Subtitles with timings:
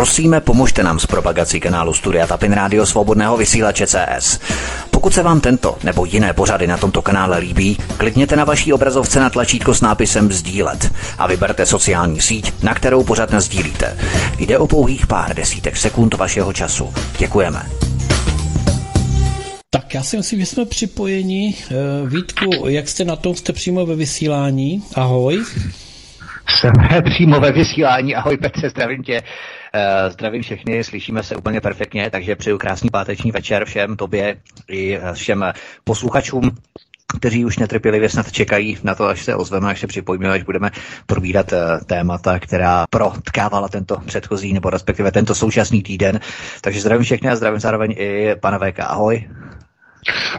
[0.00, 4.40] Prosíme, pomožte nám s propagací kanálu Studia Tapin Rádio Svobodného vysílače CS.
[4.90, 9.20] Pokud se vám tento nebo jiné pořady na tomto kanále líbí, klikněte na vaší obrazovce
[9.20, 13.98] na tlačítko s nápisem Sdílet a vyberte sociální síť, na kterou pořád sdílíte.
[14.38, 16.94] Jde o pouhých pár desítek sekund vašeho času.
[17.18, 17.62] Děkujeme.
[19.70, 21.54] Tak já si myslím, že jsme připojeni.
[21.70, 21.74] Eh,
[22.08, 23.34] Vítku, jak jste na tom?
[23.34, 24.82] Jste přímo ve vysílání?
[24.94, 25.44] Ahoj.
[26.48, 28.14] Jsme přímo ve vysílání.
[28.14, 29.22] Ahoj Petře, zdravím tě.
[29.74, 34.36] Uh, zdravím všechny, slyšíme se úplně perfektně, takže přeju krásný páteční večer všem tobě
[34.68, 35.44] i všem
[35.84, 36.50] posluchačům
[37.18, 40.70] kteří už netrpělivě snad čekají na to, až se ozveme, až se připojíme, až budeme
[41.06, 41.52] probírat
[41.86, 46.20] témata, která protkávala tento předchozí, nebo respektive tento současný týden.
[46.60, 48.80] Takže zdravím všechny a zdravím zároveň i pana VK.
[48.80, 49.28] Ahoj.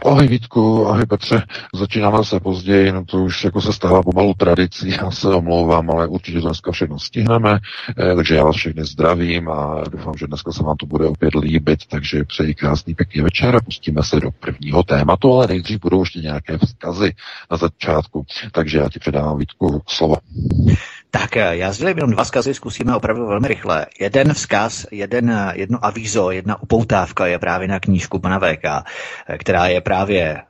[0.04, 1.42] Ahoj Vítku, ahoj Petře,
[1.74, 6.06] začínáme se později, no to už jako se stává pomalu tradicí, já se omlouvám, ale
[6.06, 7.58] určitě dneska všechno stihneme,
[7.98, 11.34] eh, takže já vás všechny zdravím a doufám, že dneska se vám to bude opět
[11.34, 16.02] líbit, takže přeji krásný pěkný večer a pustíme se do prvního tématu, ale nejdřív budou
[16.02, 17.14] ještě nějaké vzkazy
[17.50, 20.16] na začátku, takže já ti předávám Vítku slovo.
[21.14, 23.86] Tak eh, já sdělím jenom dva vzkazy, zkusíme opravdu velmi rychle.
[24.00, 29.38] Jeden vzkaz, jeden, eh, jedno avízo, jedna upoutávka je právě na knížku pana VK, eh,
[29.38, 30.42] která je právě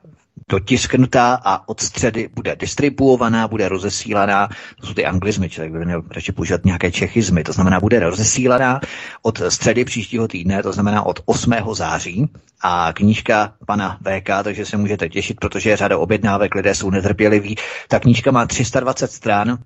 [0.49, 4.47] dotisknutá a od středy bude distribuovaná, bude rozesílaná,
[4.81, 8.81] to jsou ty anglizmy, člověk by měl radši používat nějaké čechizmy, to znamená, bude rozesílaná
[9.21, 11.75] od středy příštího týdne, to znamená od 8.
[11.75, 12.29] září
[12.61, 17.55] a knížka pana VK, takže se můžete těšit, protože je řada objednávek, lidé jsou netrpěliví.
[17.87, 19.57] Ta knížka má 320 stran,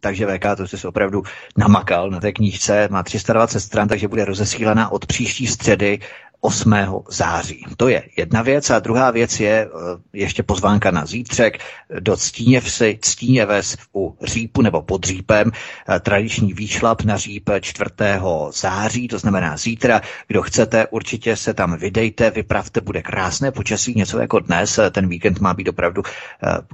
[0.00, 1.22] takže VK to se opravdu
[1.56, 5.98] namakal na té knížce, má 320 stran, takže bude rozesílena od příští středy
[6.40, 6.74] 8.
[7.10, 7.64] září.
[7.76, 8.70] To je jedna věc.
[8.70, 9.70] A druhá věc je eh,
[10.12, 11.58] ještě pozvánka na zítřek
[12.00, 15.52] do Ctíněvsy, Ctíněves u Řípu nebo pod Řípem.
[15.88, 17.90] Eh, tradiční výšlap na Říp 4.
[18.52, 20.00] září, to znamená zítra.
[20.26, 24.78] Kdo chcete, určitě se tam vydejte, vypravte, bude krásné počasí, něco jako dnes.
[24.78, 26.02] Eh, ten víkend má být opravdu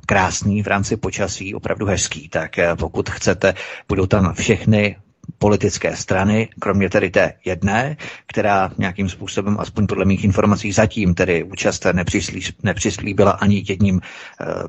[0.07, 2.29] krásný v rámci počasí, opravdu hezký.
[2.29, 3.55] Tak pokud chcete,
[3.89, 4.97] budou tam všechny
[5.39, 11.43] politické strany, kromě tedy té jedné, která nějakým způsobem, aspoň podle mých informací, zatím tedy
[11.43, 14.67] účast nepřislí, nepřislíbila ani jedním uh,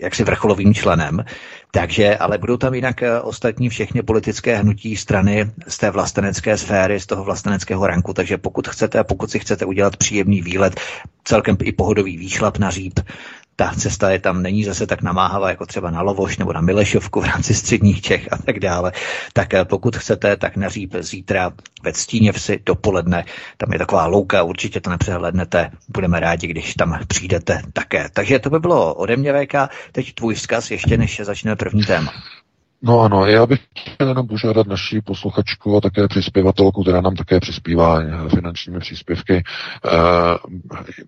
[0.00, 1.24] jaksi vrcholovým členem.
[1.70, 7.00] Takže, ale budou tam jinak eh, ostatní všechny politické hnutí strany z té vlastenecké sféry,
[7.00, 8.12] z toho vlasteneckého ranku.
[8.14, 10.80] Takže pokud chcete pokud si chcete udělat příjemný výlet,
[11.24, 13.00] celkem i pohodový výšlap na říp,
[13.56, 17.20] ta cesta je tam není zase tak namáhavá jako třeba na Lovoš nebo na Milešovku
[17.20, 18.92] v rámci středních Čech a tak dále.
[19.32, 21.50] Tak eh, pokud chcete, tak na Říp zítra
[21.82, 23.24] ve Stíněvsi dopoledne.
[23.56, 25.70] Tam je taková louka, určitě to nepřehlednete.
[25.88, 28.08] Budeme rádi, když tam přijdete také.
[28.12, 29.54] Takže to by bylo ode mě, VK.
[29.92, 32.12] Teď tvůj vzkaz ještě než začneme první téma.
[32.86, 37.40] No ano, já bych chtěl jenom požádat naší posluchačku a také přispěvatelku, která nám také
[37.40, 39.34] přispívá finančními příspěvky.
[39.34, 39.42] E,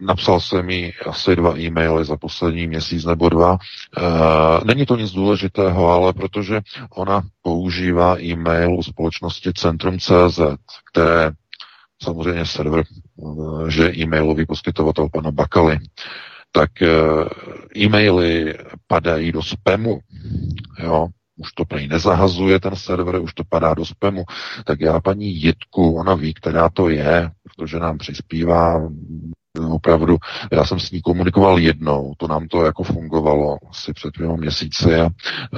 [0.00, 3.58] napsal jsem jí asi dva e-maily za poslední měsíc nebo dva.
[3.98, 4.00] E,
[4.64, 6.60] není to nic důležitého, ale protože
[6.90, 10.40] ona používá e-mail u společnosti Centrum.cz,
[10.92, 11.30] které
[12.02, 15.78] samozřejmě server, eh, že e-mailový poskytovatel pana Bakaly,
[16.52, 16.70] tak
[17.76, 18.54] e-maily
[18.86, 19.98] padají do spamu.
[20.82, 24.24] Jo, už to prý nezahazuje ten server, už to padá do spamu,
[24.64, 28.88] tak já paní Jitku, ona ví, která to je, protože nám přispívá
[29.64, 30.16] opravdu,
[30.52, 34.94] já jsem s ní komunikoval jednou, to nám to jako fungovalo asi před dvěma měsíci,
[34.94, 35.08] a,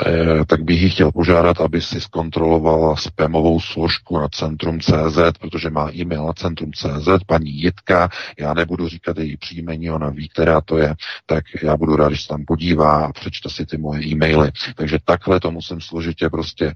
[0.07, 5.71] e, tak bych ji chtěl požádat, aby si zkontrolovala spamovou složku na Centrum CZ, protože
[5.71, 10.61] má e-mail na Centrum CZ, paní Jitka, já nebudu říkat její příjmení, ona ví, která
[10.61, 10.95] to je,
[11.27, 14.51] tak já budu rád, když se tam podívá a přečte si ty moje e-maily.
[14.77, 16.75] Takže takhle to musím složitě prostě e,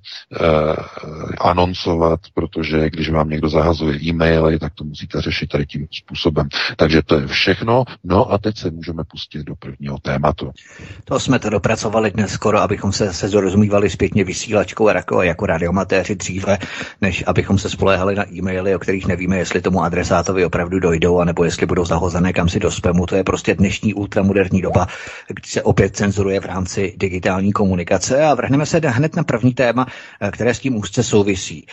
[1.41, 6.49] anoncovat, protože když vám někdo zahazuje e-maily, tak to musíte řešit tady tím způsobem.
[6.77, 7.85] Takže to je všechno.
[8.05, 10.51] No a teď se můžeme pustit do prvního tématu.
[11.05, 16.15] To jsme to dopracovali dnes skoro, abychom se, se zorozumívali zpětně vysílačkou jako, jako radiomatéři
[16.15, 16.59] dříve,
[17.01, 21.45] než abychom se spoléhali na e-maily, o kterých nevíme, jestli tomu adresátovi opravdu dojdou, anebo
[21.45, 23.07] jestli budou zahozené kam si do spamu.
[23.07, 24.87] To je prostě dnešní ultramoderní doba,
[25.29, 29.87] kdy se opět cenzuruje v rámci digitální komunikace a vrhneme se hned na první téma,
[30.31, 31.67] které s tím úzce souvisí.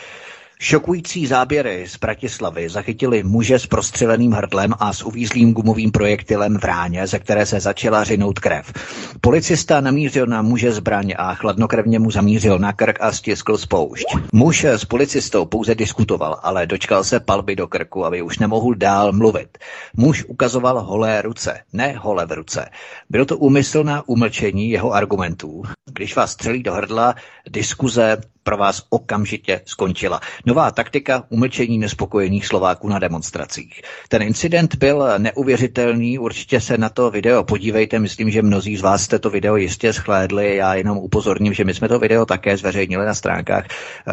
[0.61, 6.63] Šokující záběry z Bratislavy zachytili muže s prostřeleným hrdlem a s uvízlým gumovým projektilem v
[6.63, 8.73] ráně, ze které se začala řinout krev.
[9.21, 14.05] Policista namířil na muže zbraň a chladnokrevně mu zamířil na krk a stiskl spoušť.
[14.33, 19.11] Muž s policistou pouze diskutoval, ale dočkal se palby do krku, aby už nemohl dál
[19.13, 19.57] mluvit.
[19.97, 22.69] Muž ukazoval holé ruce, ne holé v ruce.
[23.09, 25.63] Bylo to úmysl na umlčení jeho argumentů.
[25.93, 27.15] Když vás střelí do hrdla,
[27.49, 30.19] diskuze pro vás okamžitě skončila.
[30.45, 33.81] Nová taktika umlčení nespokojených Slováků na demonstracích.
[34.09, 39.03] Ten incident byl neuvěřitelný, určitě se na to video podívejte, myslím, že mnozí z vás
[39.03, 43.05] jste to video jistě schlédli, já jenom upozorním, že my jsme to video také zveřejnili
[43.05, 43.65] na stránkách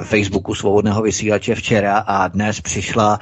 [0.02, 3.18] Facebooku Svobodného vysílače včera a dnes přišla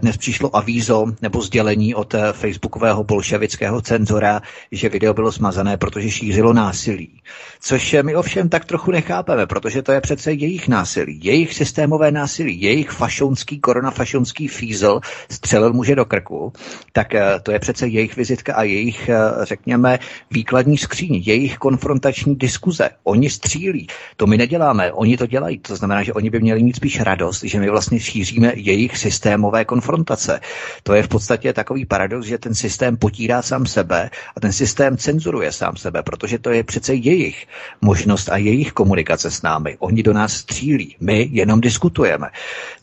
[0.00, 4.40] dnes přišlo avízo nebo sdělení od eh, facebookového bolševického cenzora,
[4.72, 7.20] že video bylo smazané, protože šířilo násilí.
[7.60, 12.62] Což my ovšem tak trochu nechápeme, protože to je přece jejich násilí, jejich systémové násilí,
[12.62, 16.52] jejich fašonský, koronafašonský fízl střelil muže do krku,
[16.92, 19.10] tak eh, to je přece jejich vizitka a jejich,
[19.42, 19.98] řekněme,
[20.30, 22.90] výkladní skříň, jejich konfrontační diskuze.
[23.04, 23.86] Oni střílí.
[24.16, 25.58] To my neděláme, oni to dělají.
[25.58, 29.17] To znamená, že oni by měli mít spíš radost, že my vlastně šíříme jejich systém
[29.18, 30.40] systémové konfrontace.
[30.82, 34.96] To je v podstatě takový paradox, že ten systém potírá sám sebe a ten systém
[34.96, 37.46] cenzuruje sám sebe, protože to je přece jejich
[37.80, 39.76] možnost a jejich komunikace s námi.
[39.78, 42.28] Oni do nás střílí, my jenom diskutujeme.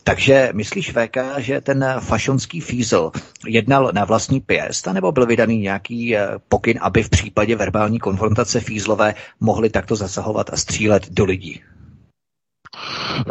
[0.03, 3.11] Takže myslíš, VK, že ten fašonský fízl
[3.47, 8.59] jednal na vlastní pěst, nebo byl vydaný nějaký eh, pokyn, aby v případě verbální konfrontace
[8.59, 11.61] fízlové mohli takto zasahovat a střílet do lidí?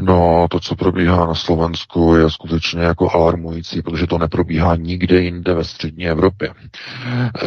[0.00, 5.54] No, to, co probíhá na Slovensku, je skutečně jako alarmující, protože to neprobíhá nikde jinde
[5.54, 6.50] ve střední Evropě.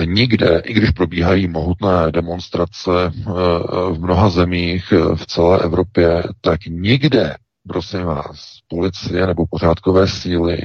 [0.06, 3.32] Nikde, i když probíhají mohutné demonstrace eh,
[3.94, 7.36] v mnoha zemích eh, v celé Evropě, tak nikde,
[7.68, 10.58] prosím vás, policie nebo pořádkové síly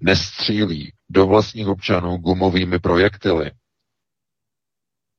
[0.00, 3.50] nestřílí do vlastních občanů gumovými projektily.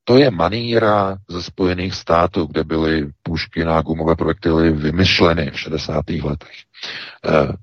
[0.03, 6.09] To je maníra ze Spojených států, kde byly pušky na gumové projektily vymyšleny v 60.
[6.09, 6.55] letech.
[7.25, 7.53] Eh,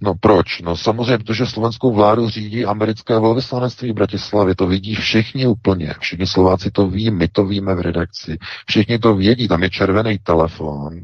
[0.00, 0.60] no proč?
[0.60, 4.54] No samozřejmě, protože slovenskou vládu řídí americké velvyslanectví v Bratislavě.
[4.54, 5.94] To vidí všichni úplně.
[6.00, 8.38] Všichni Slováci to ví, my to víme v redakci.
[8.66, 11.00] Všichni to vědí, tam je červený telefon,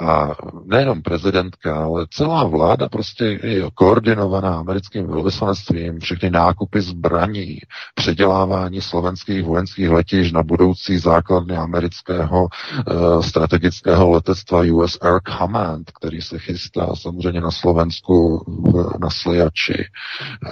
[0.00, 0.34] a
[0.64, 7.58] nejenom prezidentka, ale celá vláda prostě je koordinovaná americkým velvyslanectvím, všechny nákupy zbraní,
[7.94, 16.22] předělávání slovenských vojenských letišť na budoucí základny amerického uh, strategického letectva US Air Command, který
[16.22, 19.84] se chystá samozřejmě na Slovensku v, na Sliači.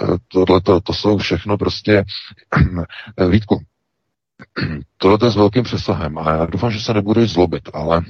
[0.01, 2.03] Uh, tohle to jsou všechno prostě
[3.29, 3.61] Vítku,
[4.97, 8.01] Tohle je s velkým přesahem a já doufám, že se nebudu zlobit, ale...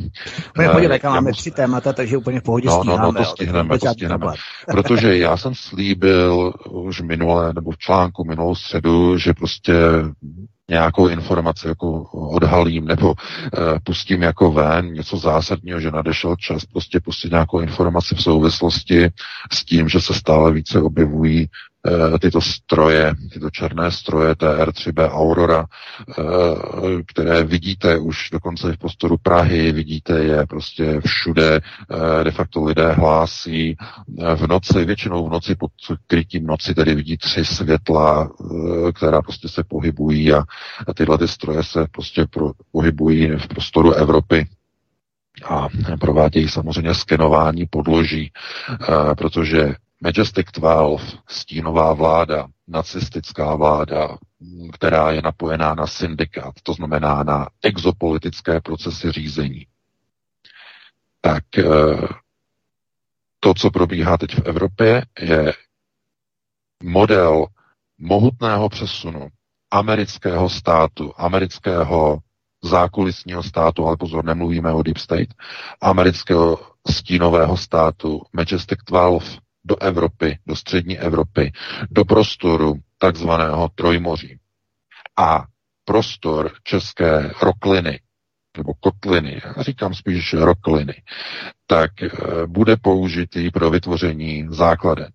[0.50, 3.80] Úplně pohodě, uh, máme tři témata, takže úplně v pohodě no, No, no, to stihneme,
[3.80, 4.28] to stihneme.
[4.72, 9.74] Protože já jsem slíbil už minulé, nebo v článku minulou středu, že prostě
[10.70, 13.16] nějakou informaci jako odhalím nebo uh,
[13.84, 19.10] pustím jako ven, něco zásadního, že nadešel čas prostě pustit nějakou informaci v souvislosti
[19.52, 21.77] s tím, že se stále více objevují Eh,
[22.22, 26.24] tyto stroje, tyto černé stroje TR3B Aurora, eh,
[27.06, 32.92] které vidíte už dokonce v prostoru Prahy, vidíte je prostě všude, eh, de facto lidé
[32.92, 33.76] hlásí
[34.36, 35.72] v noci, většinou v noci pod
[36.08, 38.32] krytím noci, tedy vidí tři světla,
[38.94, 40.44] která prostě se pohybují a
[40.96, 44.48] tyhle ty stroje se prostě pro, pohybují v prostoru Evropy
[45.46, 45.68] a
[46.00, 48.32] provádějí samozřejmě skenování podloží,
[49.18, 54.18] protože Majestic 12, stínová vláda, nacistická vláda,
[54.74, 59.68] která je napojená na syndikát, to znamená na exopolitické procesy řízení.
[61.22, 61.64] Tak eh,
[63.40, 65.54] to, co probíhá teď v Evropě, je
[66.84, 67.46] model
[67.98, 69.28] mohutného přesunu
[69.72, 72.20] amerického státu, amerického
[72.64, 75.34] zákulisního státu, ale pozor, nemluvíme o Deep State,
[75.82, 79.38] amerického stínového státu Majestic 12
[79.68, 81.52] do Evropy, do střední Evropy,
[81.92, 84.40] do prostoru takzvaného Trojmoří.
[85.18, 85.46] A
[85.86, 88.00] prostor české rokliny,
[88.58, 90.94] nebo kotliny, já říkám spíš rokliny,
[91.68, 92.10] tak e,
[92.48, 95.12] bude použitý pro vytvoření základen.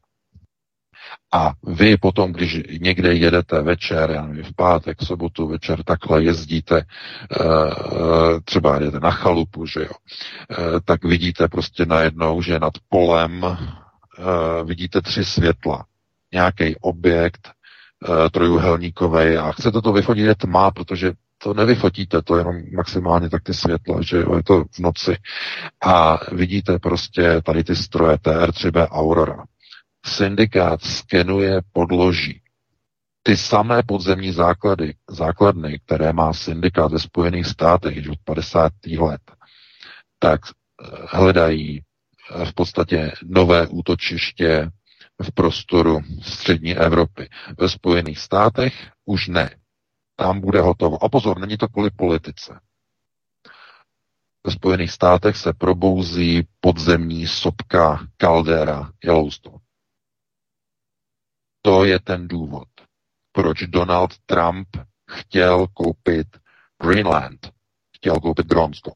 [1.35, 6.23] A vy potom, když někde jedete večer, já nevím, v pátek, v sobotu večer, takhle
[6.25, 6.85] jezdíte, e,
[8.45, 9.93] třeba jedete na chalupu, že jo,
[10.51, 13.47] e, tak vidíte prostě najednou, že nad polem
[14.19, 15.85] uh, vidíte tři světla.
[16.33, 17.51] Nějaký objekt
[18.09, 23.43] uh, trojuhelníkový a chcete to vyfotit, je tma, protože to nevyfotíte, to jenom maximálně tak
[23.43, 25.17] ty světla, že jo, je to v noci.
[25.81, 29.45] A vidíte prostě tady ty stroje TR3B Aurora.
[30.07, 32.41] Syndikát skenuje podloží.
[33.23, 38.73] Ty samé podzemní základy, základny, které má syndikát ve Spojených státech již od 50.
[38.99, 39.21] let,
[40.19, 41.83] tak eh, hledají
[42.45, 44.71] v podstatě nové útočiště
[45.23, 47.29] v prostoru střední Evropy.
[47.59, 49.57] Ve Spojených státech už ne.
[50.17, 51.05] Tam bude hotovo.
[51.05, 52.61] A pozor, není to kvůli politice.
[54.47, 59.59] ve Spojených státech se probouzí podzemní sopka kaldera Yellowstone.
[61.63, 62.69] To je ten důvod,
[63.33, 64.69] proč Donald Trump
[65.11, 66.27] chtěl koupit
[66.83, 67.53] Greenland,
[67.97, 68.93] chtěl koupit Grónsko.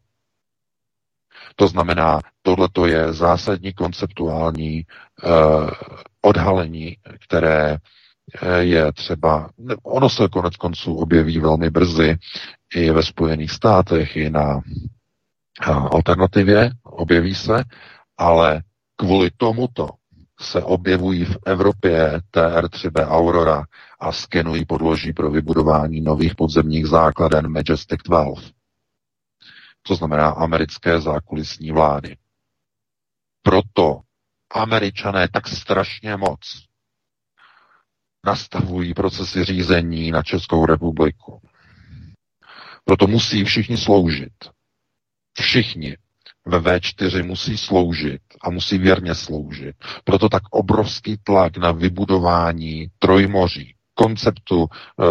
[1.57, 4.85] To znamená, tohle je zásadní konceptuální
[5.25, 5.71] uh,
[6.23, 7.77] odhalení, které
[8.43, 9.51] eh, je třeba,
[9.83, 12.17] ono se konec konců objeví velmi brzy
[12.75, 14.61] i ve Spojených státech, i na
[15.91, 17.65] alternativě, objeví se,
[18.19, 18.63] ale
[18.97, 19.89] kvůli tomuto
[20.41, 23.65] se objevují v Evropě TR-3B Aurora
[24.01, 28.56] a skenují podloží pro vybudování nových podzemních základen Majestic 12.
[29.87, 32.17] To znamená americké zákulisní vlády.
[33.43, 34.01] Proto
[34.51, 36.67] američané tak strašně moc
[38.27, 41.41] nastavují procesy řízení na Českou republiku.
[42.85, 44.33] Proto musí všichni sloužit.
[45.39, 45.97] Všichni
[46.47, 49.77] ve V4 musí sloužit a musí věrně sloužit.
[50.05, 55.05] Proto tak obrovský tlak na vybudování trojmoří, konceptu, eh,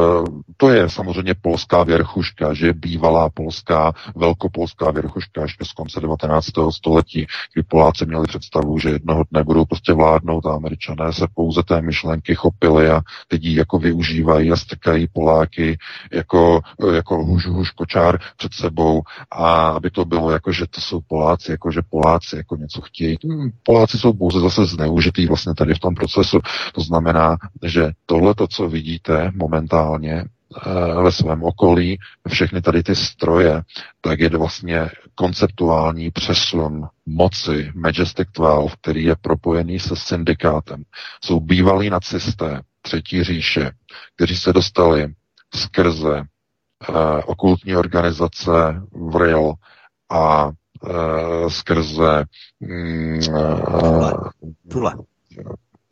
[0.57, 6.71] to je samozřejmě polská věrchuška, že bývalá polská, velkopolská věrchuška ještě z konce 19.
[6.71, 11.63] století, kdy Poláci měli představu, že jednoho dne budou prostě vládnout a američané se pouze
[11.63, 13.01] té myšlenky chopili a
[13.31, 15.77] ji jako využívají a strkají Poláky
[16.11, 16.61] jako,
[16.93, 19.01] jako huž, huž kočár před sebou
[19.31, 23.17] a aby to bylo jako, že to jsou Poláci, jako že Poláci jako něco chtějí.
[23.23, 26.39] Hmm, Poláci jsou pouze zase zneužitý vlastně tady v tom procesu.
[26.73, 32.95] To znamená, že tohle, to, co vidíte momentálně eh, ve svém okolí, všechny tady ty
[32.95, 33.61] stroje,
[34.01, 40.83] tak je vlastně konceptuální přesun moci Majestic 12, který je propojený se syndikátem.
[41.23, 43.71] Jsou bývalí nacisté, třetí říše,
[44.15, 45.13] kteří se dostali
[45.55, 49.53] skrze uh, okultní organizace VRIL
[50.09, 50.51] a uh,
[51.47, 52.23] skrze
[52.61, 54.29] uh,
[54.71, 54.93] Tule.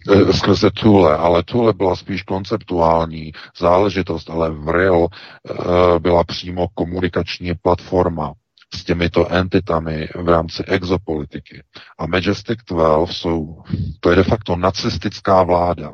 [0.09, 7.53] Eh, skrze Tule, ale Tule byla spíš konceptuální záležitost, ale Vril eh, byla přímo komunikační
[7.61, 8.33] platforma
[8.73, 11.63] s těmito entitami v rámci exopolitiky.
[11.99, 13.63] A Majestic 12 jsou,
[13.99, 15.93] to je de facto nacistická vláda,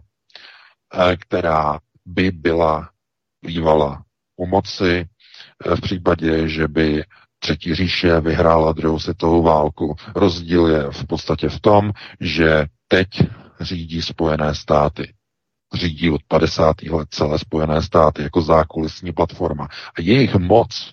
[0.94, 2.90] eh, která by byla
[3.46, 4.02] bývala
[4.38, 5.06] u moci
[5.76, 7.04] v případě, že by
[7.42, 9.96] Třetí říše vyhrála druhou světovou válku.
[10.16, 13.08] Rozdíl je v podstatě v tom, že teď
[13.62, 15.14] řídí Spojené státy.
[15.74, 16.82] Řídí od 50.
[16.82, 19.68] let celé Spojené státy jako zákulisní platforma.
[19.98, 20.92] A jejich moc,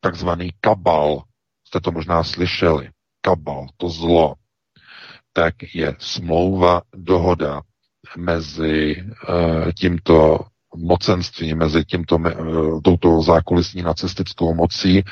[0.00, 1.22] takzvaný kabal,
[1.66, 4.34] jste to možná slyšeli, kabal, to zlo,
[5.32, 7.60] tak je smlouva, dohoda
[8.16, 10.38] mezi uh, tímto
[10.76, 15.02] mocenstvím, mezi tímto, uh, touto zákulisní nacistickou mocí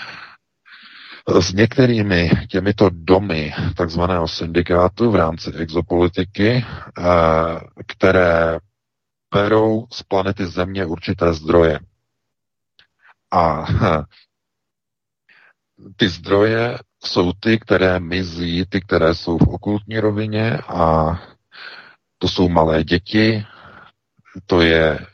[1.41, 6.65] s některými těmito domy takzvaného syndikátu v rámci exopolitiky,
[6.99, 7.05] eh,
[7.87, 8.59] které
[9.35, 11.81] berou z planety Země určité zdroje.
[13.33, 13.67] A
[15.97, 21.12] ty zdroje jsou ty, které mizí, ty, které jsou v okultní rovině a
[22.19, 23.45] to jsou malé děti,
[24.47, 25.07] to je e,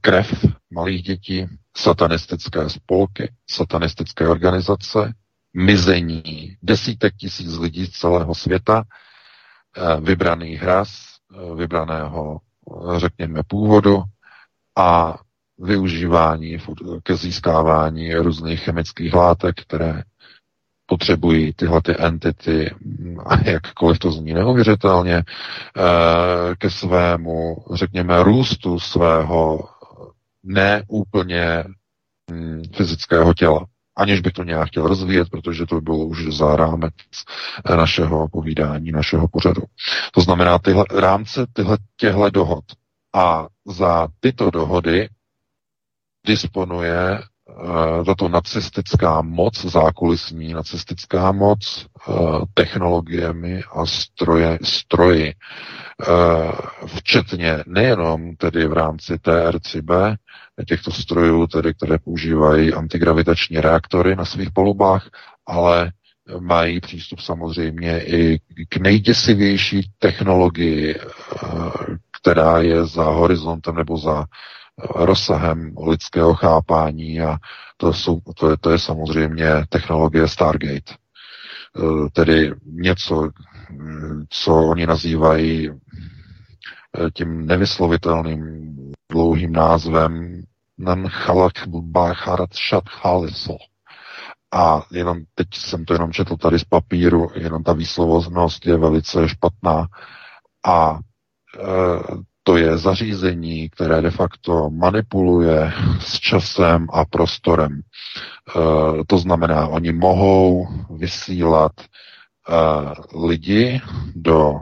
[0.00, 5.12] krev malých dětí, satanistické spolky, satanistické organizace,
[5.54, 8.82] mizení desítek tisíc lidí z celého světa,
[9.76, 10.90] eh, vybraný hras,
[11.34, 14.02] eh, vybraného, eh, řekněme, původu
[14.76, 15.18] a
[15.58, 16.58] využívání
[17.02, 20.02] ke získávání různých chemických látek, které
[20.86, 22.74] potřebují tyhle ty entity,
[23.26, 25.22] a jakkoliv to zní neuvěřitelně,
[26.58, 29.68] ke svému, řekněme, růstu svého
[30.44, 31.64] neúplně
[32.30, 33.66] hm, fyzického těla.
[33.96, 36.94] Aniž bych to nějak chtěl rozvíjet, protože to bylo už za rámec
[37.76, 39.62] našeho povídání, našeho pořadu.
[40.12, 42.64] To znamená tyhle rámce tyhle, těhle dohod.
[43.14, 45.08] A za tyto dohody
[46.26, 55.34] disponuje uh, tato nacistická moc, zákulisní nacistická moc, uh, technologiemi a stroje, stroji,
[56.08, 56.52] uh,
[56.86, 59.90] včetně nejenom tedy v rámci TRCB,
[60.68, 65.10] těchto strojů, tedy, které používají antigravitační reaktory na svých polubách,
[65.46, 65.92] ale
[66.40, 70.94] mají přístup samozřejmě i k nejděsivější technologii,
[72.20, 74.24] která je za horizontem nebo za
[74.94, 77.36] rozsahem lidského chápání a
[77.76, 80.94] to, jsou, to, je, to je samozřejmě technologie Stargate.
[82.12, 83.30] Tedy něco,
[84.28, 85.70] co oni nazývají
[87.14, 88.74] tím nevyslovitelným
[89.12, 90.42] dlouhým názvem
[90.78, 93.56] Nanchalak Bacharat Shat Haliso.
[94.54, 99.28] a jenom teď jsem to jenom četl tady z papíru, jenom ta výslovnost je velice
[99.28, 99.86] špatná
[100.66, 100.98] a e,
[102.42, 107.80] to je zařízení, které de facto manipuluje s časem a prostorem.
[107.80, 107.80] E,
[109.06, 111.84] to znamená, oni mohou vysílat e,
[113.26, 113.80] lidi
[114.14, 114.54] do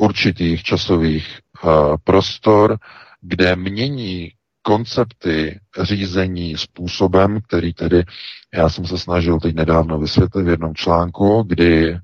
[0.00, 1.68] určitých časových e,
[2.04, 2.78] prostor,
[3.20, 4.30] kde mění
[4.62, 8.04] koncepty řízení způsobem, který tedy
[8.54, 11.98] já jsem se snažil teď nedávno vysvětlit v jednom článku, kdy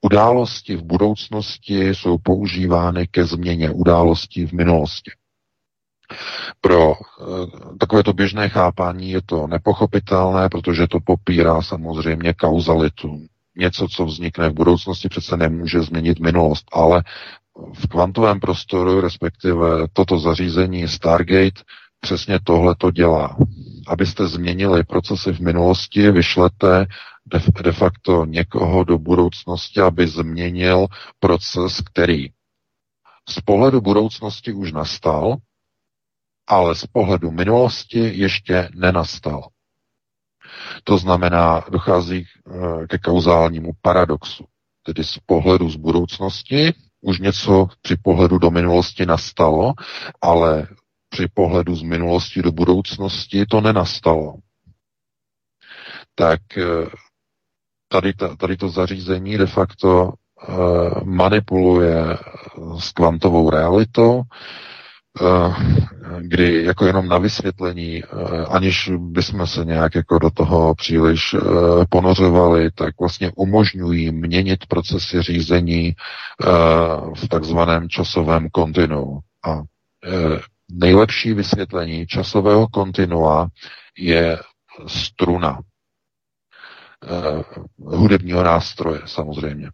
[0.00, 5.10] události v budoucnosti jsou používány ke změně událostí v minulosti.
[6.60, 6.96] Pro e,
[7.78, 13.26] takovéto běžné chápání je to nepochopitelné, protože to popírá samozřejmě kauzalitu.
[13.56, 17.02] Něco, co vznikne v budoucnosti, přece nemůže změnit minulost, ale
[17.74, 21.62] v kvantovém prostoru, respektive toto zařízení Stargate,
[22.00, 23.36] přesně tohle to dělá.
[23.88, 26.86] Abyste změnili procesy v minulosti, vyšlete
[27.62, 30.86] de, facto někoho do budoucnosti, aby změnil
[31.18, 32.26] proces, který
[33.28, 35.36] z pohledu budoucnosti už nastal,
[36.48, 39.48] ale z pohledu minulosti ještě nenastal.
[40.84, 44.44] To znamená, dochází eh, ke kauzálnímu paradoxu.
[44.82, 49.72] Tedy z pohledu z budoucnosti už něco při pohledu do minulosti nastalo,
[50.20, 50.66] ale
[51.08, 54.34] při pohledu z minulosti do budoucnosti to nenastalo.
[56.14, 56.64] Tak eh,
[57.88, 60.52] tady, tady to zařízení de facto eh,
[61.04, 62.18] manipuluje
[62.78, 64.22] s kvantovou realitou,
[66.20, 68.02] kdy jako jenom na vysvětlení,
[68.48, 71.36] aniž bychom se nějak jako do toho příliš
[71.90, 75.94] ponořovali, tak vlastně umožňují měnit procesy řízení
[77.14, 79.18] v takzvaném časovém kontinu.
[79.44, 79.62] A
[80.72, 83.48] nejlepší vysvětlení časového kontinua
[83.98, 84.38] je
[84.86, 85.58] struna
[87.04, 87.44] eh,
[87.78, 89.70] hudebního nástroje samozřejmě.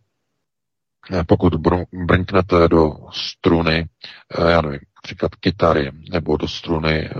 [1.12, 1.52] Eh, pokud
[2.06, 3.88] brnknete do struny,
[4.38, 7.10] eh, já nevím, například kytary, nebo do struny e,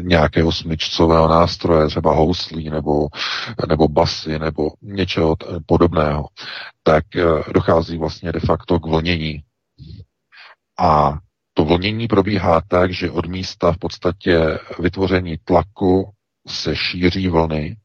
[0.00, 3.08] nějakého smyčcového nástroje, třeba houslí, nebo,
[3.68, 6.28] nebo basy, nebo něčeho podobného,
[6.82, 9.42] tak e, dochází vlastně de facto k vlnění.
[10.78, 11.18] A
[11.54, 16.10] to vlnění probíhá tak, že od místa v podstatě vytvoření tlaku
[16.48, 17.76] se šíří vlny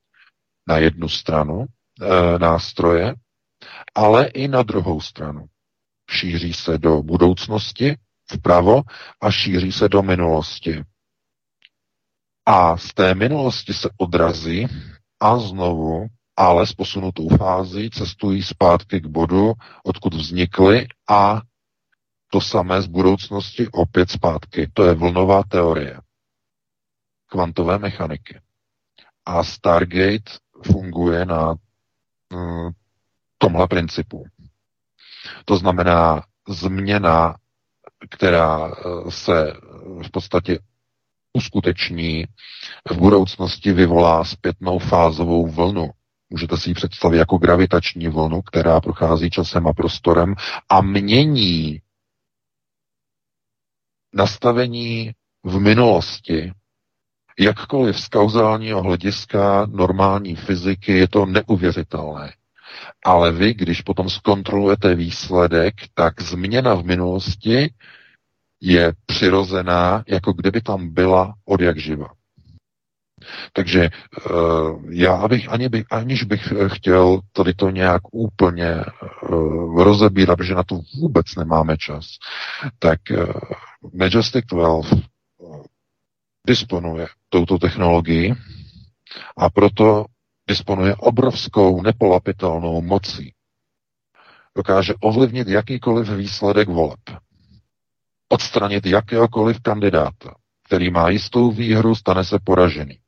[0.67, 3.13] na jednu stranu e, nástroje,
[3.95, 5.45] ale i na druhou stranu.
[6.11, 7.95] Šíří se do budoucnosti
[8.33, 8.81] vpravo
[9.21, 10.83] a šíří se do minulosti.
[12.45, 14.67] A z té minulosti se odrazí
[15.19, 16.07] a znovu,
[16.37, 21.41] ale s posunutou fází, cestují zpátky k bodu, odkud vznikly a
[22.31, 24.69] to samé z budoucnosti opět zpátky.
[24.73, 25.99] To je vlnová teorie
[27.27, 28.39] kvantové mechaniky.
[29.25, 30.31] A Stargate
[30.65, 31.55] funguje na
[32.33, 32.71] mm,
[33.37, 34.25] tomhle principu.
[35.45, 37.35] To znamená změna,
[38.09, 39.53] která eh, se
[40.07, 40.59] v podstatě
[41.33, 42.25] uskuteční
[42.91, 45.89] v budoucnosti vyvolá zpětnou fázovou vlnu.
[46.29, 50.35] Můžete si ji představit jako gravitační vlnu, která prochází časem a prostorem
[50.69, 51.81] a mění
[54.13, 55.11] nastavení
[55.43, 56.51] v minulosti,
[57.39, 62.33] jakkoliv z kauzálního hlediska normální fyziky je to neuvěřitelné.
[63.05, 67.73] Ale vy, když potom zkontrolujete výsledek, tak změna v minulosti
[68.61, 72.07] je přirozená, jako kdyby tam byla od jak živa.
[73.53, 73.89] Takže
[74.31, 78.75] uh, já bych, ani bych, aniž bych chtěl tady to nějak úplně
[79.31, 82.05] uh, rozebírat, protože na to vůbec nemáme čas,
[82.79, 82.99] tak
[83.93, 84.87] Majestic 12
[86.47, 88.33] disponuje touto technologií
[89.37, 90.05] a proto
[90.47, 93.33] disponuje obrovskou nepolapitelnou mocí.
[94.57, 96.99] Dokáže ovlivnit jakýkoliv výsledek voleb.
[98.29, 102.99] Odstranit jakéhokoliv kandidáta, který má jistou výhru, stane se poražený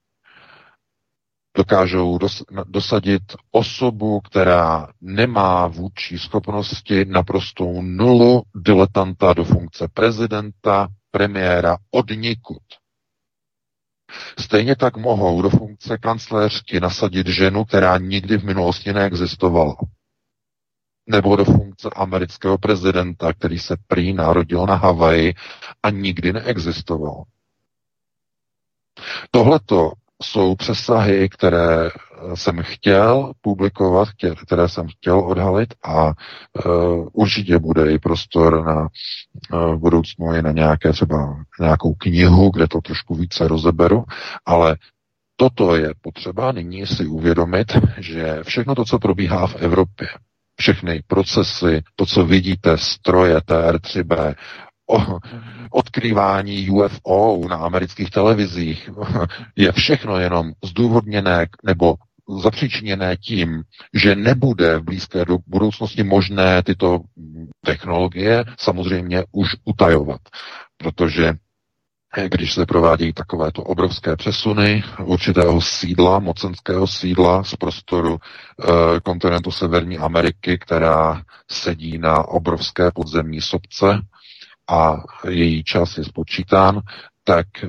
[1.57, 3.21] dokážou dos, dosadit
[3.51, 12.63] osobu, která nemá vůči schopnosti naprostou nulu diletanta do funkce prezidenta, premiéra od nikud.
[14.39, 19.75] Stejně tak mohou do funkce kancléřky nasadit ženu, která nikdy v minulosti neexistovala.
[21.07, 25.33] Nebo do funkce amerického prezidenta, který se prý narodil na Havaji
[25.83, 27.23] a nikdy neexistoval.
[29.31, 29.91] Tohleto
[30.23, 31.89] jsou přesahy, které
[32.33, 34.07] jsem chtěl publikovat,
[34.45, 36.13] které jsem chtěl odhalit a uh,
[37.13, 38.87] určitě bude i prostor na
[39.53, 44.03] uh, budoucnu i na nějaké třeba nějakou knihu, kde to trošku více rozeberu,
[44.45, 44.77] ale
[45.35, 50.07] toto je potřeba nyní si uvědomit, že všechno to, co probíhá v Evropě,
[50.59, 54.35] všechny procesy, to, co vidíte, stroje TR3B,
[54.89, 55.19] o,
[55.71, 58.89] odkrývání UFO na amerických televizích,
[59.55, 61.95] je všechno jenom zdůvodněné nebo
[62.29, 63.63] zapříčiněné tím,
[63.93, 66.99] že nebude v blízké budoucnosti možné tyto
[67.65, 70.21] technologie samozřejmě už utajovat,
[70.77, 71.33] protože
[72.27, 79.97] když se provádějí takovéto obrovské přesuny určitého sídla, mocenského sídla z prostoru e, kontinentu Severní
[79.97, 84.01] Ameriky, která sedí na obrovské podzemní sobce
[84.69, 86.81] a její čas je spočítán,
[87.23, 87.67] tak e,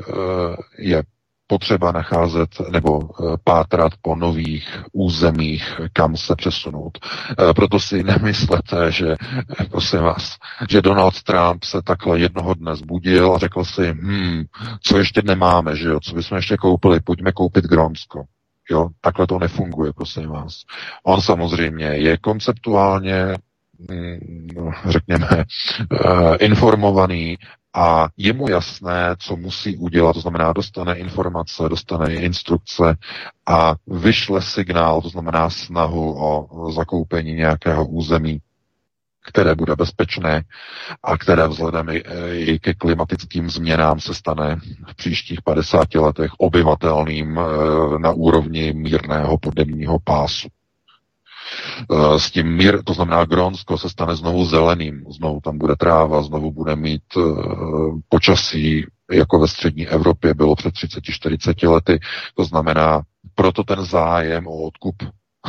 [0.79, 1.03] je
[1.49, 6.99] potřeba nacházet nebo eh, pátrat po nových územích, kam se přesunout.
[7.31, 9.17] Eh, proto si nemyslete, že,
[9.71, 10.37] prosím vás,
[10.71, 14.45] že Donald Trump se takhle jednoho dne zbudil a řekl si, hm,
[14.83, 18.25] co ještě nemáme, že jo, co bychom ještě koupili, pojďme koupit Grónsko.
[18.71, 20.63] Jo, takhle to nefunguje, prosím vás.
[21.05, 23.35] On samozřejmě je konceptuálně
[24.57, 27.39] no, řekněme, eh, informovaný
[27.79, 32.97] a je mu jasné, co musí udělat, to znamená, dostane informace, dostane instrukce
[33.47, 38.38] a vyšle signál, to znamená snahu o zakoupení nějakého území,
[39.27, 40.43] které bude bezpečné
[41.03, 41.88] a které vzhledem
[42.33, 44.57] i ke klimatickým změnám se stane
[44.88, 50.49] v příštích 50 letech obyvatelným eh, na úrovni mírného podemního pásu.
[51.93, 56.23] Eh, s tím mír, to znamená Grónsko se stane znovu zeleným, znovu tam bude tráva,
[56.23, 62.01] znovu bude mít uh, počasí, jako ve střední Evropě bylo před 30-40 lety.
[62.35, 63.03] To znamená,
[63.35, 64.97] proto ten zájem o odkup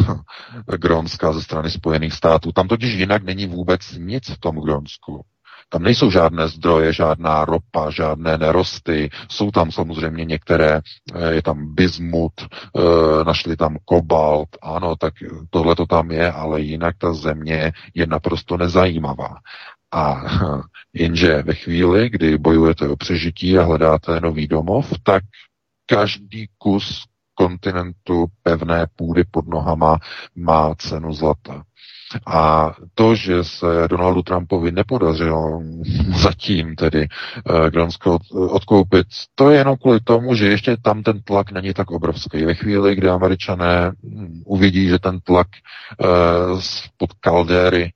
[0.77, 2.51] Grónska ze strany Spojených států.
[2.51, 5.25] Tam totiž jinak není vůbec nic v tom Grónsku.
[5.69, 9.09] Tam nejsou žádné zdroje, žádná ropa, žádné nerosty.
[9.29, 10.81] Jsou tam samozřejmě některé,
[11.13, 15.13] eh, je tam bismut, eh, našli tam kobalt, ano, tak
[15.49, 19.35] tohle to tam je, ale jinak ta země je naprosto nezajímavá.
[19.91, 20.21] A
[20.93, 25.23] jenže ve chvíli, kdy bojujete o přežití a hledáte nový domov, tak
[25.85, 27.03] každý kus
[27.33, 29.97] kontinentu pevné půdy pod nohama
[30.35, 31.63] má cenu zlata.
[32.27, 35.61] A to, že se Donaldu Trumpovi nepodařilo
[36.23, 37.07] zatím tedy
[37.49, 41.91] uh, Grónsko odkoupit, to je jenom kvůli tomu, že ještě tam ten tlak není tak
[41.91, 42.45] obrovský.
[42.45, 45.47] Ve chvíli, kdy američané hm, uvidí, že ten tlak
[45.99, 46.59] uh,
[46.97, 47.91] pod kaldéry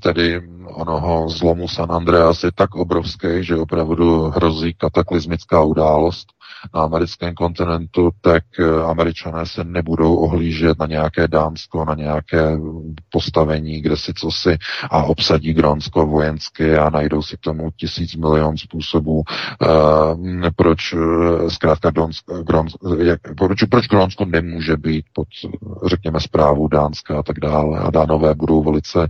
[0.00, 6.28] tedy onoho zlomu San Andreas je tak obrovský, že opravdu hrozí kataklizmická událost,
[6.74, 12.58] na americkém kontinentu, tak eh, američané se nebudou ohlížet na nějaké Dánsko, na nějaké
[13.12, 14.58] postavení, kde si co si
[14.90, 19.24] a obsadí Grónsko vojensky a najdou si k tomu tisíc milion způsobů, uh,
[20.56, 20.94] proč
[21.48, 25.28] zkrátka Grónsko, jak, proč, proč Grónsko nemůže být pod,
[25.86, 27.78] řekněme, zprávu Dánska a tak dále.
[27.78, 29.08] A Dánové budou velice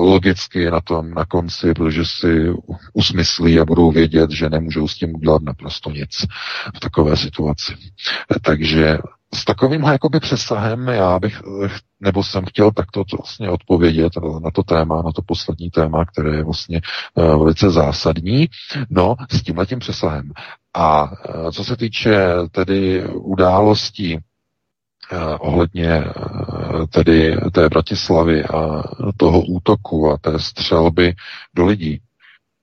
[0.00, 2.52] logicky na tom na konci, protože si
[2.92, 6.10] usmyslí a budou vědět, že nemůžou s tím udělat naprosto nic
[6.76, 7.76] v takové situaci.
[8.42, 8.98] Takže
[9.34, 11.42] s takovým jakoby přesahem já bych,
[12.00, 16.44] nebo jsem chtěl takto vlastně odpovědět na to téma, na to poslední téma, které je
[16.44, 16.80] vlastně
[17.14, 18.48] uh, velice zásadní,
[18.90, 20.32] no s tímhletím přesahem.
[20.74, 21.10] A
[21.52, 24.18] co se týče tedy událostí
[25.38, 26.04] ohledně
[26.90, 28.82] tedy té Bratislavy a
[29.16, 31.14] toho útoku a té střelby
[31.54, 32.00] do lidí,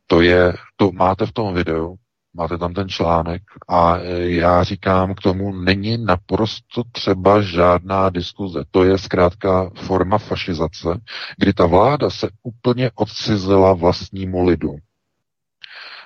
[0.08, 1.96] to je, to máte v tom videu,
[2.38, 8.64] máte tam ten článek a e, já říkám k tomu, není naprosto třeba žádná diskuze.
[8.72, 11.02] To je zkrátka forma fašizace,
[11.38, 14.76] kdy ta vláda se úplně odcizela vlastnímu lidu.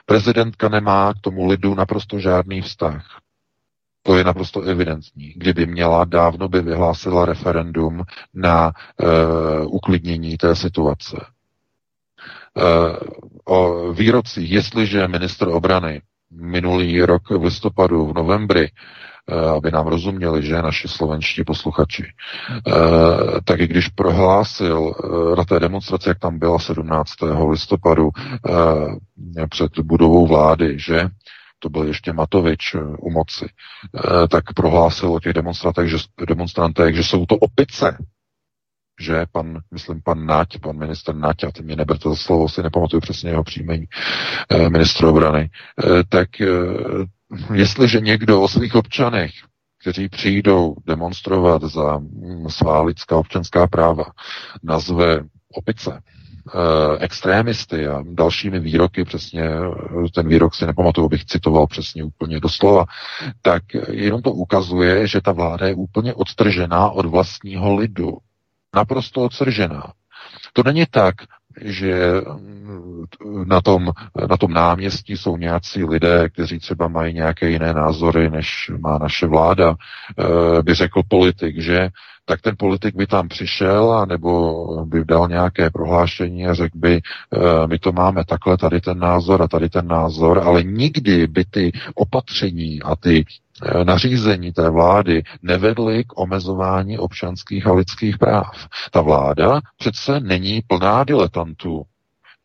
[0.05, 3.05] Prezidentka nemá k tomu lidu naprosto žádný vztah.
[4.03, 5.33] To je naprosto evidentní.
[5.35, 11.25] Kdyby měla, dávno by vyhlásila referendum na uh, uklidnění té situace.
[12.53, 12.97] Uh,
[13.45, 20.43] o výrocích, jestliže minister obrany minulý rok v listopadu, v novembri, eh, aby nám rozuměli,
[20.45, 22.71] že naši slovenští posluchači, eh,
[23.43, 27.49] tak i když prohlásil eh, na té demonstraci, jak tam byla 17.
[27.49, 28.09] listopadu
[29.49, 31.07] před budovou vlády, že
[31.59, 33.45] to byl ještě Matovič u moci,
[34.29, 37.97] tak prohlásil o těch demonstrantech, že, demonstrantech, že jsou to opice,
[39.01, 42.63] že pan, myslím, pan Nať, pan minister Nať, a teď mě neberte za slovo, si
[42.63, 43.85] nepamatuju přesně jeho příjmení,
[44.49, 46.47] eh, ministr obrany, eh, tak eh,
[47.53, 49.31] jestliže někdo o svých občanech,
[49.81, 54.05] kteří přijdou demonstrovat za hm, svá lidská občanská práva,
[54.63, 56.01] nazve opice,
[56.99, 59.49] extrémisty a dalšími výroky, přesně
[60.15, 62.85] ten výrok si nepamatuju, bych citoval přesně úplně doslova,
[63.41, 68.17] tak jenom to ukazuje, že ta vláda je úplně odtržená od vlastního lidu.
[68.75, 69.93] Naprosto odtržená.
[70.53, 71.15] To není tak,
[71.61, 73.05] že mm,
[73.45, 73.91] na tom,
[74.29, 79.27] na tom náměstí jsou nějací lidé, kteří třeba mají nějaké jiné názory, než má naše
[79.27, 79.75] vláda,
[80.19, 81.89] eh, by řekl politik, že
[82.25, 87.01] tak ten politik by tam přišel a nebo by dal nějaké prohlášení a řekl by,
[87.33, 91.45] eh, my to máme takhle, tady ten názor a tady ten názor, ale nikdy by
[91.45, 93.25] ty opatření a ty
[93.83, 98.67] nařízení té vlády nevedly k omezování občanských a lidských práv.
[98.91, 101.83] Ta vláda přece není plná diletantů,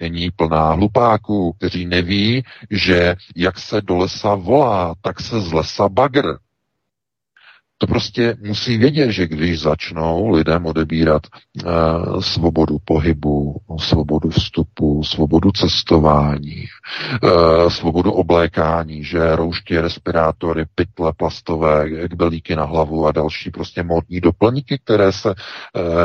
[0.00, 5.88] není plná hlupáků, kteří neví, že jak se do lesa volá, tak se z lesa
[5.88, 6.37] bagr
[7.78, 15.50] to prostě musí vědět, že když začnou lidem odebírat uh, svobodu pohybu, svobodu vstupu, svobodu
[15.50, 16.64] cestování,
[17.22, 24.20] uh, svobodu oblékání, že roušky, respirátory, pytle plastové, kbelíky na hlavu a další prostě módní
[24.20, 25.34] doplňky, které se uh,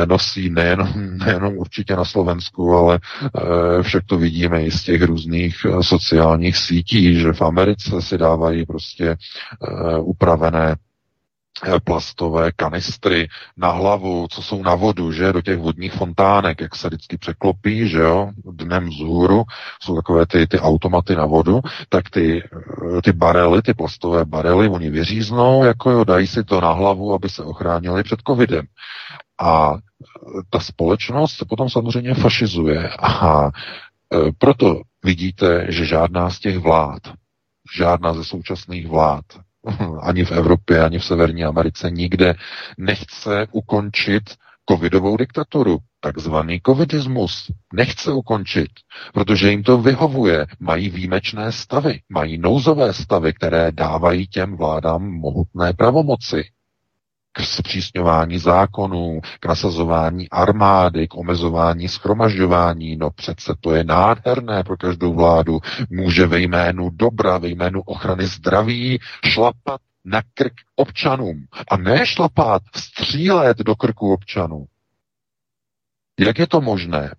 [0.06, 5.56] nosí nejenom, nejenom určitě na Slovensku, ale uh, však to vidíme i z těch různých
[5.80, 9.16] sociálních sítí, že v Americe si dávají prostě
[10.00, 10.76] upravené Eh,
[11.84, 16.88] plastové kanistry na hlavu, co jsou na vodu, že, do těch vodních fontánek, jak se
[16.88, 19.44] vždycky překlopí, že jo, dnem vzhůru,
[19.82, 22.42] jsou takové ty, ty automaty na vodu, tak ty,
[22.98, 27.14] eh, ty barely, ty plastové barely, oni vyříznou, jako jo, dají si to na hlavu,
[27.14, 28.66] aby se ochránili před covidem.
[29.40, 33.50] A eh, ta společnost se potom samozřejmě fašizuje a
[34.38, 37.02] proto vidíte, že žádná z těch vlád,
[37.76, 39.24] žádná ze současných vlád
[40.02, 42.34] ani v Evropě, ani v Severní Americe nikde
[42.78, 44.22] nechce ukončit
[44.70, 47.50] covidovou diktaturu, takzvaný covidismus.
[47.74, 48.70] Nechce ukončit,
[49.14, 50.46] protože jim to vyhovuje.
[50.60, 56.44] Mají výjimečné stavy, mají nouzové stavy, které dávají těm vládám mohutné pravomoci
[57.32, 62.96] k zpřísňování zákonů, k nasazování armády, k omezování schromažďování.
[62.96, 65.60] No přece to je nádherné pro každou vládu.
[65.90, 71.46] Může ve jménu dobra, ve jménu ochrany zdraví šlapat na krk občanům.
[71.70, 74.66] A ne šlapat, střílet do krku občanů.
[76.20, 77.14] Jak je to možné?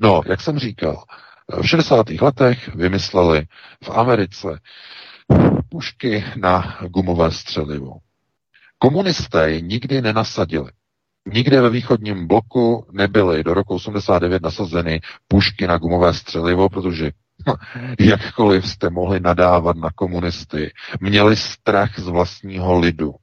[0.00, 1.04] No, jak jsem říkal,
[1.62, 2.10] v 60.
[2.10, 3.46] letech vymysleli
[3.84, 4.60] v Americe
[5.70, 8.03] pušky na gumové střelivo.
[8.84, 10.70] Komunisté ji nikdy nenasadili.
[11.32, 17.10] Nikde ve východním bloku nebyly do roku 89 nasazeny pušky na gumové střelivo, protože
[18.00, 23.14] jakkoliv jste mohli nadávat na komunisty, měli strach z vlastního lidu,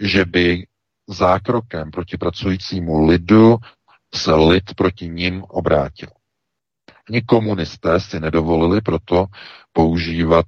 [0.00, 0.66] že by
[1.08, 3.56] zákrokem proti pracujícímu lidu
[4.14, 6.08] se lid proti ním obrátil.
[7.08, 9.26] Ani komunisté si nedovolili proto
[9.72, 10.46] používat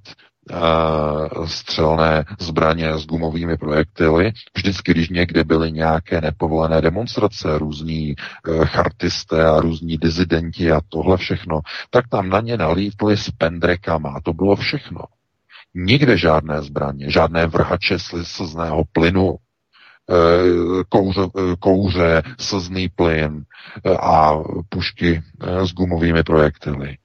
[1.45, 4.31] střelné zbraně s gumovými projektily.
[4.55, 8.15] Vždycky, když někde byly nějaké nepovolené demonstrace, různí e,
[8.65, 11.59] chartisté a různí dizidenti a tohle všechno,
[11.89, 15.01] tak tam na ně nalítli s pendrekama a to bylo všechno.
[15.75, 20.15] Nikde žádné zbraně, žádné vrhače slzného plynu, e,
[20.89, 21.21] kouře,
[21.59, 23.43] kouře slzný plyn
[24.01, 24.33] a
[24.69, 26.97] pušky s gumovými projektily.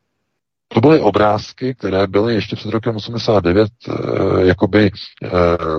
[0.75, 5.31] To byly obrázky, které byly ještě před rokem 89 e, eh, jakoby e,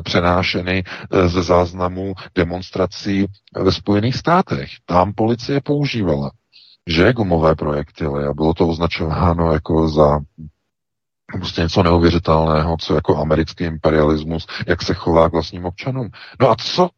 [0.04, 4.70] přenášeny e, ze záznamů demonstrací ve Spojených státech.
[4.86, 6.32] Tam policie používala
[6.90, 10.20] že gumové projektily a bylo to označováno jako za
[11.32, 16.10] prostě něco neuvěřitelného, co jako americký imperialismus, jak se chová k vlastním občanům.
[16.42, 16.90] No a co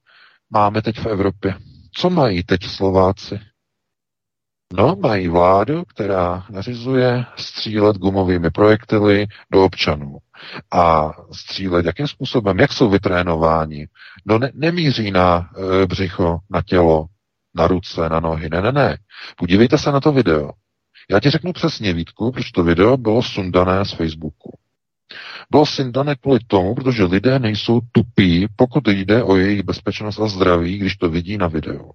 [0.49, 1.55] máme teď v Evropě?
[1.93, 3.39] Co mají teď Slováci?
[4.73, 10.17] No, mají vládu, která nařizuje střílet gumovými projektily do občanů.
[10.71, 12.59] A střílet jakým způsobem?
[12.59, 13.87] Jak jsou vytrénováni?
[14.25, 15.49] No ne, nemíří na
[15.83, 17.05] e, břicho, na tělo,
[17.55, 18.49] na ruce, na nohy.
[18.49, 18.97] Ne, ne, ne.
[19.37, 20.51] Podívejte se na to video.
[21.11, 24.57] Já ti řeknu přesně, Vítku, proč to video bylo sundané z Facebooku.
[25.51, 30.77] Bylo sundané kvůli tomu, protože lidé nejsou tupí, pokud jde o jejich bezpečnost a zdraví,
[30.77, 31.91] když to vidí na videu.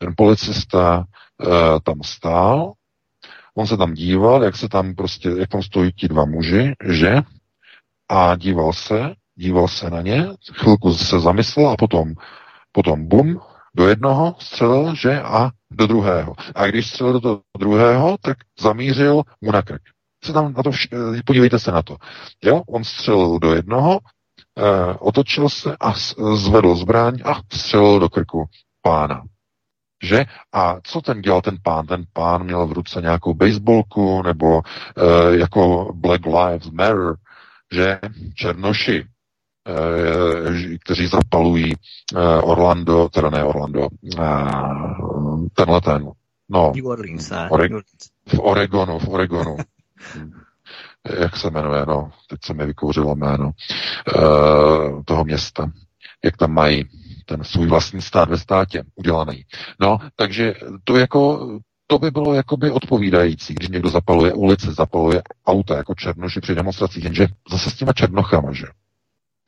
[0.00, 2.72] Ten policista uh, tam stál,
[3.56, 7.16] on se tam díval, jak se tam prostě, jak tam stojí ti dva muži, že?
[8.08, 12.14] A díval se, díval se na ně, chvilku se zamyslel a potom,
[12.72, 13.40] potom bum,
[13.74, 15.20] do jednoho střelil, že?
[15.22, 16.34] A do druhého.
[16.54, 19.82] A když střelil do toho druhého, tak zamířil mu na krk.
[20.24, 21.96] Se tam na to vš- eh, podívejte se na to.
[22.44, 23.98] Jo, on střelil do jednoho,
[24.58, 25.92] eh, otočil se a
[26.34, 28.44] zvedl zbraň a střelil do krku
[28.82, 29.22] pána.
[30.02, 30.24] Že?
[30.52, 31.86] A co ten dělal ten pán?
[31.86, 34.62] Ten pán měl v ruce nějakou baseballku nebo uh,
[35.34, 37.16] jako Black Lives Matter,
[37.72, 37.98] že?
[38.34, 39.04] Černoši,
[39.68, 46.10] uh, kteří zapalují uh, Orlando, teda ne Orlando, uh, tenhle ten,
[46.48, 46.72] no.
[46.74, 47.30] New Orleans?
[47.30, 47.82] Ore-
[48.28, 49.56] v Oregonu, v Oregonu.
[51.20, 53.50] jak se jmenuje, no, teď se mi vykouřilo jméno
[54.16, 55.70] uh, toho města,
[56.24, 56.88] jak tam mají
[57.30, 59.44] ten svůj vlastní stát ve státě udělaný.
[59.80, 61.48] No, takže to jako,
[61.86, 67.04] to by bylo jakoby odpovídající, když někdo zapaluje ulice, zapaluje auta jako černoši při demonstracích,
[67.04, 68.66] jenže zase s těma černochama, že?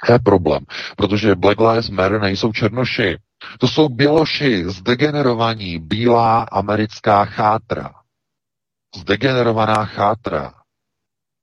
[0.06, 0.64] To je problém,
[0.96, 3.18] protože Black Lives Matter nejsou černoši.
[3.58, 7.90] To jsou běloši, zdegenerovaní, bílá americká chátra.
[8.96, 10.52] Zdegenerovaná chátra.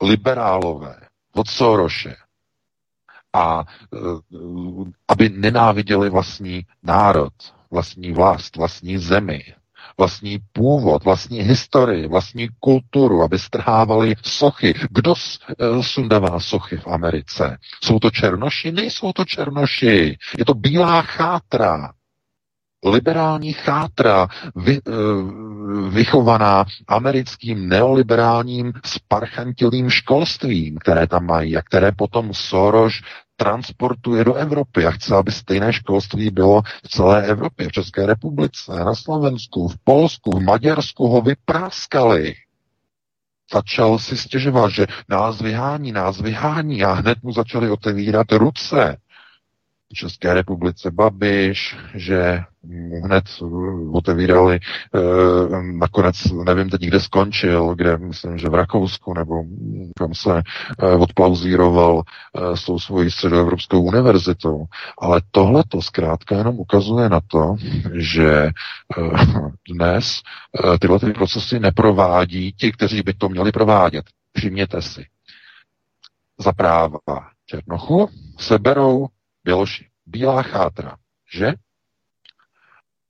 [0.03, 0.95] Liberálové
[1.35, 2.15] od Soroše
[3.33, 3.63] a
[3.93, 3.97] e,
[5.07, 7.33] aby nenáviděli vlastní národ,
[7.71, 9.43] vlastní vlast, vlastní zemi,
[9.97, 14.73] vlastní původ, vlastní historii, vlastní kulturu, aby strhávali sochy.
[14.89, 17.57] Kdo e, sundává sochy v Americe?
[17.83, 18.71] Jsou to černoši?
[18.71, 20.17] Nejsou to černoši.
[20.37, 21.93] Je to bílá chátra
[22.85, 24.91] liberální chátra, vy, eh,
[25.89, 32.93] vychovaná americkým neoliberálním sparchantilým školstvím, které tam mají a které potom Soros
[33.35, 38.71] transportuje do Evropy a chce, aby stejné školství bylo v celé Evropě, v České republice,
[38.71, 42.35] na Slovensku, v Polsku, v Maďarsku ho vypráskali.
[43.53, 48.97] Začal si stěžovat, že nás vyhání, nás vyhání a hned mu začali otevírat ruce.
[49.93, 52.43] České republice Babiš, že
[53.03, 53.23] hned
[53.91, 54.99] otevírali, eh,
[55.61, 59.43] nakonec nevím teď, kde skončil, kde myslím, že v Rakousku, nebo
[59.97, 60.41] kam se
[60.79, 64.65] eh, odplauzíroval eh, s tou svojí středoevropskou univerzitou.
[64.97, 67.55] Ale tohle to zkrátka jenom ukazuje na to,
[67.93, 68.49] že
[69.69, 70.21] dnes
[70.79, 74.05] tyhle ty procesy neprovádí ti, kteří by to měli provádět.
[74.37, 75.05] Všimněte si.
[76.39, 76.99] Za práva
[77.45, 79.07] Černochu seberou
[79.43, 79.85] Běloši.
[80.05, 80.95] Bílá chátra,
[81.33, 81.53] že?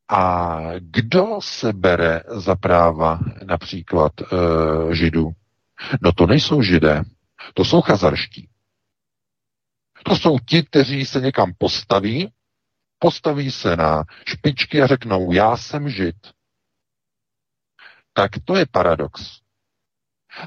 [0.09, 4.25] A kdo se bere za práva například e,
[4.95, 5.31] židů?
[6.01, 7.03] No to nejsou židé,
[7.53, 8.49] to jsou chazarští.
[10.05, 12.31] To jsou ti, kteří se někam postaví,
[12.99, 16.15] postaví se na špičky a řeknou, já jsem žid.
[18.13, 19.39] Tak to je paradox.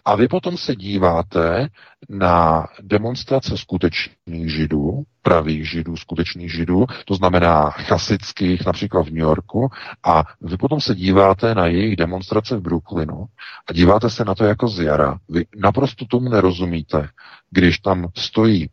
[0.05, 1.69] A vy potom se díváte
[2.09, 9.71] na demonstrace skutečných židů, pravých židů, skutečných židů, to znamená chasických, například v New Yorku,
[10.05, 13.27] a vy potom se díváte na jejich demonstrace v Brooklynu
[13.69, 15.19] a díváte se na to jako z jara.
[15.29, 17.09] Vy naprosto tomu nerozumíte,
[17.51, 18.69] když tam stojí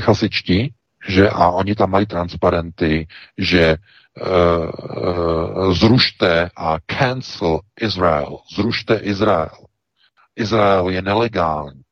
[0.00, 0.72] chasičti,
[1.08, 3.06] že a oni tam mají transparenty,
[3.38, 4.70] že uh,
[5.66, 9.50] uh, zrušte a cancel Israel, zrušte Izrael.
[10.36, 11.82] Izrael je nelegální.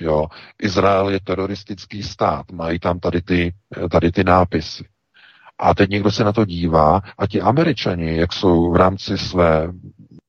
[0.00, 0.26] Jo,
[0.62, 3.54] Izrael je teroristický stát, mají tam tady ty,
[3.90, 4.84] tady ty nápisy.
[5.58, 9.72] A teď někdo se na to dívá a ti američani, jak jsou v rámci své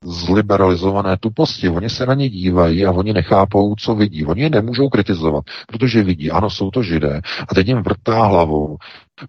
[0.03, 4.25] zliberalizované tuposti, oni se na ně dívají a oni nechápou, co vidí.
[4.25, 7.21] Oni je nemůžou kritizovat, protože vidí, ano, jsou to židé.
[7.49, 8.77] A teď jim vrtá hlavou,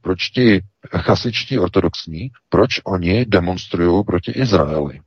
[0.00, 0.60] proč ti
[0.96, 5.00] chasičtí ortodoxní, proč oni demonstrují proti Izraeli.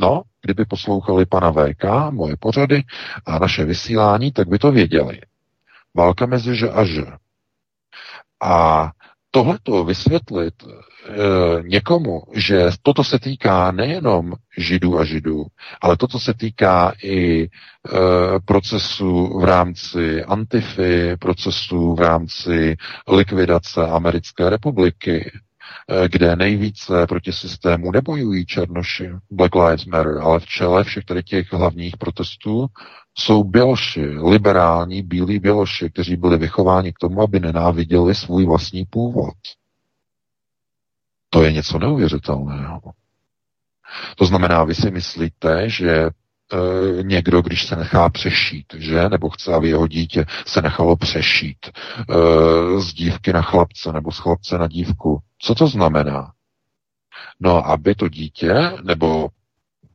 [0.00, 2.82] No, kdyby poslouchali pana VK, moje pořady
[3.26, 5.20] a naše vysílání, tak by to věděli.
[5.94, 7.04] Válka mezi že a že.
[8.42, 8.90] A
[9.30, 10.68] tohleto vysvětlit e,
[11.62, 15.46] někomu, že toto se týká nejenom židů a židů,
[15.80, 17.48] ale toto se týká i e,
[18.44, 22.76] procesu v rámci Antify, procesu v rámci
[23.08, 25.30] likvidace Americké republiky,
[26.08, 31.52] kde nejvíce proti systému nebojují černoši, Black Lives Matter, ale v čele všech tady těch
[31.52, 32.66] hlavních protestů
[33.18, 39.34] jsou běloši, liberální, bílí běloši, kteří byli vychováni k tomu, aby nenáviděli svůj vlastní původ.
[41.30, 42.80] To je něco neuvěřitelného.
[44.16, 46.10] To znamená, vy si myslíte, že
[47.02, 51.72] někdo, když se nechá přešít, že, nebo chce, aby jeho dítě se nechalo přešít e,
[52.80, 55.18] z dívky na chlapce nebo z chlapce na dívku.
[55.38, 56.32] Co to znamená?
[57.40, 59.28] No, aby to dítě, nebo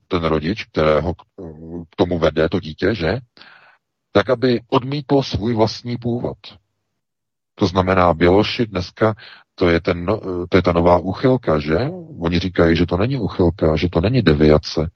[0.08, 3.18] ten rodič, kterého k tomu vede to dítě, že,
[4.12, 6.38] tak aby odmítlo svůj vlastní původ.
[7.60, 9.16] To znamená, Běloši dneska,
[9.56, 11.78] to je, ten, no, to je ta nová uchylka, že?
[12.20, 14.90] Oni říkají, že to není uchylka, že to není deviace.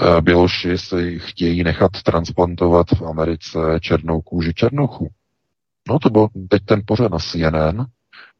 [0.00, 5.08] Eh, Běloši si chtějí nechat transplantovat v Americe černou kůži černochu.
[5.88, 7.84] No to byl teď ten pořad na CNN,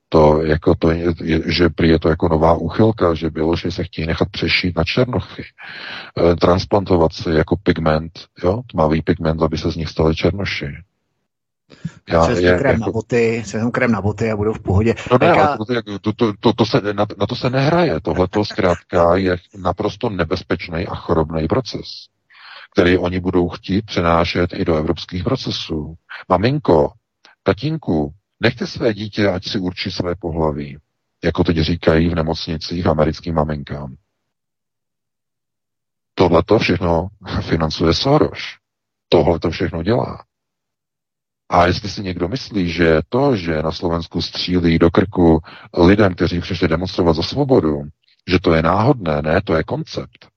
[0.09, 1.15] to, jako to je,
[1.47, 5.43] že prý je to jako nová úchylka, že že se chtějí nechat přešít na černochy,
[5.43, 8.13] e, transplantovat si jako pigment,
[8.45, 10.67] jo, tmavý pigment, aby se z nich stali černoši.
[12.09, 12.85] Já, se je, krém jako...
[12.85, 14.95] na boty, se krém na boty a budou v pohodě.
[15.11, 15.57] No ne, Jaká...
[16.01, 18.01] to, to, to, to se, na, na to se nehraje.
[18.01, 21.87] Tohle to zkrátka je naprosto nebezpečný a chorobný proces,
[22.73, 25.95] který oni budou chtít přenášet i do evropských procesů.
[26.29, 26.93] Maminko,
[27.43, 30.79] tatínku, nechte své dítě, ať si určí své pohlaví,
[31.25, 33.95] jako teď říkají v nemocnicích americkým maminkám.
[36.15, 37.09] Tohle to všechno
[37.41, 38.39] financuje Soros.
[39.09, 40.25] Tohle to všechno dělá.
[41.49, 45.41] A jestli si někdo myslí, že to, že na Slovensku střílí do krku
[45.79, 47.83] lidem, kteří přišli demonstrovat za svobodu,
[48.29, 50.29] že to je náhodné, ne, to je koncept.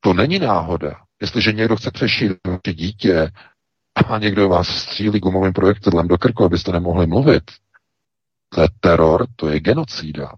[0.00, 1.04] To není náhoda.
[1.20, 2.32] Jestliže někdo chce přešít
[2.74, 3.32] dítě
[3.94, 7.42] a někdo vás střílí gumovým projektilem do krku, abyste nemohli mluvit,
[8.48, 10.32] to je teror, to je genocída.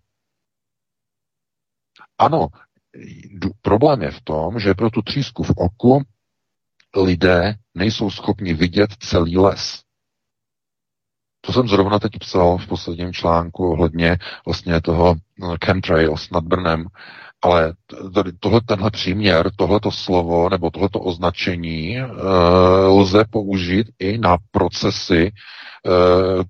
[2.18, 2.48] Ano,
[3.62, 6.02] problém je v tom, že pro tu třísku v oku
[6.96, 9.82] lidé nejsou schopni vidět celý les.
[11.46, 16.86] To jsem zrovna teď psal v posledním článku ohledně vlastně toho no, chemtrails nad Brnem,
[17.42, 17.74] ale
[18.40, 22.04] tohle, tenhle příměr, tohleto slovo nebo tohleto označení e,
[22.86, 25.30] lze použít i na procesy e,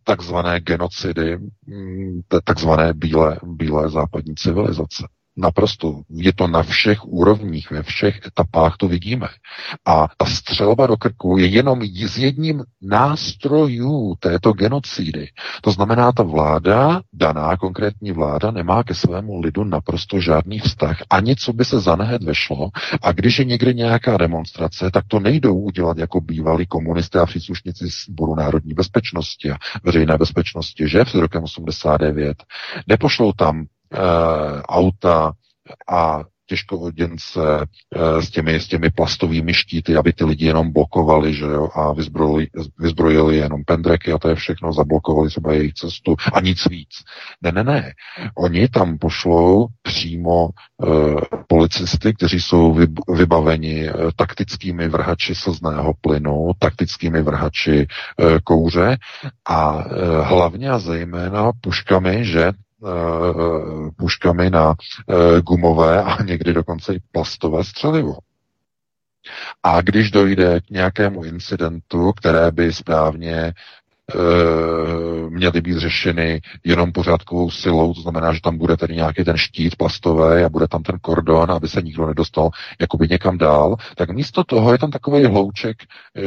[0.04, 5.08] takzvané genocidy, mm, takzvané bílé, bílé západní civilizace.
[5.36, 6.02] Naprosto.
[6.10, 9.28] Je to na všech úrovních, ve všech etapách to vidíme.
[9.86, 15.28] A ta střelba do krku je jenom z jedním nástrojů této genocidy.
[15.60, 21.36] To znamená, ta vláda, daná konkrétní vláda, nemá ke svému lidu naprosto žádný vztah, ani
[21.36, 22.70] co by se za nehet vešlo.
[23.02, 27.84] A když je někde nějaká demonstrace, tak to nejdou udělat jako bývalí komunisté a příslušníci
[28.08, 32.36] Boru národní bezpečnosti a veřejné bezpečnosti, že v rokem 89.
[32.86, 33.66] Nepošlou tam
[34.68, 35.32] auta
[35.88, 41.44] a těžkovoděnce e, s těmi, s těmi plastovými štíty, aby ty lidi jenom blokovali, že
[41.44, 42.46] jo, a vyzbrojili,
[42.78, 46.92] vyzbrojili jenom pendreky a to je všechno, zablokovali třeba jejich cestu a nic víc.
[47.42, 47.92] Ne, ne, ne.
[48.36, 50.86] Oni tam pošlou přímo e,
[51.48, 52.76] policisty, kteří jsou
[53.16, 57.86] vybaveni e, taktickými vrhači slzného plynu, taktickými vrhači e,
[58.44, 58.96] kouře
[59.48, 62.71] a e, hlavně a zejména puškami, že Eh,
[63.96, 68.16] puškami na eh, gumové a někdy dokonce i plastové střelivo.
[69.62, 73.52] A když dojde k nějakému incidentu, které by správně e,
[75.30, 79.76] měly být řešeny jenom pořádkovou silou, to znamená, že tam bude tady nějaký ten štít
[79.76, 84.44] plastový a bude tam ten kordon, aby se nikdo nedostal jakoby někam dál, tak místo
[84.44, 85.76] toho je tam takový hlouček,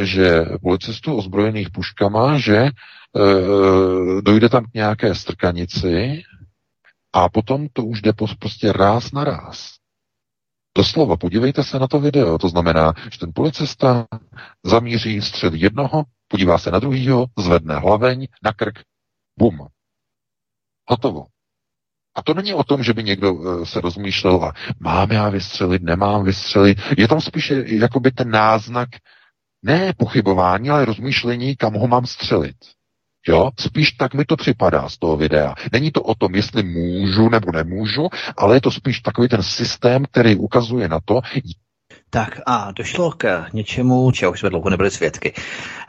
[0.02, 2.72] že policistů ozbrojených puškama, že e,
[4.22, 6.24] dojde tam k nějaké strkanici
[7.16, 9.70] a potom to už jde prostě ráz na ráz.
[10.78, 12.38] Doslova, podívejte se na to video.
[12.38, 14.08] To znamená, že ten policista
[14.64, 18.80] zamíří střed jednoho, podívá se na druhýho, zvedne hlaveň, na krk,
[19.40, 19.68] bum.
[20.90, 21.26] Hotovo.
[22.16, 25.84] A to není o tom, že by někdo eh, se rozmýšlel a mám já vystřelit,
[25.84, 26.78] nemám vystřelit.
[26.98, 28.90] Je tam spíše jakoby ten náznak
[29.64, 32.58] ne pochybování, ale rozmýšlení, kam ho mám střelit.
[33.28, 35.54] Jo, spíš tak mi to připadá z toho videa.
[35.72, 38.08] Není to o tom, jestli můžu nebo nemůžu,
[38.38, 41.22] ale je to spíš takový ten systém, který ukazuje na to,
[42.16, 45.34] tak a došlo k něčemu, čeho jsme dlouho nebyli svědky.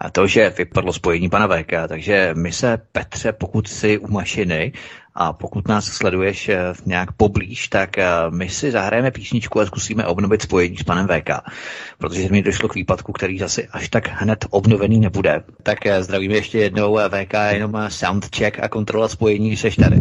[0.00, 4.72] A to, že vypadlo spojení pana VK, takže my se, Petře, pokud si u mašiny
[5.14, 10.06] a pokud nás sleduješ eh, nějak poblíž, tak eh, my si zahrajeme písničku a zkusíme
[10.06, 11.30] obnovit spojení s panem VK,
[11.98, 15.42] protože mi došlo k výpadku, který zase až tak hned obnovený nebude.
[15.62, 19.96] Tak eh, zdravíme ještě jednou VK, jenom soundcheck a kontrola spojení, seš tady.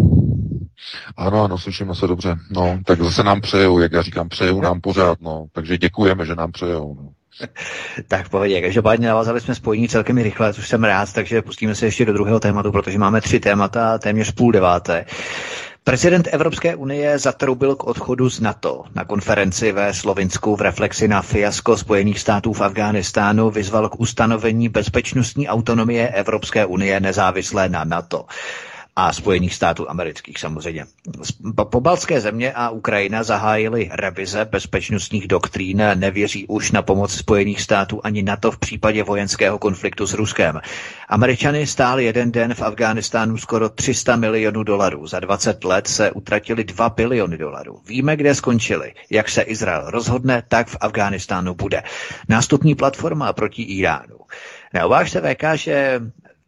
[1.17, 2.35] Ano, ano, slyšíme se dobře.
[2.51, 5.45] No, tak zase nám přejou, jak já říkám, přejou nám pořád, no.
[5.51, 6.95] Takže děkujeme, že nám přejou.
[7.01, 7.09] No.
[8.07, 8.61] tak pohodě.
[8.61, 12.39] Každopádně navázali jsme spojení celkem rychle, což jsem rád, takže pustíme se ještě do druhého
[12.39, 15.05] tématu, protože máme tři témata, téměř půl deváté.
[15.83, 18.83] Prezident Evropské unie zatroubil k odchodu z NATO.
[18.95, 24.69] Na konferenci ve Slovinsku v reflexi na fiasko Spojených států v Afghánistánu vyzval k ustanovení
[24.69, 28.25] bezpečnostní autonomie Evropské unie nezávislé na NATO
[28.97, 30.85] a Spojených států amerických samozřejmě.
[31.69, 38.23] Pobaltské země a Ukrajina zahájily revize bezpečnostních doktrín, nevěří už na pomoc Spojených států ani
[38.23, 40.61] na to v případě vojenského konfliktu s Ruskem.
[41.09, 45.07] Američany stáli jeden den v Afghánistánu skoro 300 milionů dolarů.
[45.07, 47.81] Za 20 let se utratili 2 biliony dolarů.
[47.87, 48.93] Víme, kde skončili.
[49.09, 51.83] Jak se Izrael rozhodne, tak v Afghánistánu bude.
[52.29, 54.17] Nástupní platforma proti Iránu.
[54.73, 56.01] Neobáž se VK, že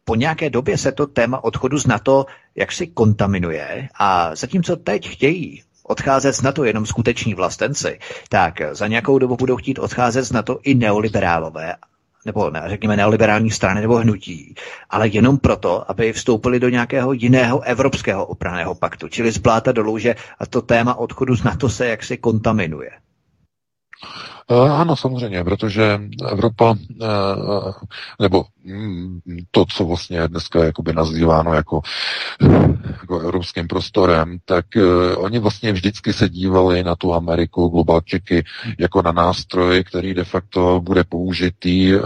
[0.08, 5.62] po nějaké době se to téma odchodu z NATO jaksi kontaminuje a zatímco teď chtějí
[5.82, 7.98] odcházet z NATO jenom skuteční vlastenci,
[8.28, 11.74] tak za nějakou dobu budou chtít odcházet z NATO i neoliberálové
[12.24, 14.54] nebo ne, řekněme neoliberální strany nebo hnutí,
[14.90, 19.40] ale jenom proto, aby vstoupili do nějakého jiného evropského opraného paktu, čili z
[19.72, 20.14] dolů, že
[20.50, 22.90] to téma odchodu z NATO se jaksi kontaminuje.
[24.50, 26.00] Eh, ano, samozřejmě, protože
[26.30, 27.06] Evropa, eh,
[28.20, 28.44] nebo
[29.50, 31.80] to, co vlastně je dneska jakoby nazýváno jako,
[33.00, 38.44] jako evropským prostorem, tak uh, oni vlastně vždycky se dívali na tu Ameriku, globalčiky,
[38.78, 42.02] jako na nástroj, který de facto bude použitý uh,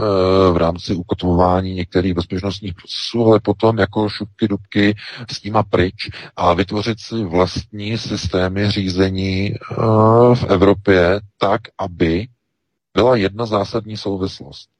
[0.52, 4.94] v rámci ukotvování některých bezpečnostních procesů, ale potom jako šupky dubky
[5.30, 12.26] s nima pryč a vytvořit si vlastní systémy řízení uh, v Evropě tak, aby
[12.94, 14.71] byla jedna zásadní souvislost.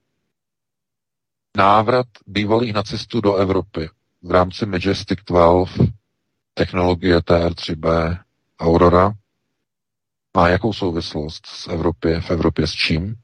[1.57, 3.91] Návrat bývalých nacistů do Evropy
[4.23, 5.71] v rámci Majestic 12,
[6.55, 8.19] technologie TR3B,
[8.61, 9.13] Aurora,
[10.37, 13.15] má jakou souvislost s Evropě, v Evropě s čím?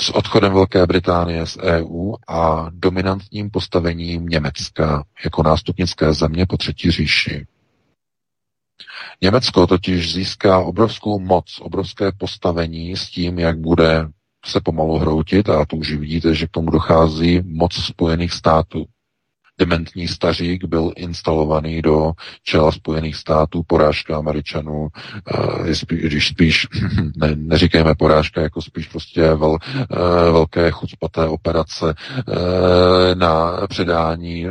[0.00, 6.90] S odchodem Velké Británie z EU a dominantním postavením Německa jako nástupnické země po třetí
[6.90, 7.46] říši.
[9.20, 14.08] Německo totiž získá obrovskou moc, obrovské postavení s tím, jak bude
[14.44, 18.84] se pomalu hroutit, a to už vidíte, že k tomu dochází moc Spojených států.
[19.58, 22.12] Dementní stařík byl instalovaný do
[22.42, 24.88] čela Spojených států, porážka Američanů,
[25.88, 26.66] když spíš,
[27.16, 29.58] ne, neříkejme porážka, jako spíš prostě vel,
[30.32, 31.94] velké chucpaté operace
[33.14, 34.46] na předání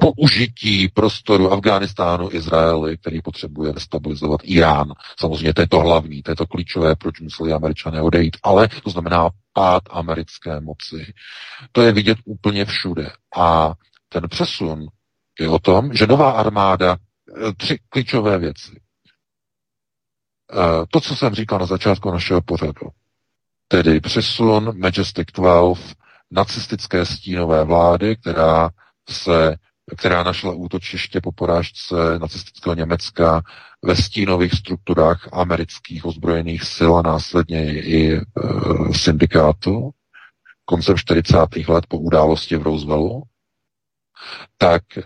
[0.00, 4.92] použití prostoru Afghánistánu, Izraeli, který potřebuje destabilizovat Irán.
[5.20, 8.90] Samozřejmě to je to hlavní, to je to klíčové, proč museli američané odejít, ale to
[8.90, 11.12] znamená pád americké moci.
[11.72, 13.10] To je vidět úplně všude.
[13.36, 13.72] A
[14.08, 14.86] ten přesun
[15.40, 18.80] je o tom, že nová armáda, eh, tři klíčové věci.
[20.52, 22.88] Eh, to, co jsem říkal na začátku našeho pořadu,
[23.68, 25.92] tedy přesun Majestic 12
[26.30, 28.70] nacistické stínové vlády, která
[29.10, 29.56] se
[29.96, 33.42] která našla útočiště po porážce nacistického Německa
[33.82, 38.20] ve stínových strukturách amerických ozbrojených sil a následně i e,
[38.92, 39.90] syndikátu
[40.64, 41.36] koncem 40.
[41.68, 43.22] let po události v Rooseveltu,
[44.58, 45.02] tak e,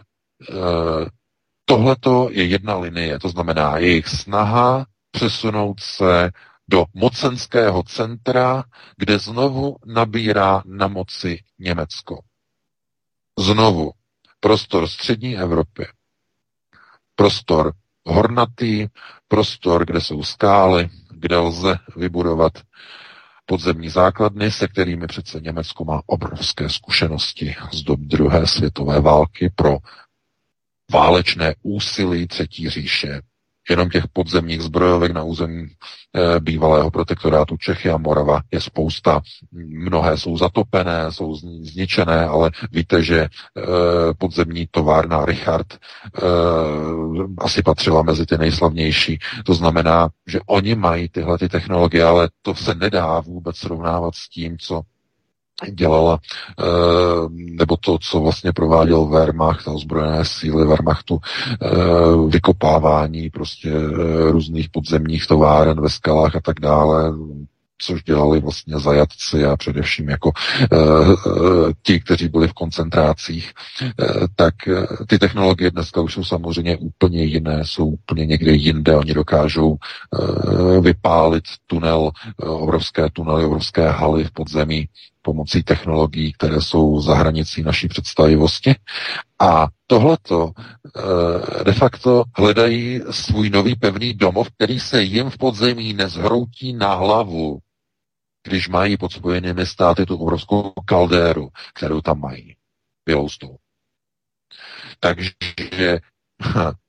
[1.64, 6.30] tohleto je jedna linie, to znamená jejich snaha přesunout se
[6.68, 8.64] do mocenského centra,
[8.96, 12.18] kde znovu nabírá na moci Německo.
[13.38, 13.92] Znovu
[14.44, 15.86] prostor střední Evropy,
[17.14, 17.72] prostor
[18.04, 18.86] hornatý,
[19.28, 22.52] prostor, kde jsou skály, kde lze vybudovat
[23.46, 29.76] podzemní základny, se kterými přece Německo má obrovské zkušenosti z dob druhé světové války pro
[30.92, 33.20] válečné úsilí Třetí říše
[33.70, 39.20] jenom těch podzemních zbrojovek na území e, bývalého protektorátu Čechy a Morava je spousta.
[39.52, 43.28] Mnohé jsou zatopené, jsou zničené, ale víte, že e,
[44.18, 45.78] podzemní továrna Richard e,
[47.38, 49.18] asi patřila mezi ty nejslavnější.
[49.44, 54.28] To znamená, že oni mají tyhle ty technologie, ale to se nedá vůbec srovnávat s
[54.28, 54.82] tím, co
[55.70, 56.18] dělala,
[56.60, 56.64] eh,
[57.30, 61.18] nebo to, co vlastně prováděl Wehrmacht, ozbrojené síly Wehrmachtu,
[61.52, 61.68] eh,
[62.28, 67.12] vykopávání prostě eh, různých podzemních továren ve skalách a tak dále,
[67.78, 70.32] což dělali vlastně zajatci a především jako
[70.72, 73.52] uh, ti, kteří byli v koncentrácích,
[73.82, 74.54] uh, tak
[75.06, 80.84] ty technologie dneska už jsou samozřejmě úplně jiné, jsou úplně někde jinde, oni dokážou uh,
[80.84, 82.10] vypálit tunel,
[82.42, 84.88] uh, obrovské tunely, obrovské haly v podzemí
[85.24, 88.74] pomocí technologií, které jsou za hranicí naší představivosti.
[89.40, 90.52] A tohleto
[91.64, 97.58] de facto hledají svůj nový pevný domov, který se jim v podzemí nezhroutí na hlavu
[98.44, 102.56] když mají pod spojenými státy tu obrovskou kaldéru, kterou tam mají.
[103.08, 103.56] Yellowstone.
[105.00, 105.30] Takže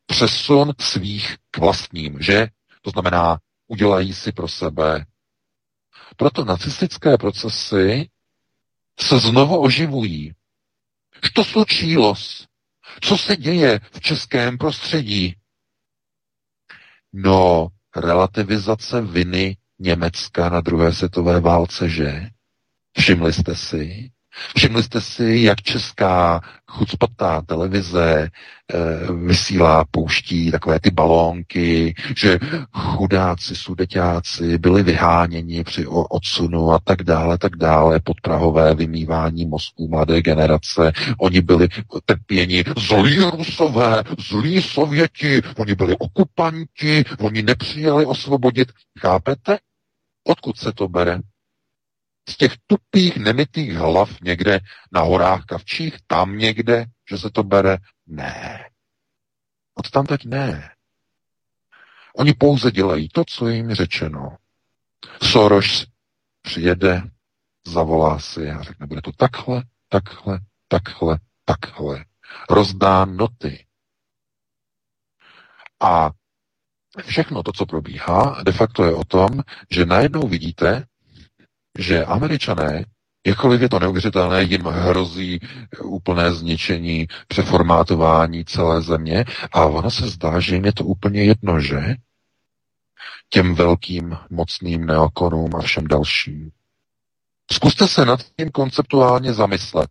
[0.06, 2.48] přesun svých k vlastním, že?
[2.82, 5.06] To znamená, udělají si pro sebe.
[6.18, 8.10] Proto nacistické procesy
[9.00, 10.34] se znovu oživují.
[11.36, 12.14] Co slučilo?
[13.02, 15.36] Co se děje v českém prostředí?
[17.14, 22.30] No, relativizace viny Německa na druhé světové válce, že?
[22.98, 24.12] Všimli jste si?
[24.58, 28.30] Všimli jste si, jak česká chucpatá televize e,
[29.14, 32.40] vysílá, pouští takové ty balónky, že
[32.72, 40.22] chudáci sudeťáci byli vyháněni při odsunu a tak dále, tak dále, podprahové vymývání mozků mladé
[40.22, 40.92] generace.
[41.18, 41.68] Oni byli
[42.06, 48.72] trpěni zlí rusové, zlí sověti, oni byli okupanti, oni nepřijali osvobodit.
[49.00, 49.58] Chápete?
[50.28, 51.20] Odkud se to bere?
[52.30, 54.60] Z těch tupých, nemitých hlav někde
[54.92, 57.78] na horách Kavčích, tam někde, že se to bere?
[58.08, 58.70] Ne.
[59.76, 60.72] Od tam teď ne.
[62.16, 64.38] Oni pouze dělají to, co jim řečeno.
[65.24, 65.86] Soros
[66.42, 67.02] přijede,
[67.68, 72.06] zavolá si a řekne, bude to takhle, takhle, takhle, takhle.
[72.50, 73.66] Rozdá noty.
[75.80, 76.12] A
[77.06, 79.30] všechno to, co probíhá, de facto je o tom,
[79.72, 80.86] že najednou vidíte,
[81.80, 82.86] že američané,
[83.28, 85.40] jakkoliv je to neuvěřitelné, jim hrozí
[85.84, 91.60] úplné zničení, přeformátování celé země a ono se zdá, že jim je to úplně jedno,
[91.60, 91.96] že?
[93.30, 96.52] Těm velkým, mocným neokonům a všem dalším.
[97.52, 99.90] Zkuste se nad tím konceptuálně zamyslet.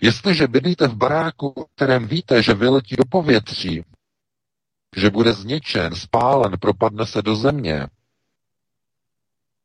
[0.00, 3.84] Jestliže bydlíte v baráku, o kterém víte, že vyletí do povětří,
[4.96, 7.86] že bude zničen, spálen, propadne se do země,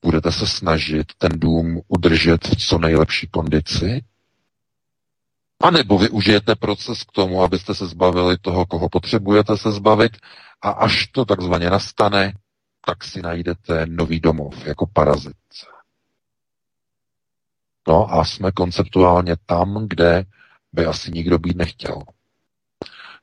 [0.04, 4.06] Budete se snažit ten dům udržet v co nejlepší kondici?
[5.64, 10.18] A nebo využijete proces k tomu, abyste se zbavili toho, koho potřebujete se zbavit
[10.62, 12.34] a až to takzvaně nastane,
[12.86, 15.38] tak si najdete nový domov jako parazit.
[17.88, 20.26] No a jsme konceptuálně tam, kde
[20.74, 22.02] by asi nikdo být nechtěl.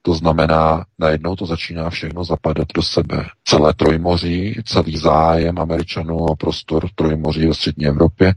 [0.03, 3.27] To znamená, najednou to začíná všechno zapadat do sebe.
[3.45, 8.35] Celé Trojmoří, celý zájem Američanů o prostor Trojmoří ve střední Evropě,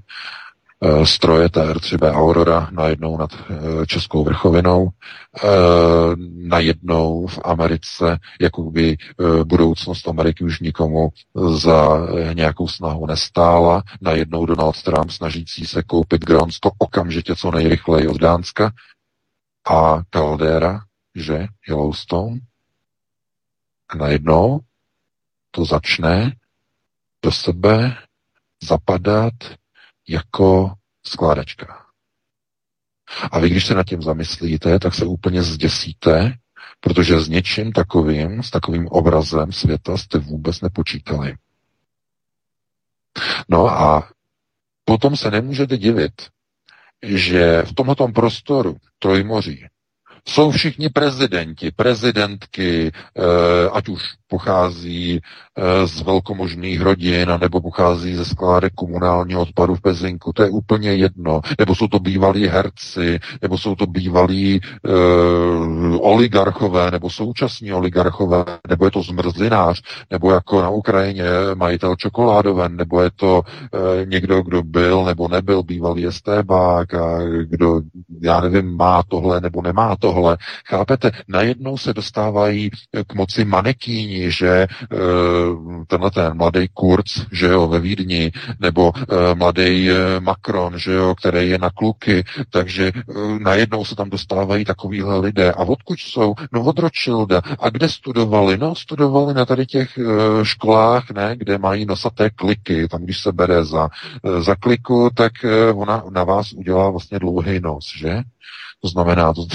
[0.81, 5.47] e, stroje TR-3B Aurora najednou nad e, Českou vrchovinou, e,
[6.47, 8.97] najednou v Americe, jako by
[9.43, 11.09] budoucnost Ameriky už nikomu
[11.55, 18.17] za nějakou snahu nestála, najednou Donald Trump snažící se koupit Grónsko okamžitě co nejrychleji od
[18.17, 18.71] Dánska
[19.69, 20.81] a Caldera,
[21.15, 22.39] že Yellowstone
[23.89, 24.59] a najednou
[25.51, 26.35] to začne
[27.23, 27.97] do sebe
[28.63, 29.33] zapadat
[30.07, 31.85] jako skládačka.
[33.31, 36.33] A vy, když se nad tím zamyslíte, tak se úplně zděsíte,
[36.79, 41.35] protože s něčím takovým, s takovým obrazem světa jste vůbec nepočítali.
[43.49, 44.09] No a
[44.85, 46.13] potom se nemůžete divit,
[47.03, 49.65] že v tomto prostoru Trojmoří
[50.27, 58.25] jsou všichni prezidenti, prezidentky, eh, ať už pochází eh, z velkomožných rodin, nebo pochází ze
[58.25, 61.41] skládek komunálního odpadu v Pezinku, to je úplně jedno.
[61.59, 68.85] Nebo jsou to bývalí herci, nebo jsou to bývalí uh, oligarchové, nebo současní oligarchové, nebo
[68.85, 71.23] je to zmrzlinář, nebo jako na Ukrajině
[71.55, 73.41] majitel čokoládoven, nebo je to
[74.05, 77.81] někdo, kdo byl nebo nebyl bývalý estébák a kdo,
[78.21, 80.37] já nevím, má tohle nebo nemá tohle.
[80.65, 81.11] Chápete?
[81.27, 82.69] Najednou se dostávají
[83.07, 84.67] k moci manekíni, že eh,
[85.87, 91.15] tenhle ten mladý Kurz, že jo, ve Vídni, nebo eh, mladý eh, Macron, že jo,
[91.15, 92.91] který je na kluky, takže
[93.39, 95.51] najednou se tam dostávají takovýhle lidé.
[95.51, 96.35] A odkud jsou?
[96.51, 97.41] No od Rothschilda.
[97.59, 98.57] A kde studovali?
[98.57, 99.99] No, studovali na tady těch
[100.43, 102.87] školách, ne, kde mají nosaté kliky.
[102.87, 103.89] Tam, když se bere za,
[104.39, 105.31] za kliku, tak
[105.73, 108.23] ona na vás udělá vlastně dlouhý nos, že?
[108.83, 109.45] To znamená, to,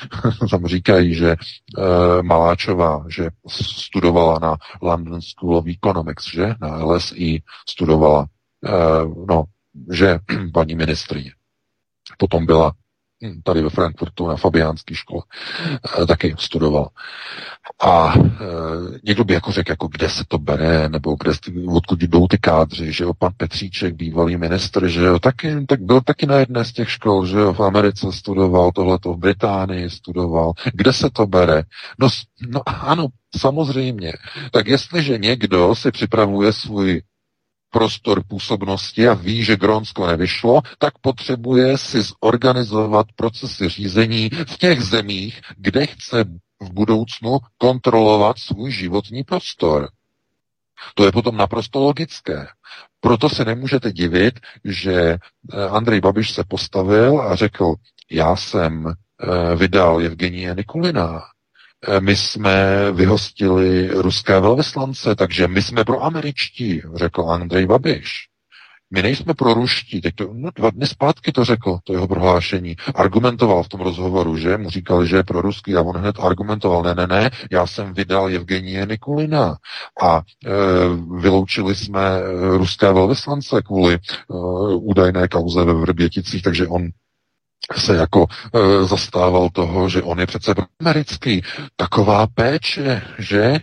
[0.50, 1.36] tam říkají, že e,
[2.22, 3.30] Maláčová, že
[3.76, 8.26] studovala na London School of Economics, že na LSI studovala,
[8.64, 8.70] e,
[9.28, 9.44] no,
[9.92, 10.18] že
[10.54, 11.32] paní ministrině.
[12.18, 12.72] Potom byla
[13.42, 15.22] tady ve Frankfurtu na Fabiánské škole,
[16.02, 16.88] e, taky studoval.
[17.82, 18.20] A e,
[19.04, 21.32] někdo by jako řekl, jako kde se to bere, nebo kde,
[21.68, 26.00] odkud jdou ty kádři, že jo, pan Petříček, bývalý ministr, že jo, taky, tak byl
[26.00, 30.52] taky na jedné z těch škol, že jo, v Americe studoval, tohleto v Británii studoval.
[30.74, 31.62] Kde se to bere?
[31.98, 32.08] No,
[32.48, 33.06] no ano,
[33.36, 34.12] samozřejmě.
[34.50, 37.02] Tak jestliže někdo si připravuje svůj
[37.70, 44.82] prostor působnosti a ví, že Grónsko nevyšlo, tak potřebuje si zorganizovat procesy řízení v těch
[44.82, 46.24] zemích, kde chce
[46.60, 49.88] v budoucnu kontrolovat svůj životní prostor.
[50.94, 52.46] To je potom naprosto logické.
[53.00, 55.18] Proto se nemůžete divit, že eh,
[55.68, 57.74] Andrej Babiš se postavil a řekl,
[58.10, 61.22] já jsem eh, vydal Evgenie Nikulina,
[62.00, 68.28] my jsme vyhostili ruské velvyslance, takže my jsme pro američtí, řekl Andrej Babiš.
[68.90, 70.00] My nejsme pro ruští.
[70.00, 72.76] Teď to, no, dva dny zpátky to řekl, to jeho prohlášení.
[72.94, 76.82] Argumentoval v tom rozhovoru, že mu říkal, že je pro ruský a on hned argumentoval,
[76.82, 79.56] ne, ne, ne, já jsem vydal Evgenie Nikulina
[80.02, 80.50] a e,
[81.20, 82.22] vyloučili jsme e,
[82.58, 83.98] ruské velvyslance kvůli e,
[84.74, 86.88] údajné kauze ve Vrběticích, takže on
[87.76, 91.42] se jako e, zastával toho, že on je přece americký.
[91.76, 93.60] Taková péče, že?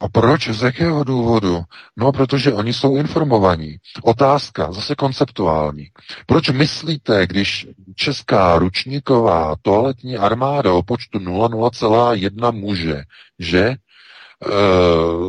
[0.00, 0.48] A proč?
[0.48, 1.62] Z jakého důvodu?
[1.96, 3.76] No, protože oni jsou informovaní.
[4.02, 5.86] Otázka, zase konceptuální.
[6.26, 13.02] Proč myslíte, když česká ručníková toaletní armáda o počtu 0,1 muže,
[13.38, 13.76] že e,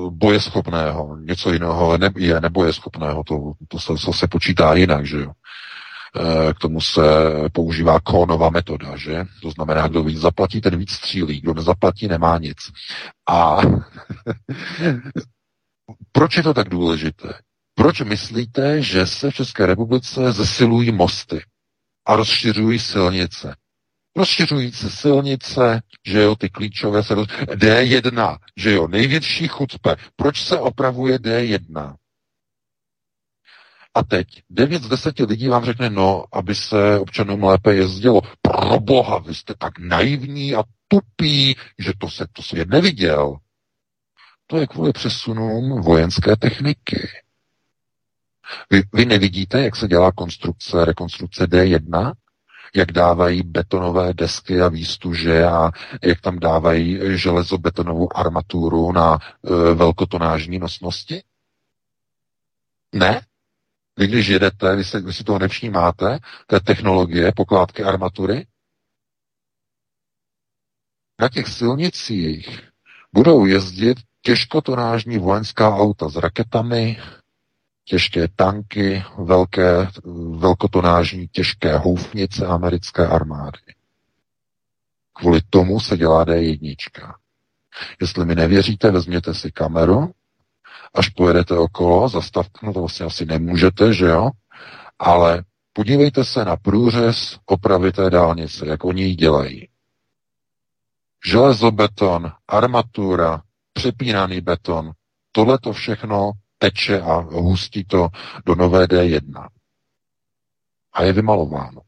[0.10, 5.32] bojeschopného, něco jiného ne, je nebojeschopného, to, to se, to se počítá jinak, že jo.
[6.16, 7.02] Eh, k tomu se
[7.54, 9.26] používá kónová metoda, že?
[9.42, 12.58] To znamená, kdo víc zaplatí, ten víc střílí, kdo nezaplatí, nemá nic.
[13.30, 13.58] A
[16.12, 17.34] proč je to tak důležité?
[17.76, 21.42] Proč myslíte, že se v České republice zesilují mosty
[22.06, 23.56] a rozšiřují silnice?
[24.18, 27.28] Rozšiřují se silnice, že jo, ty klíčové se roz...
[27.28, 29.96] D1, že jo, největší chucpe.
[30.16, 31.96] Proč se opravuje D1?
[34.00, 38.22] A teď 9 z 10 lidí vám řekne, no, aby se občanům lépe jezdilo.
[38.42, 43.38] Pro boha, vy jste tak naivní a tupí, že to se to svět neviděl.
[44.48, 47.08] To je kvůli přesunům vojenské techniky.
[48.70, 52.14] Vy, vy nevidíte, jak se dělá konstrukce, rekonstrukce D1?
[52.76, 55.72] Jak dávají betonové desky a výstuže a
[56.04, 61.24] jak tam dávají železobetonovou armaturu na e, velkotonážní nosnosti?
[62.94, 63.22] Ne?
[64.00, 68.48] Vy když jedete, vy, se, vy si toho nevšímáte, té technologie, pokládky armatury,
[71.22, 72.70] na těch silnicích
[73.14, 77.00] budou jezdit těžkotonážní vojenská auta s raketami,
[77.86, 79.88] těžké tanky, velké,
[80.38, 83.60] velkotonážní těžké houfnice americké armády.
[85.14, 87.16] Kvůli tomu se dělá D1.
[88.02, 90.14] Jestli mi nevěříte, vezměte si kameru
[90.94, 94.30] až pojedete okolo, zastavte, no to vlastně asi nemůžete, že jo?
[95.00, 99.68] Ale podívejte se na průřez opravité dálnice, jak oni ji dělají.
[101.26, 103.42] Železobeton, armatura,
[103.74, 104.92] přepínaný beton,
[105.32, 108.10] tohle to všechno teče a hustí to
[108.46, 109.48] do nové D1.
[110.94, 111.82] A je vymalováno.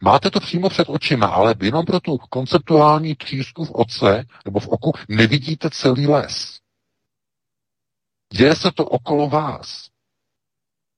[0.00, 4.68] Máte to přímo před očima, ale jenom pro tu konceptuální třísku v oce nebo v
[4.68, 6.58] oku nevidíte celý les.
[8.32, 9.88] Děje se to okolo vás,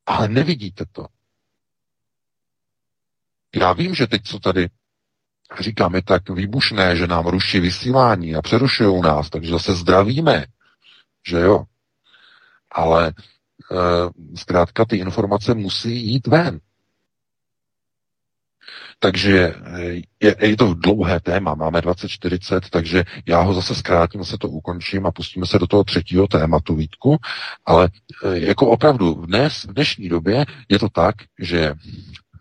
[0.07, 1.07] ale nevidíte to.
[3.57, 4.69] Já vím, že teď, co tady
[5.61, 10.47] říkám, je tak výbušné, že nám ruší vysílání a přerušují nás, takže zase zdravíme,
[11.27, 11.65] že jo.
[12.71, 13.15] Ale e,
[14.37, 16.61] zkrátka ty informace musí jít ven.
[18.99, 24.39] Takže eh, je, je to dlouhé téma, máme 2040, takže já ho zase zkrátím, se
[24.39, 27.17] to ukončím a pustíme se do toho třetího tématu, Vítku,
[27.67, 27.89] ale
[28.25, 31.73] eh, jako opravdu dnes, v dnešní době je to tak, že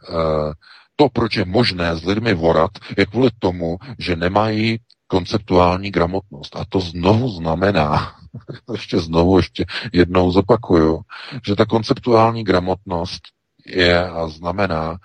[0.10, 0.54] uh,
[0.96, 6.56] to, proč je možné s lidmi vorat, je kvůli tomu, že nemají konceptuální gramotnost.
[6.56, 8.16] A to znovu znamená,
[8.72, 11.02] ještě znovu, ještě jednou zopakuju,
[11.46, 13.22] že ta konceptuální gramotnost
[13.66, 14.98] je a znamená,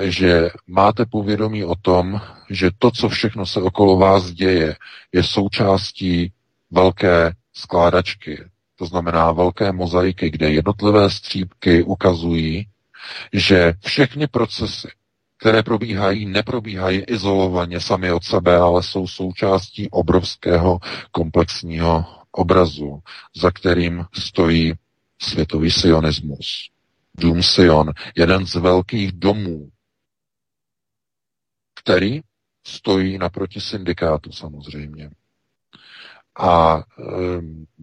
[0.00, 2.20] že máte povědomí o tom,
[2.50, 4.76] že to, co všechno se okolo vás děje,
[5.12, 6.32] je součástí
[6.70, 8.44] velké skládačky.
[8.78, 12.66] To znamená velké mozaiky, kde jednotlivé střípky ukazují,
[13.32, 14.88] že všechny procesy,
[15.38, 20.78] které probíhají, neprobíhají izolovaně sami od sebe, ale jsou součástí obrovského
[21.10, 23.00] komplexního obrazu,
[23.36, 24.72] za kterým stojí
[25.22, 26.70] světový sionismus.
[27.18, 29.68] Dům Sion, jeden z velkých domů
[31.84, 32.20] který
[32.66, 35.10] stojí naproti syndikátu samozřejmě.
[36.38, 36.82] A e,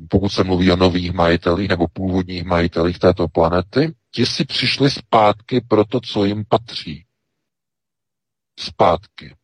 [0.09, 5.61] pokud se mluví o nových majitelích nebo původních majitelích této planety, ti si přišli zpátky
[5.61, 7.05] pro to, co jim patří.
[8.59, 9.35] Zpátky.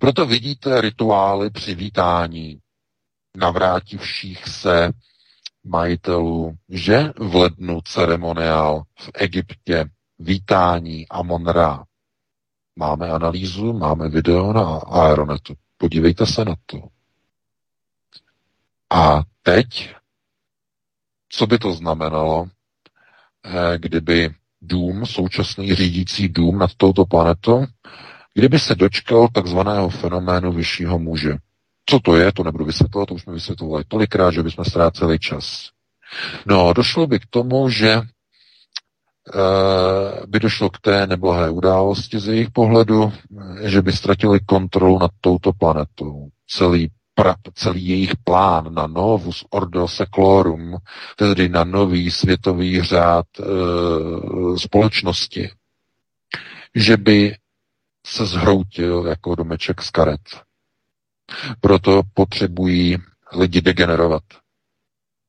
[0.00, 2.58] Proto vidíte rituály přivítání
[3.36, 4.90] navrátivších se
[5.64, 9.84] majitelů, že v lednu ceremoniál v Egyptě
[10.18, 11.84] vítání Amon-Ra.
[12.76, 15.54] Máme analýzu, máme video na Aeronetu.
[15.76, 16.78] Podívejte se na to.
[18.90, 19.94] A teď,
[21.28, 22.48] co by to znamenalo,
[23.44, 27.66] eh, kdyby dům, současný řídící dům nad touto planetou,
[28.34, 31.36] kdyby se dočkal takzvaného fenoménu vyššího muže.
[31.86, 35.70] Co to je, to nebudu vysvětlovat, to už jsme vysvětlovali tolikrát, že bychom ztráceli čas.
[36.46, 38.00] No, došlo by k tomu, že
[40.26, 43.12] by došlo k té neblahé události z jejich pohledu,
[43.60, 46.28] že by ztratili kontrolu nad touto planetou.
[46.46, 50.76] Celý pra, celý jejich plán na novus ordo seclorum,
[51.16, 53.44] tedy na nový světový řád e,
[54.58, 55.50] společnosti,
[56.74, 57.36] že by
[58.06, 60.20] se zhroutil jako domeček z karet.
[61.60, 62.96] Proto potřebují
[63.36, 64.22] lidi degenerovat,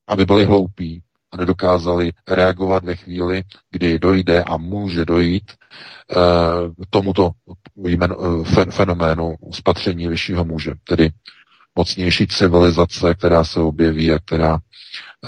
[0.07, 1.04] aby byli hloupí
[1.35, 5.55] a nedokázali reagovat ve chvíli, kdy dojde a může dojít e,
[6.89, 7.31] tomuto
[7.85, 8.15] jmen,
[8.57, 11.11] e, fenoménu spatření vyššího muže, tedy
[11.75, 14.57] mocnější civilizace, která se objeví a která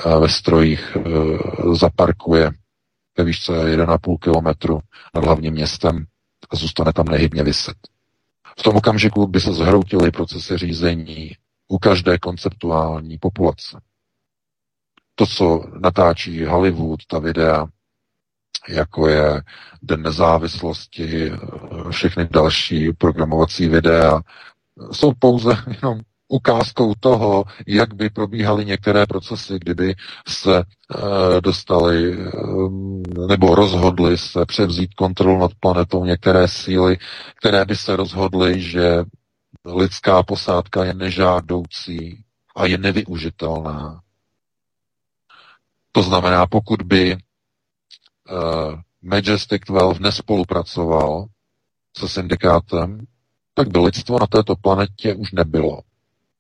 [0.05, 1.01] eh, ve strojích eh,
[1.75, 2.51] zaparkuje
[3.17, 4.79] ve výšce 1,5 kilometru
[5.15, 6.05] nad hlavním městem
[6.49, 7.77] a zůstane tam nehybně vyset.
[8.59, 11.31] V tom okamžiku by se zhroutily procesy řízení
[11.67, 13.79] u každé konceptuální populace.
[15.19, 17.67] To, co natáčí Hollywood, ta videa,
[18.69, 19.41] jako je
[19.83, 21.37] Den nezávislosti, eh,
[21.91, 24.21] všechny další programovací videa,
[24.91, 29.95] jsou pouze jenom ukázkou toho, jak by probíhaly některé procesy, kdyby
[30.27, 30.63] se e,
[31.41, 32.31] dostali e,
[33.27, 36.97] nebo rozhodli se převzít kontrolu nad planetou některé síly,
[37.35, 39.03] které by se rozhodly, že
[39.65, 42.23] lidská posádka je nežádoucí
[42.55, 44.01] a je nevyužitelná.
[45.97, 47.17] To znamená, pokud by e,
[49.01, 51.25] Majestic 12 nespolupracoval
[51.97, 53.05] se syndikátem,
[53.53, 55.81] tak by lidstvo na této planetě už nebylo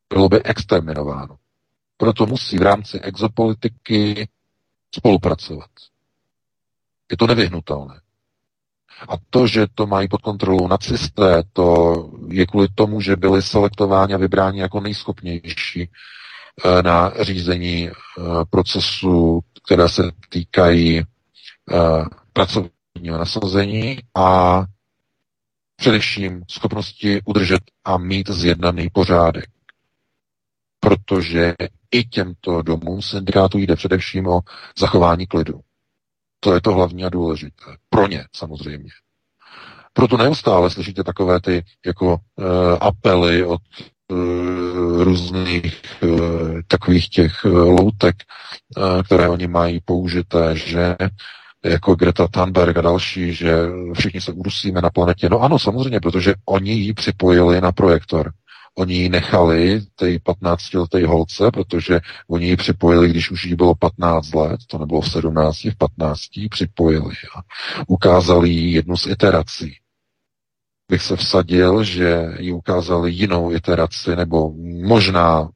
[0.09, 1.37] bylo by exterminováno.
[1.97, 4.29] Proto musí v rámci exopolitiky
[4.95, 5.69] spolupracovat.
[7.11, 8.01] Je to nevyhnutelné.
[9.09, 11.95] A to, že to mají pod kontrolou nacisté, to
[12.27, 15.89] je kvůli tomu, že byli selektováni a vybráni jako nejschopnější
[16.83, 17.93] na řízení eh,
[18.49, 21.05] procesů, které se týkají eh,
[22.33, 24.63] pracovního nasazení a
[25.75, 29.45] především schopnosti udržet a mít zjednaný pořádek
[30.79, 31.53] protože
[31.91, 34.39] i těmto domům syndikátu jde především o
[34.79, 35.59] zachování klidu.
[36.39, 37.63] To je to hlavní a důležité.
[37.89, 38.89] Pro ně samozřejmě.
[39.93, 42.45] Proto neustále slyšíte takové ty jako uh,
[42.81, 43.61] apely od
[45.03, 46.09] různých uh,
[46.67, 48.15] takových těch uh, loutek,
[49.05, 50.95] které oni mají použité, že
[51.65, 53.57] jako Greta Thunberg a další, že
[53.93, 55.29] všichni se udusíme na planetě.
[55.29, 58.31] No ano, samozřejmě, protože oni ji připojili na projektor.
[58.77, 61.99] Oni ji nechali, té 15-leté holce, protože
[62.29, 66.21] oni ji připojili, když už jí bylo 15 let, to nebylo v 17, v 15,
[66.49, 67.41] připojili a
[67.87, 69.75] ukázali jí jednu z iterací.
[70.91, 74.53] Bych se vsadil, že ji ukázali jinou iteraci, nebo
[74.87, 75.49] možná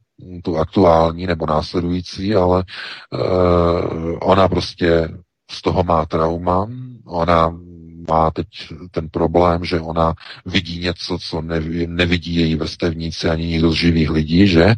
[0.44, 2.64] tu aktuální nebo následující, ale
[3.12, 5.08] uh, ona prostě
[5.50, 6.68] z toho má trauma,
[7.06, 7.58] ona
[8.08, 8.46] má teď
[8.90, 10.14] ten problém, že ona
[10.46, 11.42] vidí něco, co
[11.86, 14.74] nevidí její vrstevníci ani nikdo z živých lidí, že?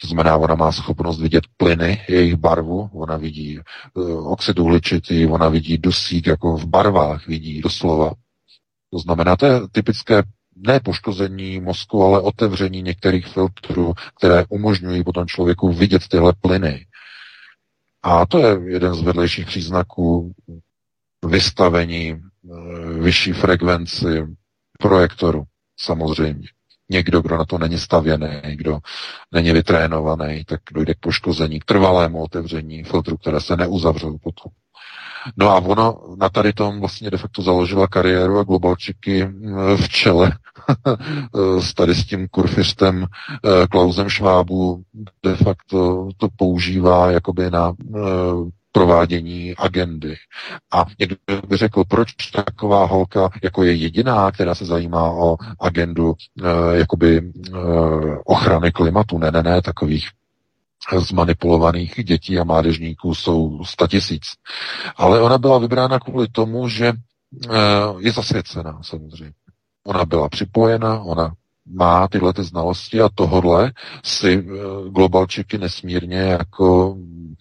[0.00, 3.58] To znamená, ona má schopnost vidět plyny, jejich barvu, ona vidí
[3.94, 8.12] uh, oxid uhličitý, ona vidí dusík jako v barvách, vidí doslova.
[8.92, 10.22] To znamená, to je typické
[10.56, 16.86] ne poškození mozku, ale otevření některých filtrů, které umožňují potom člověku vidět tyhle plyny.
[18.02, 20.32] A to je jeden z vedlejších příznaků
[21.26, 22.20] vystavení
[22.50, 24.26] Eh, vyšší frekvenci
[24.78, 25.44] projektoru,
[25.80, 26.48] samozřejmě.
[26.90, 28.78] Někdo, kdo na to není stavěný, kdo
[29.32, 34.52] není vytrénovaný, tak dojde k poškození, k trvalému otevření filtru, které se neuzavřou potom.
[35.36, 39.88] No a ono na tady tom vlastně de facto založila kariéru a globalčiky eh, v
[39.88, 40.32] čele
[41.60, 44.82] s tady s tím kurfistem eh, Klausem Švábu
[45.24, 47.72] de facto to používá jakoby na
[48.72, 50.14] provádění agendy.
[50.72, 51.16] A někdo
[51.48, 57.18] by řekl, proč taková holka jako je jediná, která se zajímá o agendu e, jakoby
[57.18, 57.22] e,
[58.24, 59.18] ochrany klimatu.
[59.18, 60.08] Ne, ne, ne, takových
[60.98, 64.22] zmanipulovaných dětí a mládežníků jsou statisíc.
[64.96, 66.94] Ale ona byla vybrána kvůli tomu, že e,
[67.98, 69.32] je zasvěcená samozřejmě.
[69.84, 71.32] Ona byla připojena, ona
[71.72, 73.72] má tyhle ty znalosti a tohodle
[74.04, 74.46] si
[74.90, 76.96] globalčiky nesmírně jako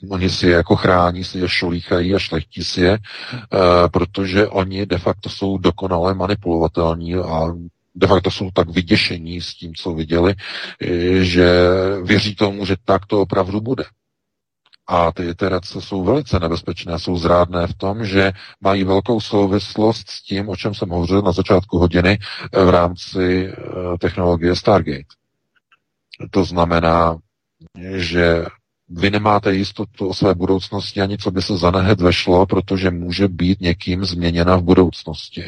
[0.09, 4.85] oni si je jako chrání, si je šolíchají a šlechtí si je, eh, protože oni
[4.85, 7.53] de facto jsou dokonale manipulovatelní a
[7.97, 10.35] de facto jsou tak vyděšení s tím, co viděli,
[10.81, 11.49] eh, že
[12.03, 13.83] věří tomu, že tak to opravdu bude.
[14.87, 18.31] A ty iterace jsou velice nebezpečné, jsou zrádné v tom, že
[18.61, 22.19] mají velkou souvislost s tím, o čem jsem hovořil na začátku hodiny
[22.53, 23.53] eh, v rámci
[23.99, 25.03] technologie Stargate.
[26.31, 27.17] To znamená,
[27.95, 28.45] že
[28.89, 33.61] vy nemáte jistotu o své budoucnosti ani co by se zanehet vešlo, protože může být
[33.61, 35.43] někým změněna v budoucnosti.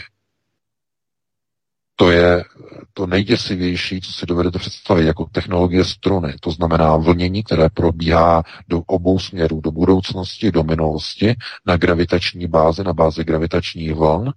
[2.00, 2.46] To je
[2.94, 6.34] to nejděsivější, co si dovedete představit, jako technologie struny.
[6.40, 11.36] To znamená vlnění, které probíhá do obou směrů, do budoucnosti, do minulosti,
[11.66, 14.34] na gravitační bázi, na bázi gravitačních vln.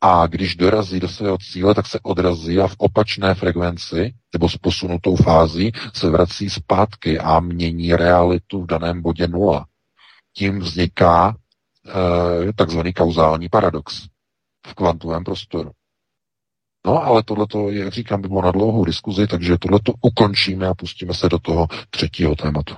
[0.00, 4.56] A když dorazí do svého cíle, tak se odrazí a v opačné frekvenci nebo s
[4.56, 9.66] posunutou fází se vrací zpátky a mění realitu v daném bodě nula.
[10.36, 11.36] Tím vzniká
[12.48, 14.06] e, takzvaný kauzální paradox
[14.66, 15.70] v kvantovém prostoru.
[16.86, 21.14] No, ale tohleto, jak říkám, by bylo na dlouhou diskuzi, takže tohleto ukončíme a pustíme
[21.14, 22.74] se do toho třetího tématu.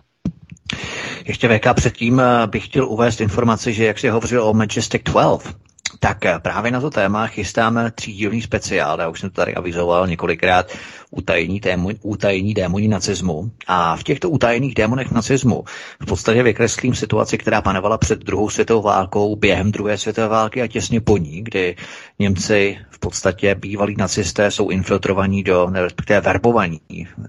[1.24, 5.56] Ještě VK předtím eh, bych chtěl uvést informaci, že jak si hovořil o Majestic 12,
[6.00, 10.06] tak eh, právě na to téma chystáme třídílný speciál, já už jsem to tady avizoval
[10.06, 10.72] několikrát,
[11.10, 13.50] utajení, tému, utajení démoni nacismu.
[13.66, 15.64] A v těchto utajených démonech nacismu
[16.02, 20.66] v podstatě vykreslím situaci, která panovala před druhou světovou válkou, během druhé světové války a
[20.66, 21.76] těsně po ní, kdy
[22.18, 26.80] Němci v podstatě bývalí nacisté jsou infiltrovaní do, respektive verbovaní,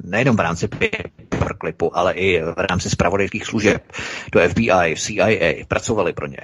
[0.04, 0.68] nejenom v rámci
[1.30, 3.92] paperclipu, ale i v rámci spravodajských služeb
[4.32, 6.38] do FBI, CIA, pracovali pro ně.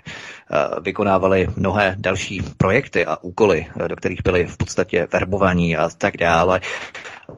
[0.52, 5.90] Eh, vykonávali mnohé další projekty a úkoly, eh, do kterých byli v podstatě verbovaní a
[5.98, 6.62] tak dále.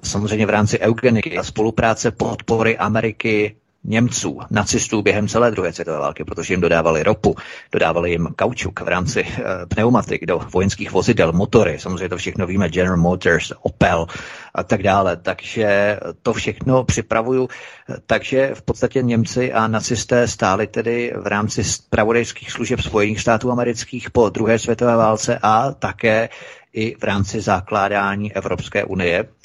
[0.04, 3.56] Samozřejmě v rámci eugeniky a spolupráce podpory Ameriky
[3.88, 7.36] Němců, nacistů během celé druhé světové války, protože jim dodávali ropu,
[7.72, 12.70] dodávali jim kaučuk v rámci e, pneumatik do vojenských vozidel, motory, samozřejmě to všechno víme,
[12.70, 14.08] General Motors, Opel
[14.56, 15.18] a tak dále.
[15.18, 17.50] Takže to všechno připravuju.
[18.06, 24.12] Takže v podstatě Němci a nacisté stáli tedy v rámci spravodajských služeb Spojených států amerických
[24.12, 26.30] po druhé světové válce a také
[26.74, 29.26] i v rámci zakládání Evropské unie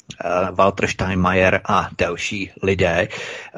[0.51, 3.07] Walter Steinmeier a další lidé.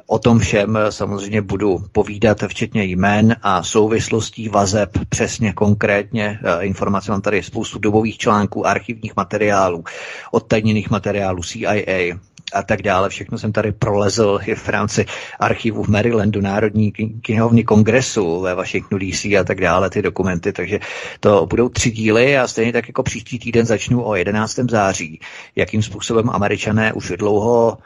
[0.05, 6.39] O tom všem eh, samozřejmě budu povídat, včetně jmén a souvislostí vazeb, přesně konkrétně.
[6.43, 9.83] Eh, informace mám tady spoustu dobových článků, archivních materiálů,
[10.31, 12.17] odtajněných materiálů CIA,
[12.53, 13.09] a tak dále.
[13.09, 15.05] Všechno jsem tady prolezl i v rámci
[15.39, 16.91] archivu v Marylandu, Národní
[17.21, 20.79] knihovny kongresu ve Washingtonu DC a tak dále, ty dokumenty, takže
[21.19, 24.55] to budou tři díly a stejně tak jako příští týden začnu o 11.
[24.55, 25.19] září,
[25.55, 27.77] jakým způsobem američané už dlouho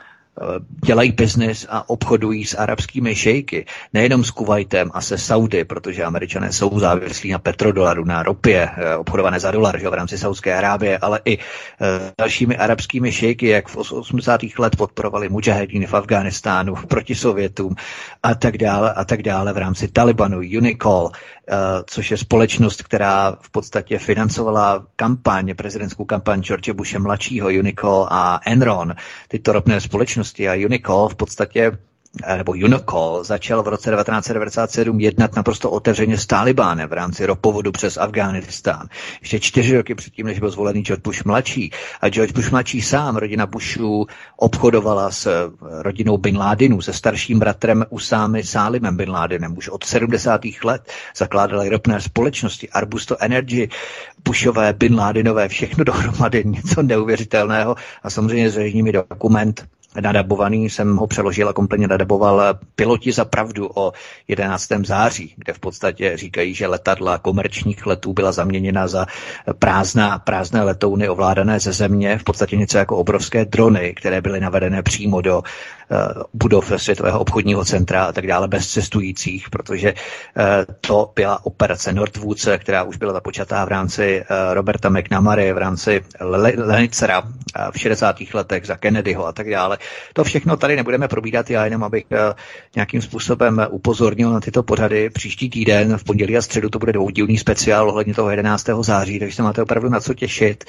[0.86, 6.54] dělají biznis a obchodují s arabskými šejky, nejenom s Kuwaitem a se Saudy, protože američané
[6.54, 10.98] jsou závislí na petrodolaru, na ropě, eh, obchodované za dolar že, v rámci Saudské Arábie,
[10.98, 14.42] ale i eh, dalšími arabskými šejky, jak v 80.
[14.60, 17.76] let podporovali mujahedíny v Afghánistánu proti Sovětům
[18.24, 21.37] a tak dále a tak dále v rámci Talibanu, Unicol, Eh,
[21.86, 28.40] což je společnost, která v podstatě financovala kampaň, prezidentskou kampaň George Bushe mladšího, Unicol a
[28.46, 28.96] Enron,
[29.28, 31.87] tyto ropné společnosti a Unicol v podstatě Eh,
[32.38, 37.98] nebo Unocol začal v roce 1997 jednat naprosto otevřeně s Talibánem v rámci ropovodu přes
[37.98, 38.88] Afghánistán.
[39.22, 41.72] Ještě čtyři roky předtím, než byl zvolený George Bush mladší.
[42.02, 44.06] A George Bush mladší sám, rodina Bushů,
[44.38, 45.52] obchodovala s eh,
[45.84, 49.58] rodinou Bin Ládinu, se starším bratrem Usámy Sálimem Bin Ládinem.
[49.58, 50.42] Už od 70.
[50.64, 53.70] let zakládali ropné společnosti, Arbusto Energy,
[54.26, 57.76] Bushové, Bin Ládinové, všechno dohromady, něco neuvěřitelného.
[58.04, 59.68] A samozřejmě zřejmě dokument
[60.02, 63.94] nadabovaný, jsem ho přeložil a kompletně nadaboval Piloti za pravdu o
[64.28, 64.68] 11.
[64.86, 69.06] září, kde v podstatě říkají, že letadla komerčních letů byla zaměněna za
[69.60, 74.84] prázdná, prázdné letouny ovládané ze země, v podstatě něco jako obrovské drony, které byly navedené
[74.84, 75.44] přímo do
[76.34, 79.94] budov Světového obchodního centra a tak dále bez cestujících, protože
[80.38, 85.58] eh, to byla operace Northwoods, která už byla započatá v rámci eh, Roberta McNamary, v
[85.58, 86.04] rámci
[86.58, 87.24] Lenicera
[87.72, 88.16] v 60.
[88.34, 89.78] letech za Kennedyho a tak dále.
[90.14, 92.06] To všechno tady nebudeme probídat, já jenom abych
[92.76, 95.10] nějakým způsobem upozornil na tyto pořady.
[95.10, 98.66] Příští týden v pondělí a středu to bude dvoudílný speciál ohledně toho 11.
[98.82, 100.64] září, takže se máte opravdu na co těšit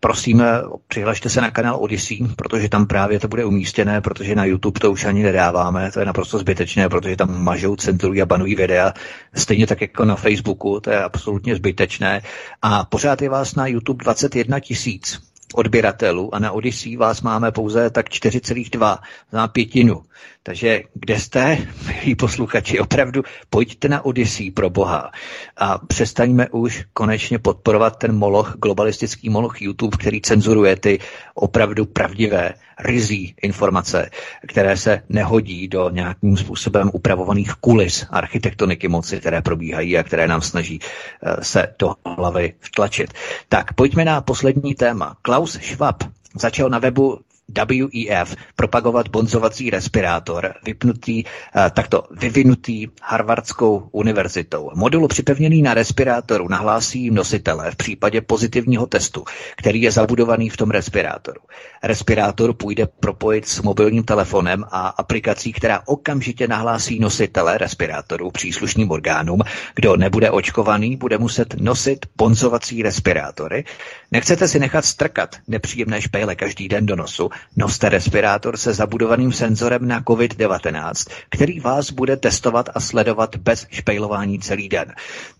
[0.00, 0.42] prosím,
[0.88, 4.92] přihlašte se na kanál Odyssey, protože tam právě to bude umístěné, protože na YouTube to
[4.92, 8.92] už ani nedáváme, to je naprosto zbytečné, protože tam mažou, cenzurují a banují videa,
[9.34, 12.22] stejně tak jako na Facebooku, to je absolutně zbytečné.
[12.62, 15.20] A pořád je vás na YouTube 21 tisíc
[15.54, 18.98] odběratelů a na Odyssey vás máme pouze tak 4,2
[19.32, 20.02] za pětinu.
[20.42, 25.10] Takže kde jste, milí posluchači, opravdu pojďte na Odyssey pro boha
[25.56, 30.98] a přestaňme už konečně podporovat ten moloch, globalistický moloch YouTube, který cenzuruje ty
[31.34, 34.10] opravdu pravdivé, rizí informace,
[34.48, 40.40] které se nehodí do nějakým způsobem upravovaných kulis architektoniky moci, které probíhají a které nám
[40.42, 43.12] snaží eh, se do hlavy vtlačit.
[43.48, 45.16] Tak pojďme na poslední téma.
[45.22, 46.02] Klaus Schwab
[46.34, 47.18] začal na webu
[47.48, 54.70] WEF propagovat bonzovací respirátor, vypnutý, eh, takto vyvinutý Harvardskou univerzitou.
[54.74, 59.24] Modul připevněný na respirátoru nahlásí nositele v případě pozitivního testu,
[59.56, 61.40] který je zabudovaný v tom respirátoru.
[61.82, 69.40] Respirátor půjde propojit s mobilním telefonem a aplikací, která okamžitě nahlásí nositele respirátoru příslušným orgánům.
[69.74, 73.64] Kdo nebude očkovaný, bude muset nosit bonzovací respirátory.
[74.12, 79.88] Nechcete si nechat strkat nepříjemné špejle každý den do nosu, Noste respirátor se zabudovaným senzorem
[79.88, 84.92] na COVID-19, který vás bude testovat a sledovat bez špejlování celý den.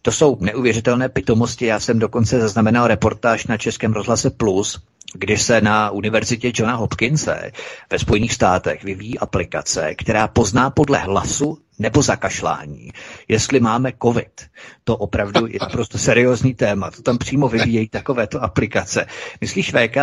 [0.03, 1.66] To jsou neuvěřitelné pitomosti.
[1.66, 4.80] Já jsem dokonce zaznamenal reportáž na Českém rozhlase Plus,
[5.14, 7.52] kdy se na univerzitě Johna Hopkinse
[7.90, 12.90] ve Spojených státech vyvíjí aplikace, která pozná podle hlasu nebo zakašlání,
[13.28, 14.46] jestli máme covid.
[14.84, 16.90] To opravdu je prostě seriózní téma.
[16.90, 19.06] To tam přímo vyvíjejí takovéto aplikace.
[19.40, 19.96] Myslíš, VK,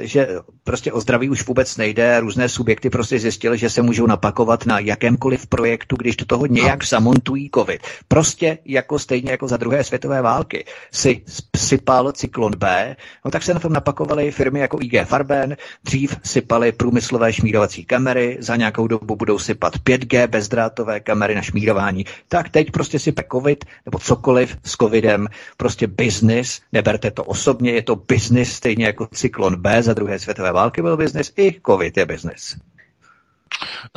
[0.00, 0.28] že
[0.64, 4.78] prostě o zdraví už vůbec nejde, různé subjekty prostě zjistili, že se můžou napakovat na
[4.78, 7.80] jakémkoliv projektu, když do toho nějak zamontují covid.
[8.08, 11.22] Prostě jako stejně jako za druhé světové války si
[11.56, 16.72] sypal cyklon B, no tak se na tom napakovaly firmy jako IG Farben, dřív sypaly
[16.72, 22.70] průmyslové šmírovací kamery, za nějakou dobu budou sypat 5G bezdrátové kamery na šmírování, tak teď
[22.70, 25.26] prostě si covid nebo cokoliv s covidem,
[25.56, 30.52] prostě business, neberte to osobně, je to business, stejně jako cyklon B za druhé světové
[30.52, 32.56] války byl business, i covid je business.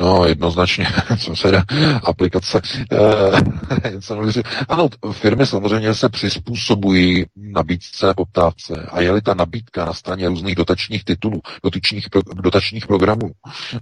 [0.00, 0.86] No, jednoznačně,
[1.18, 1.64] co se dá,
[2.04, 2.60] aplikace.
[2.92, 8.86] Eh, ano, firmy samozřejmě se přizpůsobují nabídce a poptávce.
[8.90, 13.30] A je-li ta nabídka na straně různých dotačních titulů, dotačních, dotačních programů,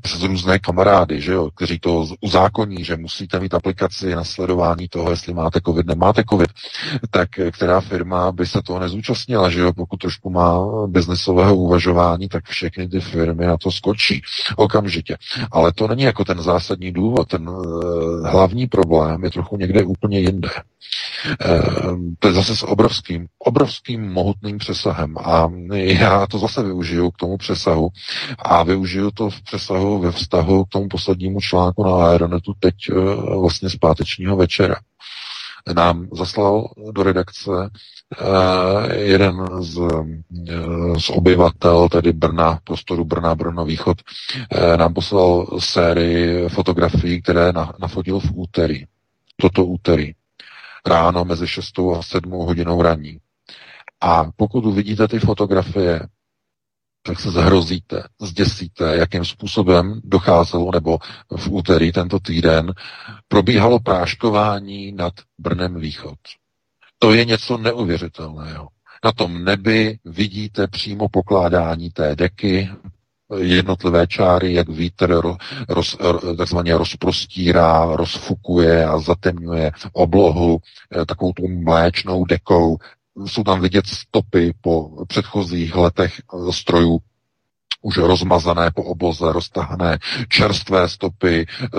[0.02, 5.10] přes různé kamarády, že jo, kteří to uzákoní, že musíte mít aplikaci na sledování toho,
[5.10, 6.50] jestli máte covid, nemáte covid,
[7.10, 12.44] tak která firma by se toho nezúčastnila, že jo, pokud trošku má biznesového uvažování, tak
[12.48, 14.22] všechny ty firmy na to skočí
[14.56, 15.16] okamžitě.
[15.60, 17.28] Ale to není jako ten zásadní důvod.
[17.28, 20.48] Ten uh, hlavní problém je trochu někde úplně jinde.
[20.48, 25.18] Uh, to je zase s obrovským, obrovským mohutným přesahem.
[25.18, 27.88] A já to zase využiju k tomu přesahu
[28.38, 33.40] a využiju to v přesahu ve vztahu k tomu poslednímu článku na Aeronetu teď uh,
[33.40, 34.76] vlastně z pátečního večera
[35.74, 40.06] nám zaslal do redakce uh, jeden z, uh,
[40.98, 47.72] z obyvatel, tedy Brna, prostoru Brna, Brno Východ, uh, nám poslal sérii fotografií, které na,
[47.80, 48.84] nafotil v úterý.
[49.36, 50.12] Toto úterý.
[50.86, 53.18] Ráno mezi 6 a 7 hodinou raní.
[54.00, 56.00] A pokud uvidíte ty fotografie,
[57.02, 60.98] tak se zhrozíte, zděsíte, jakým způsobem docházelo, nebo
[61.36, 62.72] v úterý tento týden
[63.30, 66.18] probíhalo práškování nad Brnem Východ.
[66.98, 68.68] To je něco neuvěřitelného.
[69.04, 72.70] Na tom nebi vidíte přímo pokládání té deky,
[73.38, 75.20] jednotlivé čáry, jak vítr
[75.68, 75.96] roz,
[76.38, 80.58] takzvaně rozprostírá, rozfukuje a zatemňuje oblohu
[80.96, 82.78] eh, takovou tu mléčnou dekou
[83.26, 86.20] jsou tam vidět stopy po předchozích letech
[86.50, 86.98] strojů
[87.82, 91.78] už rozmazané po obloze, roztahané čerstvé stopy, eh,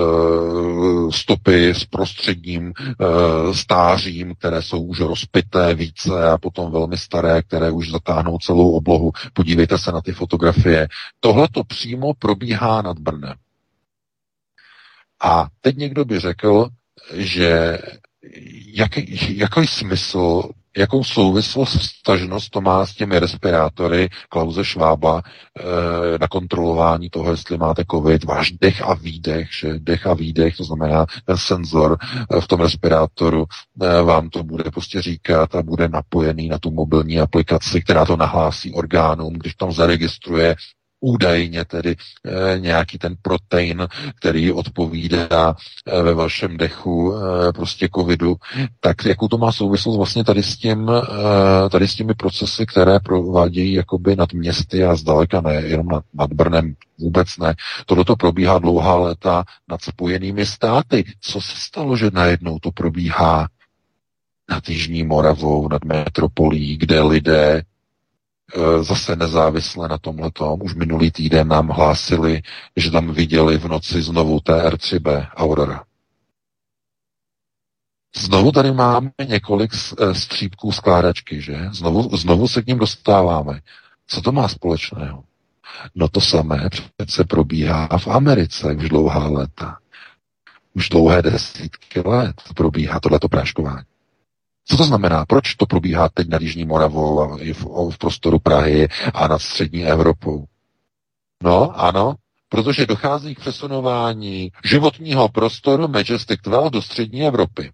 [1.11, 7.71] stopy s prostředním eh, stářím, které jsou už rozpité více a potom velmi staré, které
[7.71, 9.11] už zatáhnou celou oblohu.
[9.33, 10.87] Podívejte se na ty fotografie.
[11.19, 13.35] Tohle to přímo probíhá nad Brnem.
[15.23, 16.69] A teď někdo by řekl,
[17.13, 17.79] že
[18.73, 26.27] jaký, jaký smysl jakou souvislost, vztažnost to má s těmi respirátory Klauze Švába e, na
[26.27, 31.05] kontrolování toho, jestli máte covid, váš dech a výdech, že dech a výdech, to znamená
[31.25, 31.97] ten senzor
[32.37, 33.45] e, v tom respirátoru
[33.81, 38.17] e, vám to bude prostě říkat a bude napojený na tu mobilní aplikaci, která to
[38.17, 40.55] nahlásí orgánům, když tam zaregistruje
[41.01, 41.95] údajně tedy
[42.25, 48.35] e, nějaký ten protein, který odpovídá e, ve vašem dechu e, prostě covidu,
[48.79, 50.91] tak jakou to má souvislost vlastně tady s, tím,
[51.71, 56.33] tady s těmi procesy, které provádějí jakoby nad městy a zdaleka ne, jenom nad, nad
[56.33, 57.55] Brnem vůbec ne.
[57.85, 61.03] Tohle to probíhá dlouhá léta nad spojenými státy.
[61.21, 63.47] Co se stalo, že najednou to probíhá
[64.49, 67.70] nad Jižní Moravou, nad metropolí, kde lidé Eh,
[68.81, 70.61] zase nezávisle na tomhletom.
[70.61, 72.41] Už minulý týden nám hlásili,
[72.75, 75.83] že tam viděli v noci znovu TR3B Aurora.
[78.15, 81.69] Znovu tady máme několik eh, střípků skládačky, že?
[81.71, 83.61] Znovu, znovu se k ním dostáváme.
[84.07, 85.23] Co to má společného?
[85.95, 89.77] No to samé přece probíhá v Americe už dlouhá léta.
[90.73, 93.85] Už dlouhé desítky let probíhá tohleto práškování.
[94.71, 95.25] Co to znamená?
[95.25, 99.85] Proč to probíhá teď nad Jižní Moravou a v, v prostoru Prahy a nad střední
[99.85, 100.45] Evropou?
[101.43, 102.15] No, ano,
[102.49, 107.71] protože dochází k přesunování životního prostoru Majestic 12 do střední Evropy.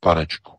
[0.00, 0.52] Panečku.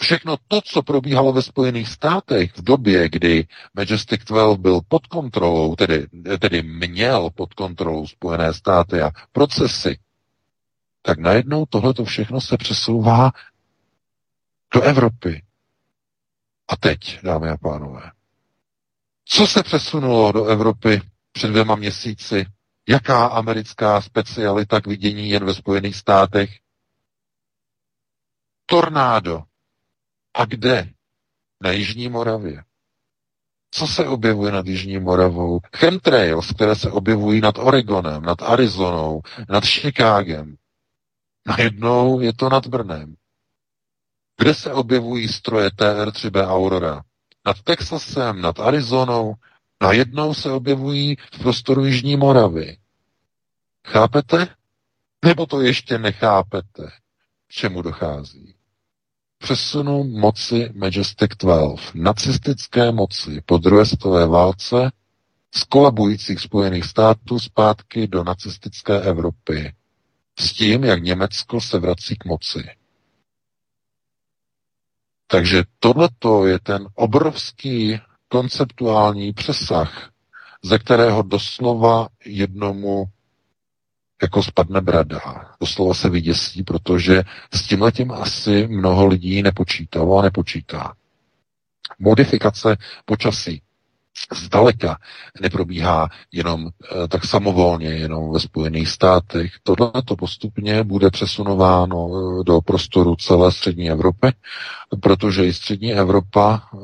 [0.00, 5.76] Všechno to, co probíhalo ve Spojených státech v době, kdy Majestic 12 byl pod kontrolou,
[5.76, 6.06] tedy,
[6.40, 9.98] tedy měl pod kontrolou Spojené státy a procesy,
[11.06, 13.30] tak najednou tohleto všechno se přesouvá
[14.74, 15.44] do Evropy.
[16.68, 18.10] A teď, dámy a pánové,
[19.24, 21.02] co se přesunulo do Evropy
[21.32, 22.46] před dvěma měsíci?
[22.88, 26.50] Jaká americká specialita k vidění jen ve Spojených státech?
[28.66, 29.42] Tornádo.
[30.34, 30.90] A kde?
[31.62, 32.64] Na Jižní Moravě.
[33.70, 35.60] Co se objevuje nad Jižní Moravou?
[35.76, 40.56] Chemtrails, které se objevují nad Oregonem, nad Arizonou, nad Chicagem.
[41.46, 43.14] Najednou je to nad Brnem.
[44.38, 47.02] Kde se objevují stroje TR-3B Aurora?
[47.46, 49.34] Nad Texasem, nad Arizonou.
[49.82, 52.78] Najednou se objevují v prostoru Jižní Moravy.
[53.86, 54.48] Chápete?
[55.24, 56.90] Nebo to ještě nechápete?
[57.46, 58.56] K čemu dochází?
[59.38, 64.92] přesunu moci Majestic 12, nacistické moci po druhé světové válce
[65.54, 69.72] z kolabujících Spojených států zpátky do nacistické Evropy.
[70.38, 72.70] S tím, jak Německo se vrací k moci.
[75.26, 80.10] Takže tohleto je ten obrovský konceptuální přesah,
[80.62, 83.04] ze kterého doslova jednomu
[84.22, 85.20] jako spadne brada.
[85.60, 87.22] Doslova se vyděsí, protože
[87.54, 90.94] s tímhletím asi mnoho lidí nepočítalo a nepočítá.
[91.98, 93.62] Modifikace počasí
[94.34, 94.98] zdaleka
[95.40, 99.52] neprobíhá jenom e, tak samovolně, jenom ve Spojených státech.
[99.62, 104.28] Tohle to postupně bude přesunováno e, do prostoru celé střední Evropy,
[105.00, 106.76] protože i střední Evropa e,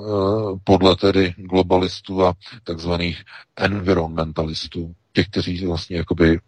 [0.65, 2.35] podle tedy globalistů a
[2.65, 3.23] takzvaných
[3.57, 6.41] environmentalistů těch, kteří vlastně jakoby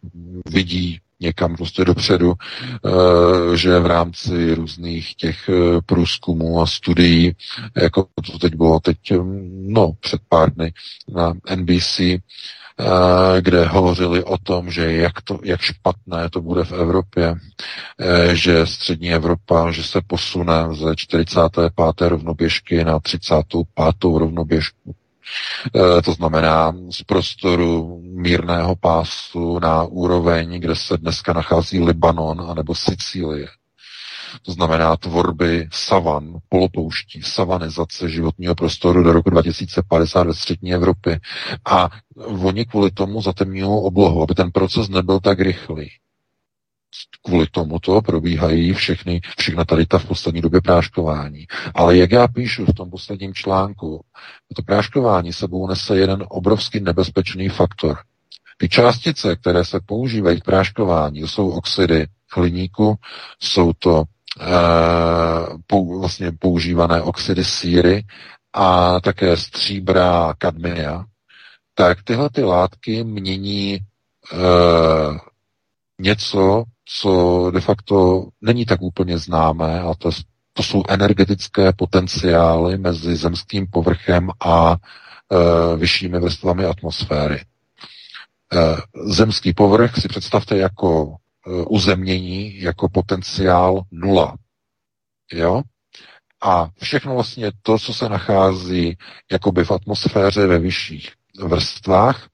[0.50, 7.36] vidí někam prostě dopředu, eh, že v rámci různých těch eh, průzkumů a studií,
[7.76, 10.72] jako to teď bylo teď, hm, no, před pár dny
[11.14, 16.72] na NBC, eh, kde hovořili o tom, že jak, to, jak špatné to bude v
[16.72, 17.34] Evropě,
[18.32, 22.08] že střední Evropa, že se posune ze 45.
[22.08, 24.18] rovnoběžky na 35.
[24.18, 24.94] rovnoběžku
[26.04, 33.48] to znamená z prostoru mírného pásu na úroveň, kde se dneska nachází Libanon anebo Sicílie.
[34.42, 41.20] To znamená tvorby savan, polopouští, savanizace životního prostoru do roku 2050 ve střední Evropě.
[41.64, 41.90] A
[42.26, 45.90] oni kvůli tomu zatemňují oblohu, aby ten proces nebyl tak rychlý
[47.22, 51.46] kvůli tomuto probíhají všechny, všechna tady ta v poslední době práškování.
[51.74, 54.04] Ale jak já píšu v tom posledním článku,
[54.56, 57.98] to práškování sebou nese jeden obrovský nebezpečný faktor.
[58.56, 62.06] Ty částice, které se používají k práškování, to jsou oxidy
[62.36, 62.94] hliníku,
[63.40, 64.02] jsou to
[64.40, 64.46] e,
[65.66, 68.04] pou, vlastně používané oxidy síry
[68.52, 71.04] a také stříbra kadmia,
[71.74, 73.80] tak tyhle ty látky mění e,
[76.00, 80.10] něco, co de facto není tak úplně známé, a to,
[80.52, 87.36] to jsou energetické potenciály mezi zemským povrchem a e, vyššími vrstvami atmosféry.
[87.36, 87.44] E,
[89.04, 91.16] zemský povrch si představte jako
[91.46, 94.36] e, uzemnění, jako potenciál nula.
[95.32, 95.62] Jo?
[96.42, 98.98] A všechno vlastně to, co se nachází
[99.32, 101.12] jakoby v atmosféře ve vyšších
[101.44, 102.28] vrstvách,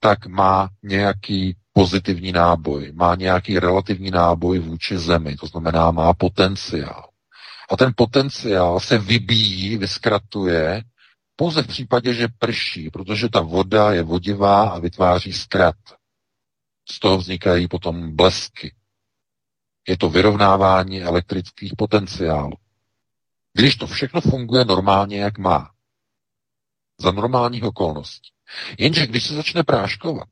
[0.00, 7.10] tak má nějaký pozitivní náboj, má nějaký relativní náboj vůči zemi, to znamená má potenciál.
[7.70, 10.82] A ten potenciál se vybíjí, vyskratuje
[11.36, 15.76] pouze v případě, že prší, protože ta voda je vodivá a vytváří skrat.
[16.90, 18.74] Z toho vznikají potom blesky.
[19.88, 22.56] Je to vyrovnávání elektrických potenciálů.
[23.52, 25.70] Když to všechno funguje normálně, jak má.
[27.00, 28.30] Za normálních okolností.
[28.78, 30.28] Jenže když se začne práškovat,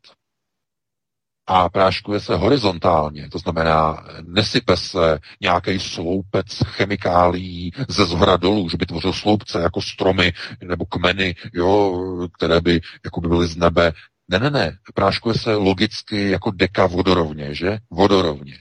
[1.46, 8.76] a práškuje se horizontálně, to znamená, nesype se nějaký sloupec chemikálií ze zhora dolů, že
[8.76, 10.32] by tvořil sloupce jako stromy
[10.64, 12.02] nebo kmeny, jo,
[12.38, 13.92] které by jako by byly z nebe.
[14.28, 17.78] Ne, ne, ne, práškuje se logicky jako deka vodorovně, že?
[17.90, 18.58] Vodorovně.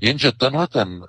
[0.00, 1.06] Jenže tenhle ten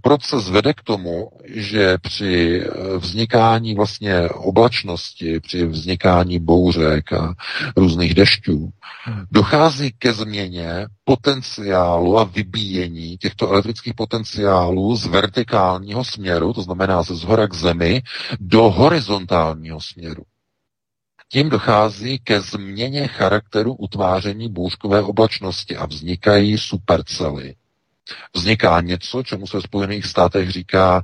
[0.00, 7.34] proces vede k tomu, že při eh, vznikání vlastně oblačnosti, při vznikání bouřek a
[7.76, 8.70] různých dešťů,
[9.30, 17.14] dochází ke změně potenciálu a vybíjení těchto elektrických potenciálů z vertikálního směru, to znamená ze
[17.14, 18.02] zhora k zemi,
[18.40, 20.22] do horizontálního směru.
[21.32, 27.54] tím dochází ke změně charakteru utváření bouřkové oblačnosti a vznikají supercely.
[28.36, 31.02] Vzniká něco, čemu se v Spojených státech říká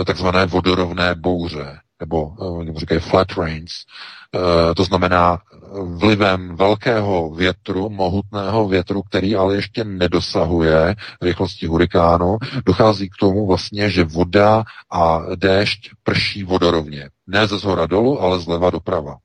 [0.00, 2.32] e, takzvané vodorovné bouře, nebo
[2.76, 3.72] e, říkají flat rains.
[3.72, 5.38] E, to znamená
[5.82, 13.90] vlivem velkého větru, mohutného větru, který ale ještě nedosahuje rychlosti hurikánu, dochází k tomu vlastně,
[13.90, 17.10] že voda a déšť prší vodorovně.
[17.26, 19.16] Ne ze zhora dolů, ale zleva doprava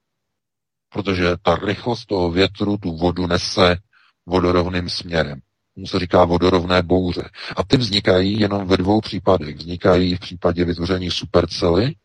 [0.94, 3.78] protože ta rychlost toho větru tu vodu nese
[4.26, 5.40] vodorovným směrem.
[5.80, 7.30] Mu se říká vodorovné bouře.
[7.56, 9.56] A ty vznikají jenom ve dvou případech.
[9.56, 11.96] Vznikají v případě vytvoření supercely,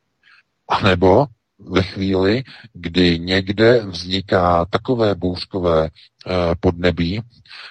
[0.68, 1.26] anebo
[1.58, 6.30] ve chvíli, kdy někde vzniká takové bouřkové eh,
[6.60, 7.22] podnebí,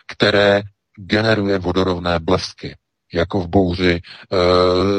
[0.07, 0.61] které
[0.95, 2.75] generuje vodorovné blesky
[3.13, 4.01] jako v bouři e,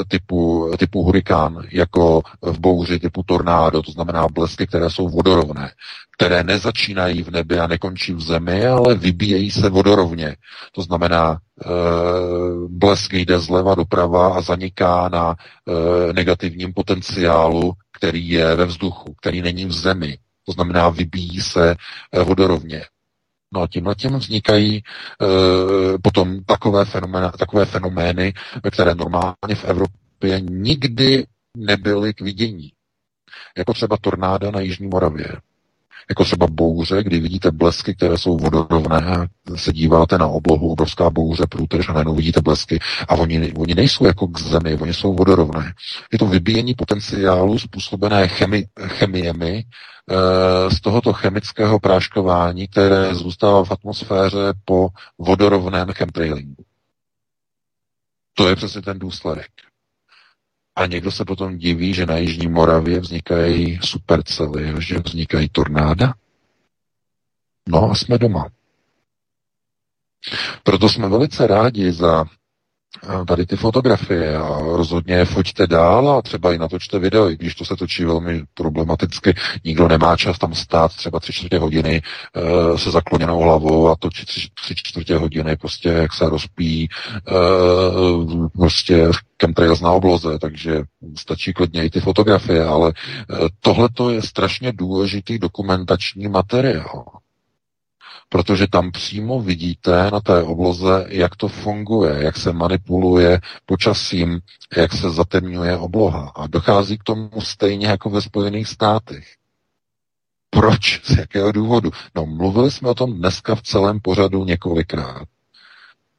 [0.08, 5.70] typu, typu hurikán, jako v bouři typu tornádo, to znamená blesky, které jsou vodorovné,
[6.16, 10.36] které nezačínají v nebi a nekončí v zemi, ale vybíjejí se vodorovně.
[10.72, 11.68] To znamená, e,
[12.68, 19.42] blesk jde zleva doprava a zaniká na e, negativním potenciálu, který je ve vzduchu, který
[19.42, 20.18] není v zemi.
[20.46, 21.76] To znamená, vybíjí se
[22.24, 22.84] vodorovně.
[23.54, 24.82] No a tímhle tím vznikají e,
[26.02, 28.32] potom takové fenomény, takové fenomény,
[28.72, 31.26] které normálně v Evropě nikdy
[31.56, 32.72] nebyly k vidění.
[33.58, 35.28] Jako třeba tornáda na Jižní Moravě.
[36.08, 41.46] Jako třeba bouře, kdy vidíte blesky, které jsou vodorovné, se díváte na oblohu, obrovská bouře,
[41.50, 42.78] průtrž a najednou vidíte blesky
[43.08, 45.74] a oni, oni nejsou jako k zemi, oni jsou vodorovné.
[46.12, 49.64] Je to vybíjení potenciálu způsobené chemi, chemiemi,
[50.68, 56.64] z tohoto chemického práškování, které zůstává v atmosféře po vodorovném chemtrailingu.
[58.34, 59.46] To je přesně ten důsledek.
[60.76, 66.14] A někdo se potom diví, že na Jižní Moravě vznikají supercely, že vznikají tornáda.
[67.68, 68.48] No a jsme doma.
[70.62, 72.24] Proto jsme velice rádi za
[73.26, 77.54] tady ty fotografie a rozhodně je foťte dál a třeba i natočte video, i když
[77.54, 79.34] to se točí velmi problematicky.
[79.64, 84.28] Nikdo nemá čas tam stát třeba tři čtvrtě hodiny e, se zakloněnou hlavou a točit
[84.28, 86.88] tři, tři čtvrtě hodiny prostě, jak se rozpí e,
[88.58, 89.08] prostě
[89.40, 90.82] chemtrails na obloze, takže
[91.18, 92.92] stačí klidně i ty fotografie, ale e,
[93.60, 97.04] tohle je strašně důležitý dokumentační materiál
[98.34, 104.40] protože tam přímo vidíte na té obloze, jak to funguje, jak se manipuluje počasím,
[104.76, 106.32] jak se zatemňuje obloha.
[106.36, 109.26] A dochází k tomu stejně jako ve Spojených státech.
[110.50, 111.00] Proč?
[111.04, 111.90] Z jakého důvodu?
[112.14, 115.28] No, mluvili jsme o tom dneska v celém pořadu několikrát.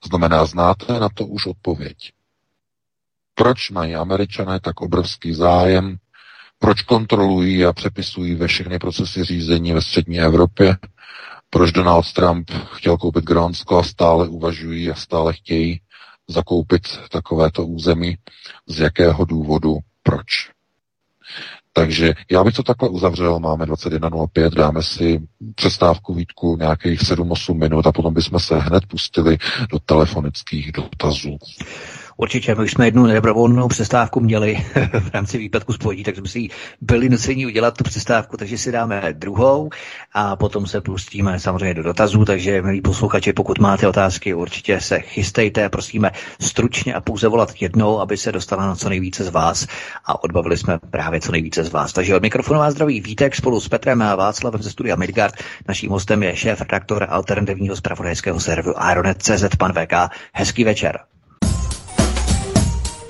[0.07, 1.97] Znamená, znáte na to už odpověď.
[3.33, 5.97] Proč mají američané tak obrovský zájem?
[6.59, 10.77] Proč kontrolují a přepisují ve všechny procesy řízení ve střední Evropě?
[11.55, 15.81] Proč Donald Trump chtěl koupit Grónsko a stále uvažují a stále chtějí
[16.27, 18.17] zakoupit takovéto území,
[18.67, 20.27] z jakého důvodu, proč.
[21.73, 25.21] Takže já bych to takhle uzavřel, máme 21.05, dáme si
[25.55, 29.37] přestávku výtku nějakých 7-8 minut a potom bychom se hned pustili
[29.69, 31.37] do telefonických dotazů.
[32.17, 34.55] Určitě, my už jsme jednu nedobrovolnou přestávku měli
[34.99, 36.47] v rámci výpadku spojení, takže jsme si
[36.81, 39.69] byli nuceni udělat tu přestávku, takže si dáme druhou
[40.13, 44.99] a potom se pustíme samozřejmě do dotazů, takže milí posluchači, pokud máte otázky, určitě se
[44.99, 46.11] chystejte, prosíme
[46.41, 49.67] stručně a pouze volat jednou, aby se dostala na co nejvíce z vás
[50.05, 51.93] a odbavili jsme právě co nejvíce z vás.
[51.93, 55.35] Takže od mikrofonu vás zdraví Vítek spolu s Petrem a Václavem ze studia Midgard.
[55.67, 59.93] Naším hostem je šéf redaktor alternativního zpravodajského serveru Ironet.cz pan VK.
[60.33, 60.99] Hezký večer.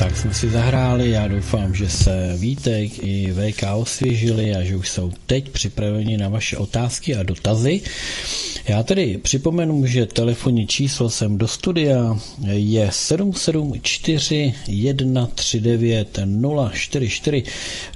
[0.00, 4.88] Tak jsme si zahráli, já doufám, že se Vítek i VK osvěžili a že už
[4.88, 7.80] jsou teď připraveni na vaše otázky a dotazy.
[8.68, 12.18] Já tedy připomenu, že telefonní číslo sem do studia
[12.52, 16.18] je 774 139
[16.72, 17.42] 044.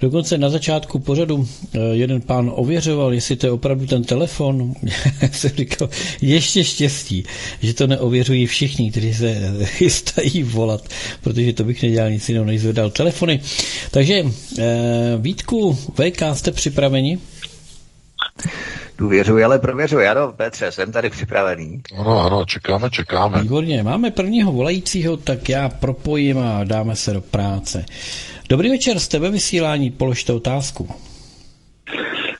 [0.00, 4.74] Dokonce na začátku pořadu eh, jeden pán ověřoval, jestli to je opravdu ten telefon.
[5.22, 5.88] Já jsem říkal,
[6.22, 7.24] ještě štěstí,
[7.62, 10.88] že to neověřují všichni, kteří se chystají volat,
[11.20, 13.40] protože to bych nedělal nic jiného, než zvedal telefony.
[13.90, 14.14] Takže
[14.58, 17.18] eh, Vítku, VK, jste připraveni?
[18.98, 20.06] Důvěřuji, ale prověřuji.
[20.06, 21.82] Ano, Petře, jsem tady připravený.
[21.98, 23.42] Ano, ano, čekáme, čekáme.
[23.42, 27.84] Výborně, máme prvního volajícího, tak já propojím a dáme se do práce.
[28.48, 30.88] Dobrý večer, z tebe vysílání, položte otázku.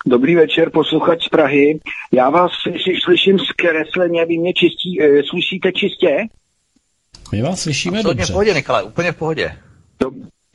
[0.06, 1.80] Dobrý večer, posluchač z Prahy.
[2.12, 2.50] Já vás
[3.04, 6.16] slyším zkresleně, vy mě čistí, e, slyšíte čistě?
[7.32, 8.32] My vás slyšíme Absolutně dobře.
[8.32, 9.52] v pohodě, Nikole, úplně v pohodě.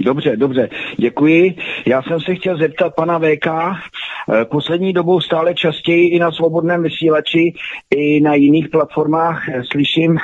[0.02, 1.56] Dobře, dobře, děkuji.
[1.86, 6.84] Já jsem se chtěl zeptat pana VK, eh, poslední dobou stále častěji i na svobodném
[6.84, 7.54] vysílači,
[7.96, 10.18] i na jiných platformách eh, slyším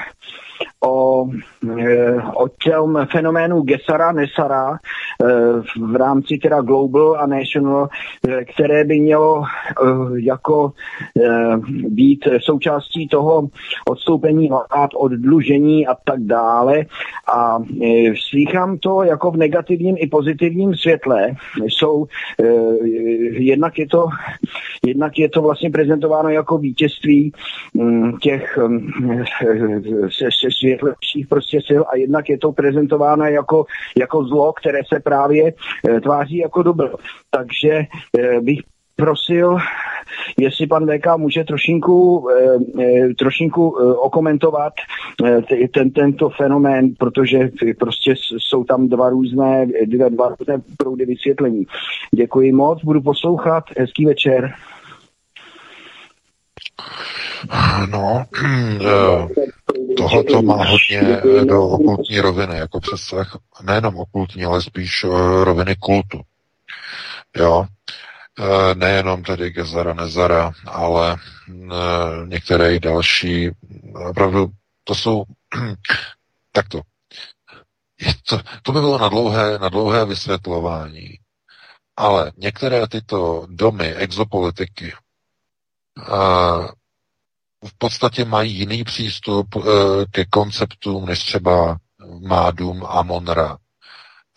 [0.85, 1.27] o,
[1.79, 4.77] eh, o těm fenoménu Gesara, Nesara
[5.91, 7.89] v rámci teda Global a National,
[8.53, 9.43] které by mělo
[10.15, 10.71] jako
[11.87, 13.49] být součástí toho
[13.89, 15.11] odstoupení vlád od
[15.87, 16.85] a tak dále.
[17.35, 17.59] A
[18.29, 21.31] slýchám to jako v negativním i pozitivním světle.
[21.67, 22.07] Jsou,
[23.31, 24.07] jednak je to
[24.85, 27.31] jednak je to vlastně prezentováno jako vítězství
[27.73, 28.93] mm, těch mm,
[30.09, 30.49] se
[30.79, 33.65] světlejších prostě sil a jednak je to prezentováno jako,
[33.97, 35.53] jako zlo, které se právě
[35.89, 36.89] eh, tváří jako dobro.
[37.29, 37.85] Takže
[38.19, 38.59] eh, bych
[38.95, 39.57] prosil,
[40.37, 43.69] jestli pan VK může trošinku, eh, trošinku
[44.01, 44.73] okomentovat
[45.73, 47.49] ten, tento fenomén, protože
[47.79, 51.65] prostě jsou tam dva různé, dva, dva různé proudy vysvětlení.
[52.11, 54.53] Děkuji moc, budu poslouchat, hezký večer.
[57.91, 58.25] No,
[59.97, 65.07] tohle to má hodně do okultní roviny, jako přesah, nejenom okultní, ale spíš eh,
[65.43, 66.21] roviny kultu.
[67.37, 67.65] Jo,
[68.39, 71.17] eh, nejenom tedy Gezara, Nezara, ale
[71.49, 73.51] eh, některé i další,
[74.09, 74.47] opravdu
[74.83, 75.23] to jsou
[76.51, 76.81] takto.
[78.29, 81.19] To, to by bylo na dlouhé, na dlouhé vysvětlování.
[81.97, 84.93] Ale některé tyto domy exopolitiky
[87.67, 89.61] v podstatě mají jiný přístup eh,
[90.11, 91.77] ke konceptům, než třeba
[92.27, 93.57] má dům Amon-Ra.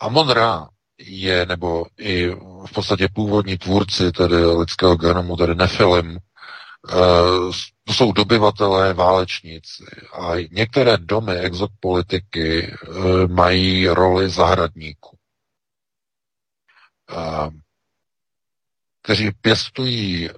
[0.01, 2.27] Amon-Ra je, nebo i
[2.65, 6.93] v podstatě původní tvůrci tedy lidského genomu, tedy Nefilim, eh,
[7.83, 9.83] to jsou dobyvatelé válečníci
[10.13, 15.17] a některé domy exopolitiky eh, mají roli zahradníků,
[19.01, 20.29] kteří pěstují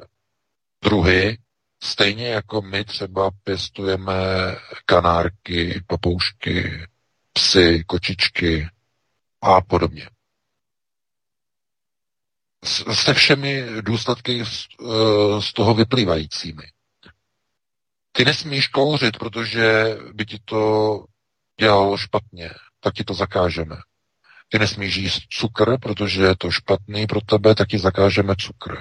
[0.84, 1.38] druhy,
[1.84, 4.14] Stejně jako my třeba pěstujeme
[4.86, 6.86] kanárky, papoušky,
[7.34, 8.70] psy, kočičky
[9.42, 10.10] a podobně.
[12.94, 16.64] Se všemi důsledky z, eh, z toho vyplývajícími.
[18.12, 21.06] Ty nesmíš kouřit, protože by ti to
[21.60, 22.50] dělalo špatně,
[22.80, 23.76] tak ti to zakážeme.
[24.50, 28.78] Ty nesmíš jíst cukr, protože je to špatný pro tebe, tak ti zakážeme cukr.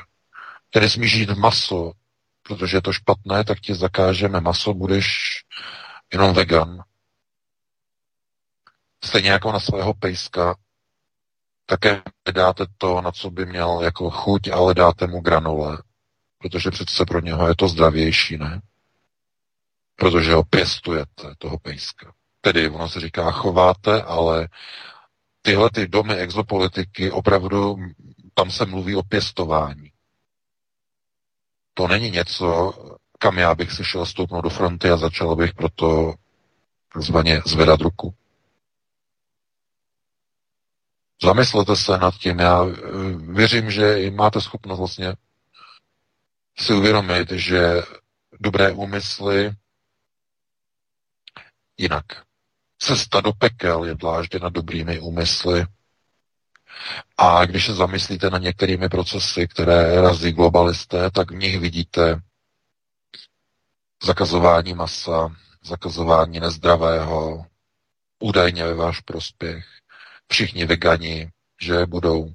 [0.70, 1.92] Ty nesmíš jíst maso,
[2.50, 5.06] protože je to špatné, tak ti zakážeme maso, budeš
[6.12, 6.82] jenom vegan.
[9.04, 10.56] Stejně jako na svého pejska,
[11.66, 12.02] také
[12.34, 15.82] dáte to, na co by měl jako chuť, ale dáte mu granule,
[16.38, 18.60] protože přece pro něho je to zdravější, ne?
[19.96, 22.12] Protože ho pěstujete, toho pejska.
[22.40, 24.48] Tedy ono se říká chováte, ale
[25.42, 27.76] tyhle ty domy exopolitiky opravdu,
[28.34, 29.89] tam se mluví o pěstování.
[31.74, 32.72] To není něco,
[33.18, 36.14] kam já bych si šel stoupnout do fronty a začal bych proto
[36.92, 38.14] takzvaně zvedat ruku.
[41.22, 42.38] Zamyslete se nad tím.
[42.38, 42.76] Já eh,
[43.32, 45.14] věřím, že máte schopnost vlastně
[46.58, 47.82] si uvědomit, že
[48.40, 49.52] dobré úmysly
[51.78, 52.04] jinak.
[52.78, 55.66] Cesta do pekel je dlážděna dobrými úmysly
[57.18, 62.20] a když se zamyslíte na některými procesy, které razí globalisté, tak v nich vidíte
[64.04, 67.46] zakazování masa, zakazování nezdravého,
[68.18, 69.66] údajně ve váš prospěch.
[70.28, 71.30] Všichni vegani,
[71.60, 72.32] že budou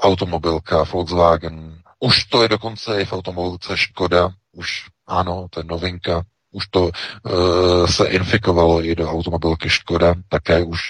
[0.00, 1.82] automobilka Volkswagen.
[1.98, 6.22] Už to je dokonce i v automobilce Škoda, už ano, to je novinka,
[6.54, 10.80] už to uh, se infikovalo i do automobilky Škoda, také už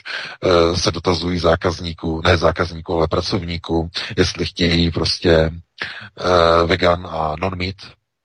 [0.44, 7.76] uh, se dotazují zákazníků, ne zákazníků, ale pracovníků, jestli chtějí prostě uh, vegan a non-meat,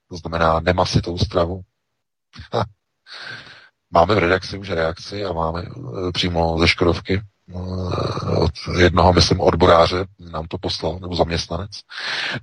[0.08, 1.60] to znamená nemasitou stravu.
[3.90, 7.22] máme v redakci už reakci a máme uh, přímo ze Škodovky
[8.36, 11.70] od jednoho, myslím, odboráře nám to poslal, nebo zaměstnanec.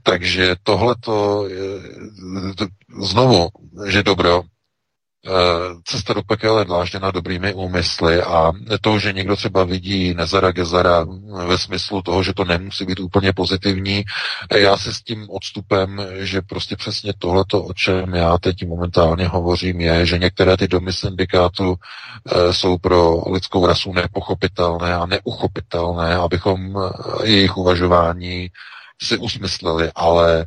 [0.03, 1.47] Takže tohle to
[3.01, 3.49] znovu,
[3.87, 4.41] že dobro,
[5.83, 8.51] cesta do pekel je dlážděna dobrými úmysly a
[8.81, 11.05] to, že někdo třeba vidí Nezara Gezara
[11.47, 14.03] ve smyslu toho, že to nemusí být úplně pozitivní,
[14.55, 19.81] já si s tím odstupem, že prostě přesně tohleto, o čem já teď momentálně hovořím,
[19.81, 21.75] je, že některé ty domy syndikátu
[22.51, 26.75] jsou pro lidskou rasu nepochopitelné a neuchopitelné, abychom
[27.23, 28.49] jejich uvažování
[29.01, 30.45] si usmysleli, ale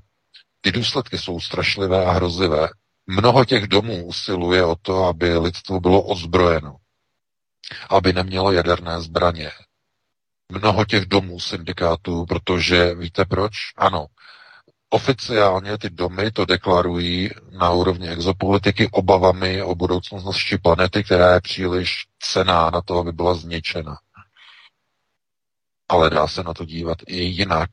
[0.61, 2.69] ty důsledky jsou strašlivé a hrozivé.
[3.07, 6.77] Mnoho těch domů usiluje o to, aby lidstvo bylo ozbrojeno,
[7.89, 9.51] aby nemělo jaderné zbraně.
[10.53, 13.53] Mnoho těch domů syndikátů, protože víte proč?
[13.77, 14.07] Ano,
[14.91, 21.41] oficiálně ty domy to deklarují na úrovni exopolitiky obavami o budoucnost naší planety, která je
[21.41, 23.97] příliš cená na to, aby byla zničena.
[25.89, 27.71] Ale dá se na to dívat i jinak.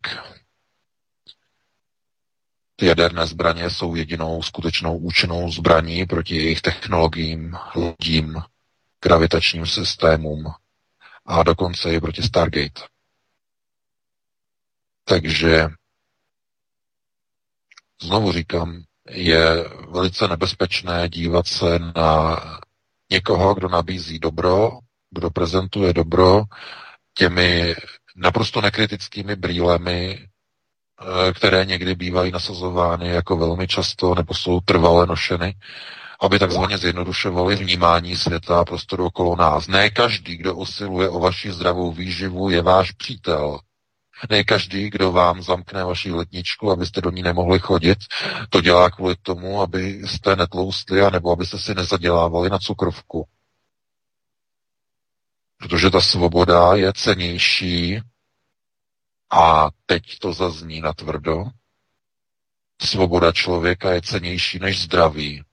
[2.82, 8.42] Jaderné zbraně jsou jedinou skutečnou účinnou zbraní proti jejich technologiím, lodím,
[9.04, 10.46] gravitačním systémům
[11.26, 12.82] a dokonce i proti Stargate.
[15.04, 15.68] Takže
[18.02, 22.40] znovu říkám, je velice nebezpečné dívat se na
[23.12, 24.72] někoho, kdo nabízí dobro,
[25.12, 26.44] kdo prezentuje dobro
[27.14, 27.76] těmi
[28.16, 30.28] naprosto nekritickými brýlemi
[31.34, 35.56] které někdy bývají nasazovány jako velmi často nebo jsou trvale nošeny,
[36.22, 39.68] aby takzvaně zjednodušovali vnímání světa a prostoru okolo nás.
[39.68, 43.60] Ne každý, kdo usiluje o vaši zdravou výživu, je váš přítel.
[44.30, 47.98] Ne každý, kdo vám zamkne vaši letničku, abyste do ní nemohli chodit,
[48.50, 53.28] to dělá kvůli tomu, abyste netloustli, nebo abyste si nezadělávali na cukrovku.
[55.58, 58.02] Protože ta svoboda je cenější
[59.30, 61.46] a teď to zazní na tvrdo.
[62.82, 65.44] Svoboda člověka je cenější než zdraví.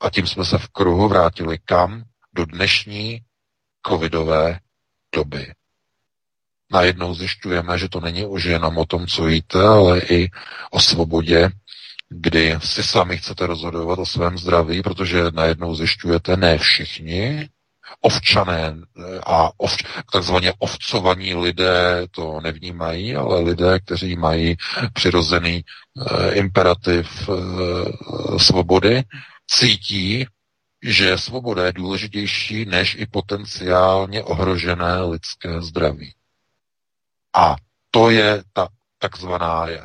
[0.00, 2.04] A tím jsme se v kruhu vrátili kam?
[2.34, 3.20] Do dnešní
[3.86, 4.60] covidové
[5.14, 5.52] doby.
[6.70, 10.30] Najednou zjišťujeme, že to není už jenom o tom, co jíte, ale i
[10.70, 11.50] o svobodě,
[12.08, 17.48] kdy si sami chcete rozhodovat o svém zdraví, protože najednou zjišťujete, ne všichni,
[18.00, 19.76] ovčané eh, a ov,
[20.12, 24.56] takzvaně ovcovaní lidé to nevnímají, ale lidé, kteří mají
[24.92, 27.32] přirozený e, imperativ e,
[28.38, 29.02] svobody,
[29.46, 30.26] cítí,
[30.82, 36.14] že svoboda je důležitější než i potenciálně ohrožené lidské zdraví.
[37.36, 37.56] A
[37.90, 38.68] to je ta
[39.02, 39.80] takzvaná e,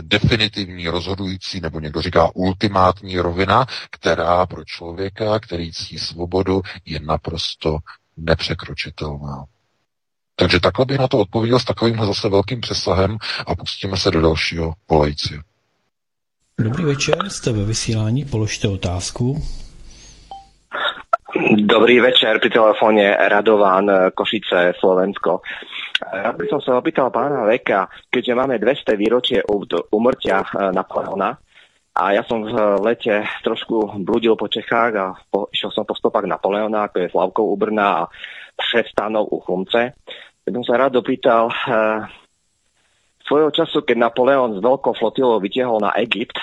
[0.00, 7.78] definitivní, rozhodující, nebo někdo říká ultimátní rovina, která pro člověka, který ctí svobodu, je naprosto
[8.16, 9.44] nepřekročitelná.
[10.36, 13.16] Takže takhle bych na to odpověděl s takovým zase velkým přesahem
[13.46, 15.40] a pustíme se do dalšího polejci.
[16.60, 19.42] Dobrý večer, jste ve vysílání, položte otázku.
[21.64, 25.40] Dobrý večer, pri telefóne Radován, Košice, Slovensko.
[26.10, 29.38] Ja by som sa opýtal pána Veka, keďže máme 200 výročie
[29.94, 31.38] umrtia e, Napoleona,
[31.92, 36.24] a ja som v lete trošku blúdil po Čechách a po, išiel som po stopách
[36.24, 38.08] Napoleona, ako je Slavkou u Brna a
[38.56, 39.92] Šestanov u Chlumce.
[40.40, 41.56] Tak som sa rád dopýtal, e,
[43.28, 46.40] svojho času, keď Napoleon s veľkou flotilou vytiahol na Egypt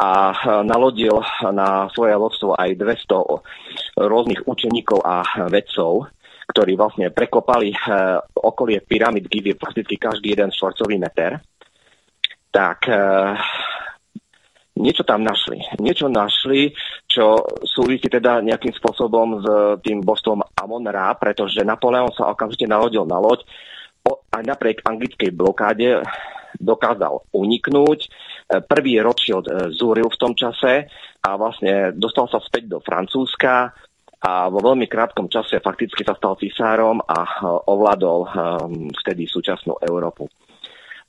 [0.00, 1.20] a e, nalodil
[1.52, 5.20] na svoje lodstvo aj 200 rôznych učeníkov a
[5.52, 6.08] vedcov,
[6.50, 11.38] ktorí vlastne prekopali uh, okolie pyramid Gizy prakticky každý jeden štvorcový meter,
[12.50, 13.38] tak uh,
[14.74, 15.62] niečo tam našli.
[15.78, 16.74] Niečo našli,
[17.06, 19.46] čo súvisí teda nejakým spôsobom s
[19.86, 23.44] tým božstvom Amon-Ra, pretože Napoleon sa okamžite nalodil na loď,
[24.32, 26.00] aj napriek anglickej blokáde
[26.56, 28.08] dokázal uniknúť.
[28.66, 30.88] Prvý Rothschild zúril v tom čase
[31.20, 33.76] a vlastne dostal sa späť do Francúzska,
[34.20, 37.32] a vo veľmi krátkom čase fakticky sa stal cisárom a eh,
[37.72, 38.30] ovládol um,
[39.00, 40.28] vtedy súčasnú Európu.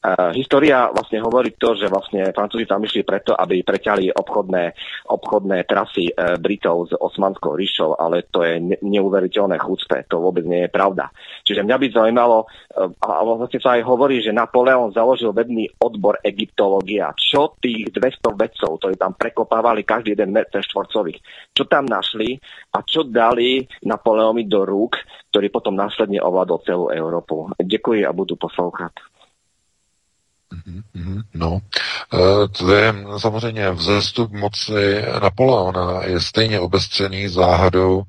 [0.01, 4.73] Uh, história vlastne hovorí to, že vlastne Francúzi tam išli preto, aby preťali obchodné,
[5.13, 10.41] obchodné trasy uh, Britov s Osmanskou ríšou, ale to je ne- neuveriteľné chucpe, to vôbec
[10.41, 11.13] nie je pravda.
[11.45, 16.17] Čiže mňa by zaujímalo, uh, a vlastne sa aj hovorí, že Napoleon založil vedný odbor
[16.25, 17.13] egyptológia.
[17.13, 21.21] Čo tých 200 vedcov, ktorí tam prekopávali každý jeden meter štvorcových,
[21.53, 22.41] čo tam našli
[22.73, 24.97] a čo dali Napoleonovi do rúk,
[25.29, 27.53] ktorý potom následne ovládol celú Európu.
[27.61, 29.10] Ďakujem a budu poslouchat.
[30.93, 31.61] Mhm, no,
[32.13, 38.03] e, to je samozřejmě vzestup moci Napoleona je stejně obestřený záhadou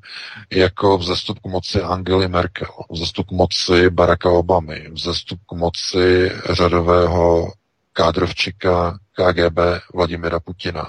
[0.50, 7.52] jako vzestup k moci Angely Merkel, vzestup k moci Baracka Obamy, vzestup k moci řadového
[7.92, 9.58] kádrovčika KGB
[9.94, 10.88] Vladimira Putina.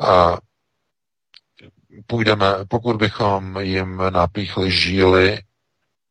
[0.00, 0.38] A
[2.06, 5.42] půjdeme, pokud bychom jim napíchli žíly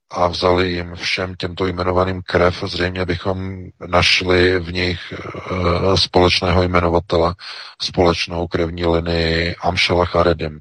[0.10, 7.36] a vzali jim všem těmto jmenovaným krev, zřejmě bychom našli v nich e, společného jmenovatele,
[7.82, 10.60] společnou krevní linii Amšela Charedim.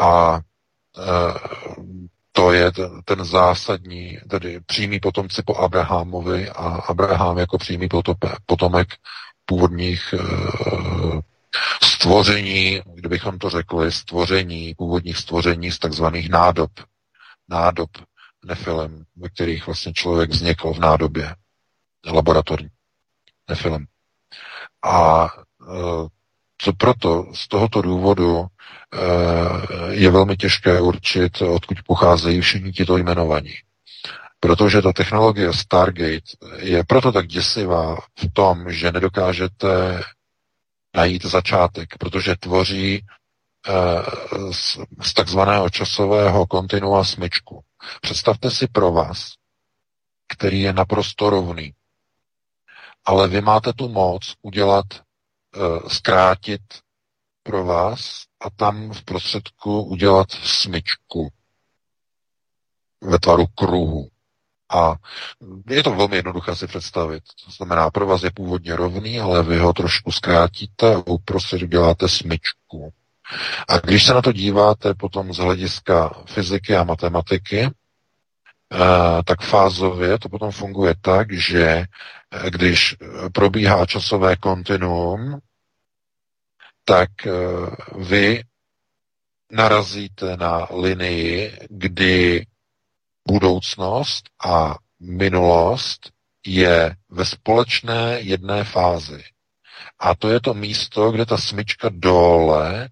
[0.00, 1.00] A e,
[2.32, 7.88] to je ten, ten zásadní, tedy přímý potomci po Abrahamovi a Abraham jako přímý
[8.46, 8.88] potomek
[9.46, 10.18] původních e,
[11.82, 16.70] stvoření, kdybychom to řekli, stvoření, původních stvoření z takzvaných nádob.
[17.48, 17.90] Nádob
[18.44, 21.34] nefilem, ve kterých vlastně člověk vznikl v nádobě
[22.06, 22.68] laboratorní
[23.48, 23.86] nefilem.
[24.84, 26.08] A e,
[26.58, 33.54] co proto, z tohoto důvodu e, je velmi těžké určit, odkud pocházejí všichni tito jmenovaní.
[34.40, 40.02] Protože ta technologie Stargate je proto tak děsivá v tom, že nedokážete
[40.96, 43.06] najít začátek, protože tvoří
[44.52, 47.64] z, z takzvaného časového kontinua smyčku.
[48.00, 49.32] Představte si pro vás,
[50.28, 51.74] který je naprosto rovný,
[53.04, 55.00] ale vy máte tu moc udělat, e,
[55.88, 56.62] zkrátit
[57.42, 61.28] pro vás a tam v prostředku udělat smyčku
[63.00, 64.08] ve tvaru kruhu.
[64.70, 64.94] A
[65.68, 67.22] je to velmi jednoduché si představit.
[67.44, 72.08] To znamená, pro vás je původně rovný, ale vy ho trošku zkrátíte a uprostřed uděláte
[72.08, 72.92] smyčku.
[73.68, 77.68] A když se na to díváte potom z hlediska fyziky a matematiky, eh,
[79.24, 82.96] tak fázově to potom funguje tak, že eh, když
[83.32, 85.40] probíhá časové kontinuum,
[86.84, 87.30] tak eh,
[87.98, 88.42] vy
[89.52, 92.46] narazíte na linii, kdy
[93.28, 96.10] budoucnost a minulost
[96.46, 99.24] je ve společné jedné fázi.
[99.98, 102.88] A to je to místo, kde ta smyčka dole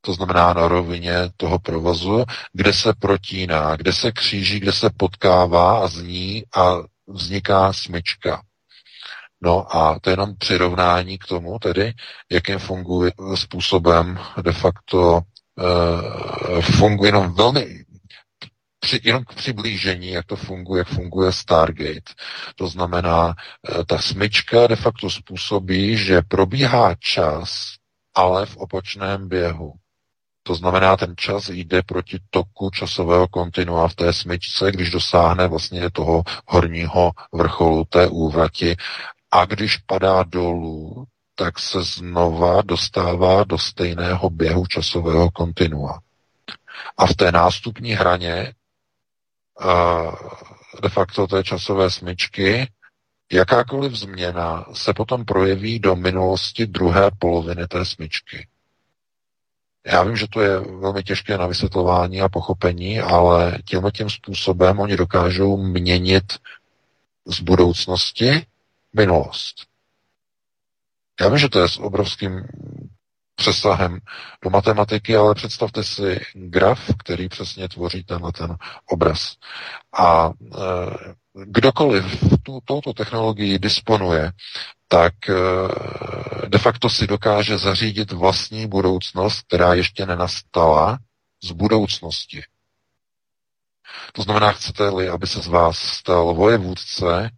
[0.00, 5.84] to znamená na rovině toho provozu, kde se protíná, kde se kříží, kde se potkává
[5.84, 6.74] a zní a
[7.06, 8.42] vzniká smyčka.
[9.42, 11.92] No a to je jenom přirovnání k tomu, tedy,
[12.30, 15.20] jakým funguje způsobem de facto
[15.56, 17.84] uh, funguje jenom velmi
[18.80, 22.12] při, jenom k přiblížení, jak to funguje, jak funguje Stargate.
[22.54, 27.74] To znamená, eh, ta smyčka de facto způsobí, že probíhá čas,
[28.14, 29.72] ale v opačném běhu.
[30.50, 35.90] To znamená, ten čas jde proti toku časového kontinua v té smyčce, když dosáhne vlastně
[35.90, 38.76] toho horního vrcholu té úvrati
[39.30, 41.04] a když padá dolů,
[41.34, 46.00] tak se znova dostává do stejného běhu časového kontinua.
[46.96, 48.54] A v té nástupní hraně
[50.82, 52.70] de facto té časové smyčky
[53.32, 58.46] jakákoliv změna se potom projeví do minulosti druhé poloviny té smyčky.
[59.86, 64.80] Já vím, že to je velmi těžké na vysvětlování a pochopení, ale tímhle tím způsobem
[64.80, 66.24] oni dokážou měnit
[67.26, 68.46] z budoucnosti
[68.92, 69.66] minulost.
[71.20, 72.44] Já vím, že to je s obrovským
[73.34, 73.98] přesahem
[74.44, 79.36] do matematiky, ale představte si graf, který přesně tvoří tenhle ten obraz.
[79.98, 80.60] A e,
[81.34, 82.04] kdokoliv
[82.42, 84.32] tu, touto technologii disponuje,
[84.88, 85.34] tak e,
[86.48, 90.98] de facto si dokáže zařídit vlastní budoucnost, která ještě nenastala
[91.42, 92.42] z budoucnosti.
[94.12, 97.30] To znamená, chcete-li, aby se z vás stal vojevůdce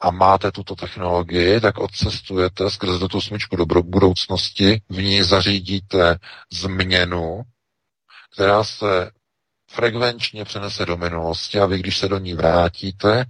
[0.00, 6.18] a máte tuto technologii, tak odcestujete skrze tu smyčku do budoucnosti, v ní zařídíte
[6.52, 7.42] změnu,
[8.32, 9.10] která se
[9.72, 13.24] frekvenčně přenese do minulosti a vy, když se do ní vrátíte,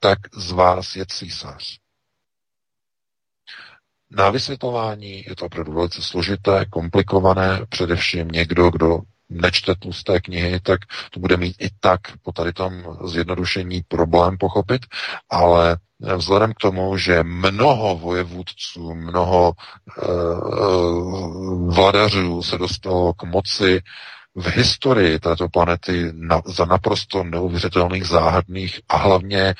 [0.00, 1.78] tak z vás je císař.
[4.10, 8.98] Na vysvětlování je to opravdu velice složité, komplikované, především někdo, kdo
[9.28, 14.86] nečte tlusté knihy, tak to bude mít i tak po tady tom zjednodušení problém pochopit,
[15.30, 15.76] ale
[16.16, 20.06] vzhledem k tomu, že mnoho vojevůdců, mnoho e,
[21.74, 23.80] vladařů se dostalo k moci
[24.36, 29.54] v historii této planety na, za naprosto neuvěřitelných, záhadných a hlavně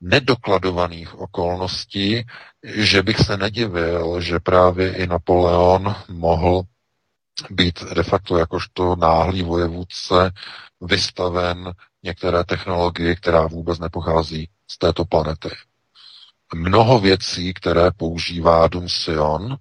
[0.00, 2.26] nedokladovaných okolností,
[2.64, 6.62] že bych se nedivil, že právě i Napoleon mohl
[7.50, 10.30] být de facto jakožto náhlý vojevůdce
[10.80, 11.72] vystaven
[12.02, 15.50] některé technologie, která vůbec nepochází z této planety.
[16.54, 19.56] Mnoho věcí, které používá Sion,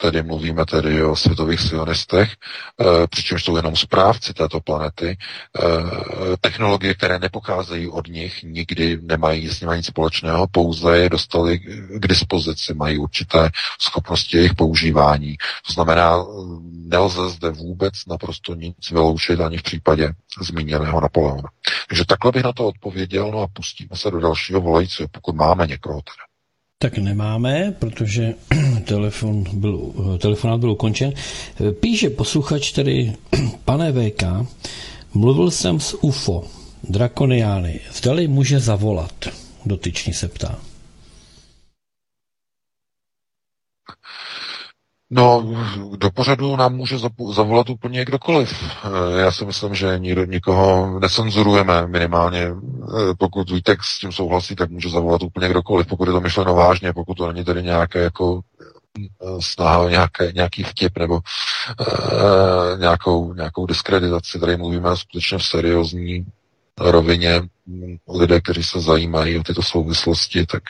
[0.00, 6.94] tedy mluvíme tedy o světových sionistech, eh, přičemž jsou jenom správci této planety, eh, technologie,
[6.94, 11.58] které nepocházejí od nich, nikdy nemají s nimi nic společného, pouze je dostali
[11.98, 13.50] k dispozici, mají určité
[13.80, 15.36] schopnosti jejich používání.
[15.66, 16.24] To znamená,
[16.72, 21.48] nelze zde vůbec naprosto nic vyloučit ani v případě zmíněného Napoleona.
[21.88, 25.66] Takže takhle bych na to odpověděl, no a pustíme se do dalšího volajícího, pokud máme
[25.66, 26.29] někoho teda.
[26.82, 28.34] Tak nemáme, protože
[28.84, 31.12] telefon byl, telefonát byl ukončen.
[31.80, 33.12] Píše posluchač tedy,
[33.64, 34.22] pane VK,
[35.14, 36.44] mluvil jsem s UFO,
[36.88, 37.80] Drakoniány.
[37.92, 39.12] Zdali může zavolat?
[39.66, 40.58] Dotyčný se ptá.
[45.12, 45.54] No,
[45.96, 46.96] do pořadu nám může
[47.32, 48.64] zavolat úplně kdokoliv.
[48.84, 52.40] Eh, já si myslím, že nikdo, nikoho necenzurujeme minimálně.
[52.40, 56.54] Eh, pokud Vítek s tím souhlasí, tak může zavolat úplně kdokoliv, pokud je to myšleno
[56.54, 58.40] vážně, pokud to není tedy nějaké jako
[59.00, 59.04] eh,
[59.40, 64.38] snaha nějaké, nějaký vtip nebo uh, nějakou, nějakou diskreditaci.
[64.40, 66.26] Tady mluvíme skutečně v seriózní
[66.78, 67.42] rovině
[68.08, 70.62] lidé, kteří se zajímají o tyto souvislosti, tak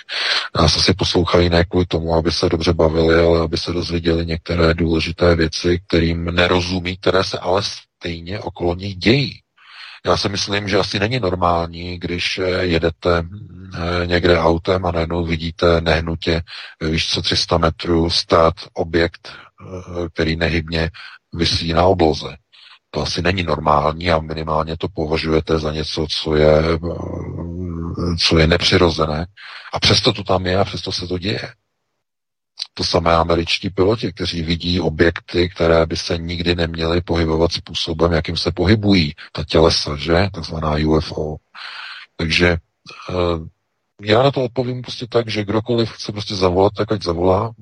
[0.56, 4.74] nás asi poslouchají ne kvůli tomu, aby se dobře bavili, ale aby se dozvěděli některé
[4.74, 7.62] důležité věci, kterým nerozumí, které se ale
[7.98, 9.40] stejně okolo nich dějí.
[10.06, 15.81] Já si myslím, že asi není normální, když jedete eh, někde autem a najednou vidíte
[15.81, 16.43] nehnutě
[16.81, 20.90] víš co 300 metrů stát objekt, eh, který nehybně
[21.32, 22.36] vysí na obloze.
[22.91, 26.62] To asi není normální a minimálně to považujete za něco, co je,
[28.19, 29.27] co je nepřirozené.
[29.73, 31.53] A přesto to tam je a přesto se to děje.
[32.75, 38.37] To samé američtí piloti, kteří vidí objekty, které by se nikdy neměly pohybovat způsobem, jakým
[38.37, 40.29] se pohybují ta tělesa, že?
[40.33, 41.37] Takzvaná UFO.
[42.17, 43.15] Takže eh,
[44.03, 47.53] já na to odpovím prostě tak, že kdokoliv chce prostě zavolat, tak ať zavolá,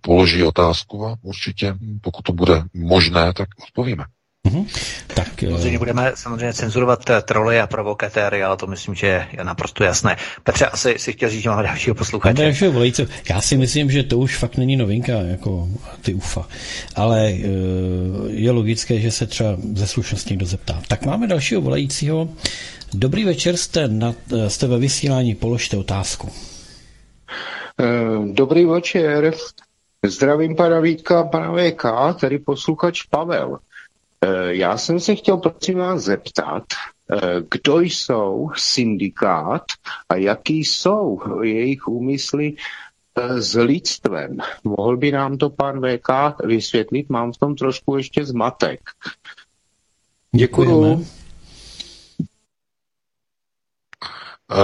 [0.00, 4.04] položí otázku a určitě, pokud to bude možné, tak odpovíme.
[4.48, 4.66] Mm-hmm.
[5.14, 9.44] Tak, samozřejmě eh, budeme samozřejmě cenzurovat eh, troly a provokatéry, ale to myslím, že je
[9.44, 10.16] naprosto jasné.
[10.44, 12.42] Petře, asi si chtěl říct, že máme dalšího posluchače.
[12.42, 13.08] Dalšího volající.
[13.30, 15.68] Já si myslím, že to už fakt není novinka, jako
[16.02, 16.46] ty UFA.
[16.96, 17.42] Ale eh,
[18.26, 20.82] je logické, že se třeba ze slušnosti někdo zeptá.
[20.88, 22.28] Tak máme dalšího volajícího.
[22.94, 24.14] Dobrý večer, jste, na,
[24.48, 26.28] jste ve vysílání, položte otázku.
[28.32, 29.34] Dobrý večer.
[30.06, 31.84] Zdravím pana Vítka, pana VK,
[32.20, 33.58] tady posluchač Pavel.
[34.24, 36.62] Eh, já jsem se chtěl prosím vás zeptat,
[37.10, 37.18] eh,
[37.50, 39.62] kdo jsou syndikát
[40.08, 42.54] a jaký jsou jejich úmysly
[43.18, 44.36] eh, s lidstvem.
[44.64, 47.08] Mohl by nám to pan VK vysvětlit?
[47.08, 48.80] Mám v tom trošku ještě zmatek.
[50.32, 51.06] Děkuji.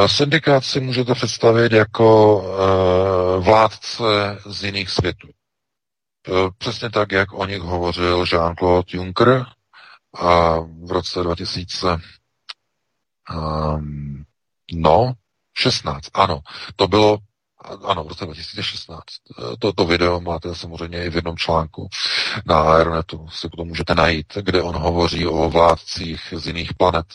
[0.07, 2.45] Syndikát si můžete představit jako
[3.39, 5.29] vládce z jiných světů.
[6.29, 9.47] Eh, přesně tak, jak o nich hovořil Jean-Claude Juncker
[10.15, 12.01] a v roce 2000 um,
[13.31, 14.25] ehm,
[14.73, 15.13] no,
[15.57, 16.41] 16, ano,
[16.77, 17.19] to bylo
[17.85, 19.01] ano, v roce 2016.
[19.39, 21.89] Eh, to, to video máte samozřejmě i v jednom článku
[22.47, 27.07] na Aeronetu, si to můžete najít, kde on hovoří o vládcích z jiných planet.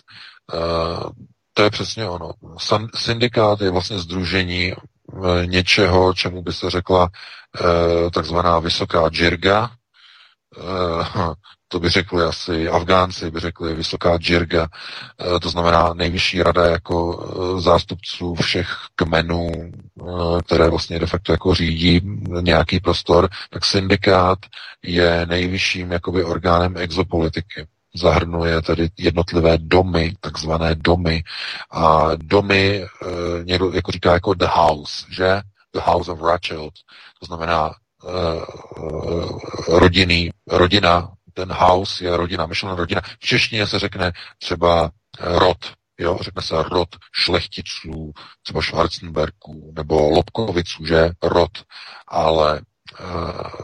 [0.53, 1.09] Uh,
[1.53, 2.31] to je přesně ono.
[2.95, 4.73] Syndikát je vlastně združení
[5.45, 7.09] něčeho, čemu by se řekla
[7.57, 9.71] Eh, takzvaná vysoká džirga,
[10.57, 11.33] eh,
[11.67, 14.67] to by řekli asi Afgánci, by řekli vysoká džirga,
[15.35, 17.25] eh, to znamená nejvyšší rada jako
[17.61, 19.49] zástupců všech kmenů,
[20.45, 22.01] které vlastně de facto jako řídí
[22.41, 24.39] nějaký prostor, tak syndikát
[24.83, 27.67] je nejvyšším jakoby orgánem exopolitiky.
[27.95, 31.23] Zahrnuje tedy jednotlivé domy, takzvané domy.
[31.71, 32.85] A domy,
[33.43, 35.41] někdo jako říká jako the house, že?
[35.73, 36.73] The house of Rothschild.
[37.19, 43.01] To znamená uh, rodinný, rodina, ten house je rodina, myšlená rodina.
[43.01, 45.57] V češtině se řekne třeba rod,
[45.99, 48.11] jo, řekne se rod šlechticů,
[48.43, 51.51] třeba Schwarzenbergů, nebo Lobkoviců, že, rod,
[52.07, 52.61] ale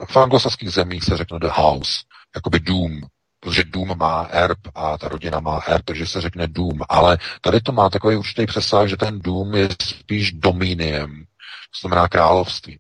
[0.10, 1.93] v anglosaských zemích se řekne the house,
[2.35, 3.02] jakoby dům,
[3.45, 7.61] protože dům má erb a ta rodina má erb, takže se řekne dům, ale tady
[7.61, 11.26] to má takový určitý přesah, že ten dům je spíš domíniem,
[11.81, 12.80] to znamená království.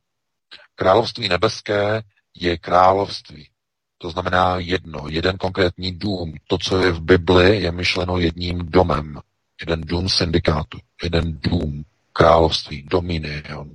[0.75, 2.01] Království nebeské
[2.35, 3.49] je království.
[3.97, 6.33] To znamená jedno, jeden konkrétní dům.
[6.47, 9.19] To, co je v Bibli, je myšleno jedním domem.
[9.61, 11.83] Jeden dům syndikátu, jeden dům
[12.13, 13.71] království, dominion.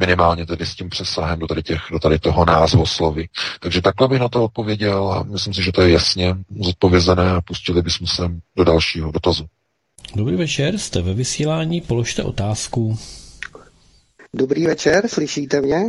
[0.00, 3.28] Minimálně tedy s tím přesahem do tady, těch, do tady toho názvosloví.
[3.60, 7.40] Takže takhle bych na to odpověděl a myslím si, že to je jasně zodpovězené a
[7.40, 8.22] pustili bychom se
[8.56, 9.46] do dalšího dotazu.
[10.14, 12.98] Dobrý večer, jste ve vysílání, položte otázku.
[14.34, 15.82] Dobrý večer, slyšíte mě?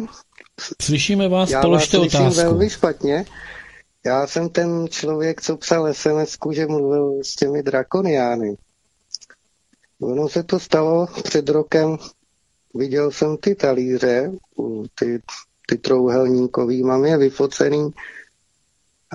[0.82, 2.42] Slyšíme vás, Já položte vás slyším otázku.
[2.42, 3.26] velmi špatně.
[4.06, 8.58] Já jsem ten člověk, co psal sms že mluvil s těmi drakoniány.
[10.02, 11.98] Ono se to stalo před rokem,
[12.74, 14.32] viděl jsem ty talíře,
[14.96, 15.22] ty,
[15.70, 17.92] ty trouhelníkový, mám je vyfocený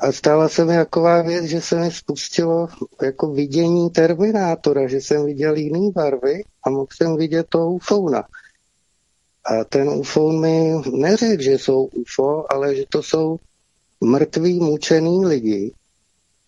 [0.02, 2.68] a stala se mi taková věc, že se mi spustilo
[3.02, 8.24] jako vidění Terminátora, že jsem viděl jiný barvy a mohl jsem vidět toho UFOna.
[9.44, 13.36] A ten UFO mi neřekl, že jsou UFO, ale že to jsou
[14.00, 15.72] mrtví, mučený lidi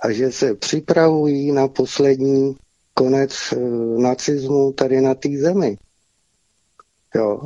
[0.00, 2.56] a že se připravují na poslední
[2.94, 3.56] konec e,
[4.00, 5.78] nacismu tady na té zemi.
[7.16, 7.40] Jo.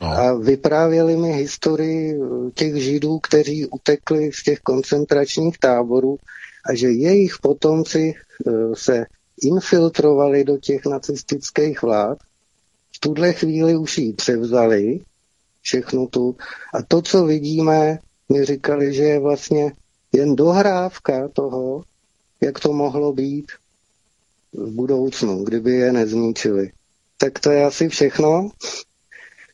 [0.00, 0.08] No.
[0.08, 6.16] A vyprávěli mi historii eh, těch židů, kteří utekli z těch koncentračních táborů
[6.66, 9.06] a že jejich potomci eh, se
[9.42, 12.18] infiltrovali do těch nacistických vlád.
[12.96, 15.00] V tuhle chvíli už ji převzali,
[15.62, 16.36] všechnu tu.
[16.74, 17.98] A to, co vidíme,
[18.28, 19.72] mi říkali, že je vlastně
[20.12, 21.82] jen dohrávka toho,
[22.40, 23.52] jak to mohlo být
[24.52, 26.70] v budoucnu, kdyby je nezničili.
[27.22, 28.50] Tak to je asi všechno.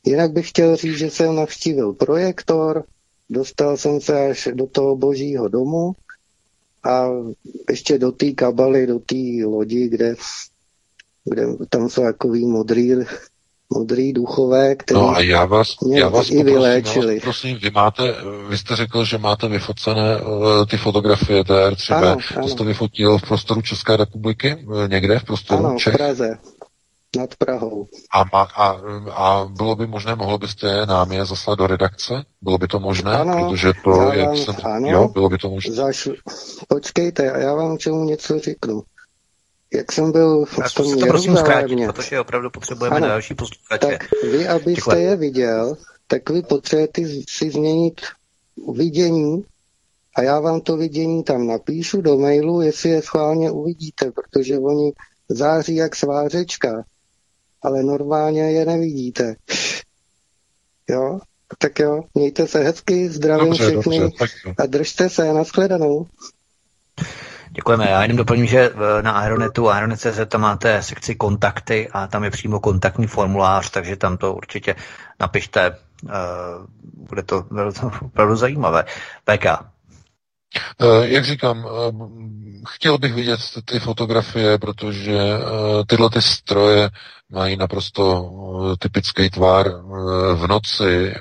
[0.06, 2.84] Jinak bych chtěl říct, že jsem navštívil projektor,
[3.30, 5.92] dostal jsem se až do toho božího domu
[6.84, 7.08] a
[7.70, 10.14] ještě do té kabaly, do té lodi, kde,
[11.24, 12.92] kde tam jsou takový modrý,
[13.70, 17.14] modrý duchové, který No a já vás, mě já vás i poprosím, já vyléčili.
[17.14, 18.02] vás prosím, vy máte,
[18.48, 21.94] vy jste řekl, že máte vyfocené uh, ty fotografie TR3B.
[21.96, 22.48] Ano, To ano.
[22.48, 25.94] jste vyfotil v prostoru České republiky, eh, někde v prostoru Ano, v Čech?
[25.94, 26.38] Praze,
[27.16, 27.86] nad Prahou.
[28.12, 28.80] A, má, a,
[29.12, 32.24] a bylo by možné, mohlo byste nám je zaslat do redakce?
[32.42, 33.12] Bylo by to možné?
[33.12, 34.88] Ano, Protože to, vám- jsem, ano.
[34.90, 35.74] jo, bylo by to možné.
[35.74, 36.08] Zaš...
[36.68, 38.82] Počkejte, a já vám čemu něco řeknu.
[39.74, 43.08] Jak jsem byl v Já tom to prosím zkrátit, protože opravdu potřebujeme Ano.
[43.08, 43.86] další posluchače.
[43.86, 45.02] tak vy, abyste Děkuji.
[45.02, 45.76] je viděl,
[46.06, 48.00] tak vy potřebujete si změnit
[48.74, 49.44] vidění
[50.16, 54.92] a já vám to vidění tam napíšu do mailu, jestli je schválně uvidíte, protože oni
[55.28, 56.84] září jak svářečka,
[57.62, 59.34] ale normálně je nevidíte.
[60.88, 61.18] Jo?
[61.58, 64.26] Tak jo, mějte se hezky, zdravím Dobře, všechny dobře,
[64.58, 66.06] a držte se, nashledanou.
[67.50, 67.90] Děkujeme.
[67.90, 72.30] Já jenom doplním, že eh, na Aeronetu, Aeronet.cz tam máte sekci kontakty a tam je
[72.30, 74.74] přímo kontaktní formulář, takže tam to určitě
[75.20, 75.66] napište.
[76.08, 76.12] eh,
[76.82, 78.84] Bude to, bude to opravdu zajímavé.
[79.24, 79.46] PK.
[80.80, 81.92] Eh, Jak říkám, eh,
[82.68, 85.40] chtěl bych vidět ty fotografie, protože eh,
[85.86, 86.90] tyhle ty stroje
[87.30, 88.30] mají naprosto
[88.78, 89.66] typický tvar
[90.34, 91.14] v noci.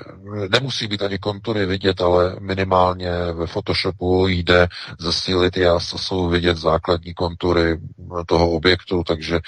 [0.50, 4.68] Nemusí být ani kontury vidět, ale minimálně ve Photoshopu jde
[4.98, 7.80] zesílit jas, jsou vidět základní kontury
[8.26, 9.40] toho objektu, takže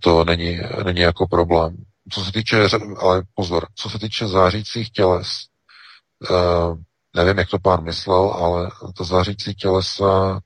[0.00, 1.76] to není, není jako problém.
[2.10, 2.68] Co se týče,
[2.98, 5.28] ale pozor, co se týče zářících těles,
[7.16, 10.40] nevím, jak to pán myslel, ale to zářící tělesa,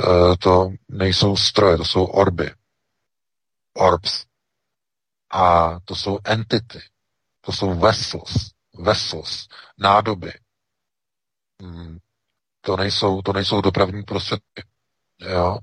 [0.00, 2.50] eh, to nejsou stroje, to jsou orby.
[3.74, 4.24] Orbs.
[5.30, 6.80] A to jsou entity.
[7.40, 8.50] To jsou vessels.
[8.78, 9.48] Vessels.
[9.78, 10.32] Nádoby.
[11.62, 11.98] Mm,
[12.60, 14.64] To nejsou, to nejsou dopravní prostředky.
[15.18, 15.58] Jo.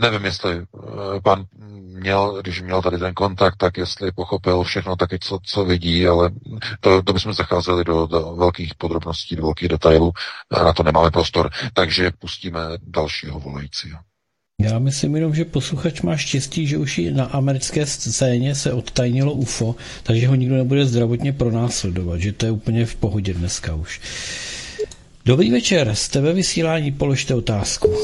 [0.00, 1.44] Eh, Nevím, jestli eh, pan
[2.00, 6.30] měl, když měl tady ten kontakt, tak jestli pochopil všechno taky, co, co vidí, ale
[6.80, 10.12] to, to bychom zacházeli do, do velkých podrobností, do velkých detailů,
[10.50, 13.98] a na to nemáme prostor, takže pustíme dalšího volajícího.
[14.60, 19.32] Já myslím jenom, že posluchač má štěstí, že už i na americké scéně se odtajnilo
[19.32, 24.00] UFO, takže ho nikdo nebude zdravotně pronásledovat, že to je úplně v pohodě dneska už.
[25.24, 27.96] Dobrý večer, jste ve vysílání, položte otázku.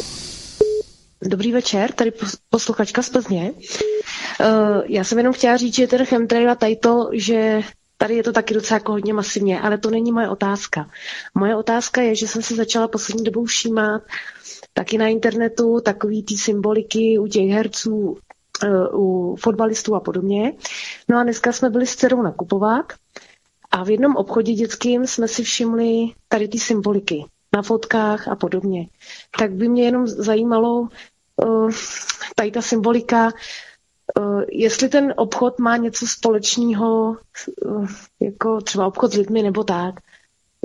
[1.23, 3.53] Dobrý večer, tady pos- posluchačka z Plzně.
[3.53, 7.61] Uh, já jsem jenom chtěla říct, že ten chemtrail a tady to, že
[7.99, 10.91] tady je to taky docela jako hodně masivně, ale to není moje otázka.
[11.35, 14.03] Moje otázka je, že jsem se začala poslední dobou všímat
[14.73, 17.97] taky na internetu takový ty symboliky u těch herců,
[18.93, 19.01] uh,
[19.33, 20.53] u fotbalistů a podobně.
[21.09, 22.93] No a dneska jsme byli s dcerou nakupovat
[23.71, 27.25] a v jednom obchodě dětským jsme si všimli tady ty symboliky
[27.57, 28.89] na fotkách a podobně.
[29.39, 30.89] Tak by mě jenom zajímalo,
[31.45, 31.71] uh,
[32.35, 33.33] tady ta symbolika,
[34.19, 37.17] uh, jestli ten obchod má něco společného,
[37.65, 37.89] uh,
[38.21, 39.95] jako třeba obchod s lidmi nebo tak.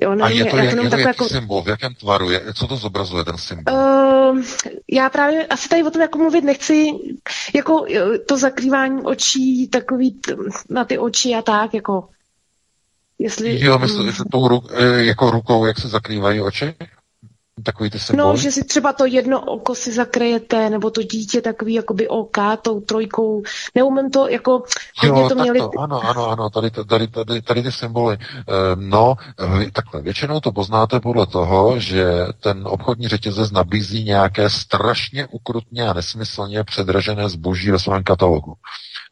[0.01, 2.75] Jo, A je to, jak, je to jaký symbol, v jakém tvaru, je, co to
[2.75, 3.73] zobrazuje ten symbol?
[3.73, 4.41] Uh,
[4.91, 6.87] já právě asi tady o tom jako mluvit nechci,
[7.55, 7.85] jako
[8.27, 10.35] to zakrývání očí, takový t-
[10.69, 12.09] na ty oči a tak, jako
[13.21, 13.65] jestli...
[13.65, 16.73] Jo, myslím, že tou ruk, eh, jako rukou, jak se zakrývají oči?
[17.63, 18.29] Takový ty symboly?
[18.29, 22.37] No, že si třeba to jedno oko si zakrejete, nebo to dítě takový jakoby OK,
[22.61, 23.43] tou trojkou.
[23.75, 24.63] Neumím to, jako
[25.03, 25.59] jo, to měli...
[25.59, 28.17] To, ano, ano, ano, tady, tady, tady, tady ty symboly.
[28.75, 29.15] No,
[29.73, 32.05] takhle, většinou to poznáte podle toho, že
[32.39, 38.53] ten obchodní řetězec nabízí nějaké strašně ukrutně a nesmyslně předražené zboží ve svém katalogu.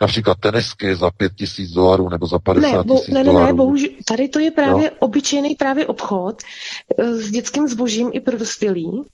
[0.02, 3.46] Například tenisky za pět tisíc dolarů nebo za 50 tisíc ne, ne, dolarů.
[3.46, 4.92] Ne, bohužel, tady to je právě jo.
[5.00, 6.42] obyčejný právě obchod
[6.98, 9.06] eh, s dětským zbožím i pro dospělí,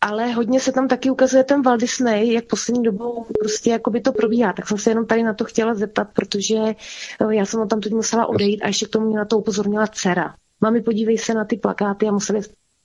[0.00, 4.00] ale hodně se tam taky ukazuje ten Walt Disney, jak poslední dobou prostě jako by
[4.00, 4.52] to probíhá.
[4.52, 7.92] Tak jsem se jenom tady na to chtěla zeptat, protože eh, já jsem tam teď
[7.92, 10.34] musela odejít a ještě k tomu mě na to upozornila dcera.
[10.60, 12.40] Mami, podívej se na ty plakáty a museli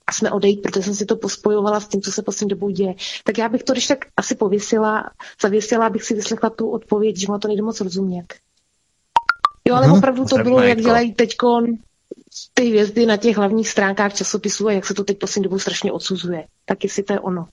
[0.06, 2.94] a jsme odejít, protože jsem si to pospojovala s tím, co se poslední dobou děje.
[3.24, 5.10] Tak já bych to když tak asi pověsila,
[5.42, 8.34] zavěsila, abych si vyslechla tu odpověď, že má to nejde moc rozumět.
[9.68, 11.36] Jo, ale hmm, opravdu to bylo, jak dělají teď
[12.54, 15.92] ty hvězdy na těch hlavních stránkách časopisů a jak se to teď poslední dobou strašně
[15.92, 16.46] odsuzuje.
[16.64, 17.48] Tak jestli to je ono.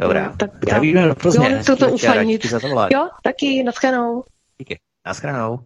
[0.00, 1.50] Dobrá, no, tak zdravíme do Plzně.
[1.50, 2.46] Jo, to to ufanit.
[2.92, 4.24] Jo, taky, naschledanou.
[4.58, 5.58] Díky, naschledanou.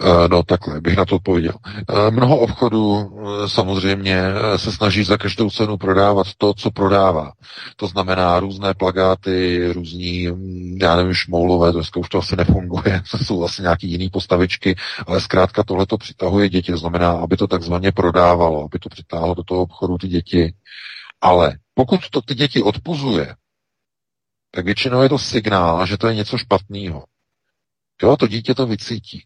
[0.00, 1.52] Eh, no takhle bych na to odpověděl.
[1.66, 3.12] Eh, mnoho obchodů
[3.44, 4.22] eh, samozřejmě
[4.56, 7.32] se snaží za každou cenu prodávat to, co prodává.
[7.76, 13.18] To znamená různé plagáty, různí, hm, já nevím, šmoulové, to už to asi nefunguje, to
[13.18, 14.76] jsou asi nějaký jiný postavičky,
[15.06, 19.34] ale zkrátka tohle to přitahuje děti, to znamená, aby to takzvaně prodávalo, aby to přitáhlo
[19.34, 20.54] do toho obchodu ty děti.
[21.20, 23.34] Ale pokud to ty děti odpuzuje,
[24.50, 27.04] tak většinou je to signál, že to je něco špatného.
[28.02, 29.24] Jo, to dítě to vycítí.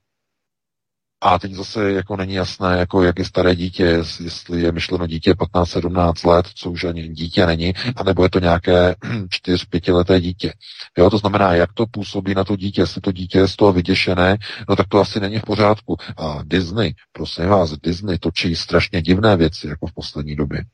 [1.20, 3.82] A teď zase jako není jasné, jako jak je staré dítě,
[4.24, 8.94] jestli je myšleno dítě 15-17 let, co už ani dítě není, anebo je to nějaké
[9.46, 10.52] 4-5 leté dítě.
[10.98, 13.72] Jo, to znamená, jak to působí na to dítě, jestli to dítě je z toho
[13.72, 14.36] vyděšené,
[14.68, 15.96] no tak to asi není v pořádku.
[16.16, 20.64] A Disney, prosím vás, Disney točí strašně divné věci, jako v poslední době.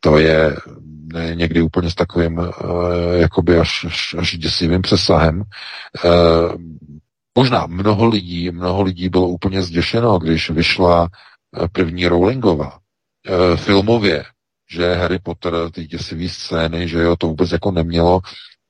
[0.00, 0.56] To je
[1.34, 2.46] někdy úplně s takovým uh,
[3.14, 5.42] jakoby až, až, až děsivým přesahem.
[6.04, 6.54] Uh,
[7.38, 12.78] Možná mnoho lidí, mnoho lidí bylo úplně zděšeno, když vyšla eh, první Rowlingová
[13.26, 14.24] e, filmově,
[14.70, 18.20] že Harry Potter, ty děsivý scény, že jo, to vůbec jako nemělo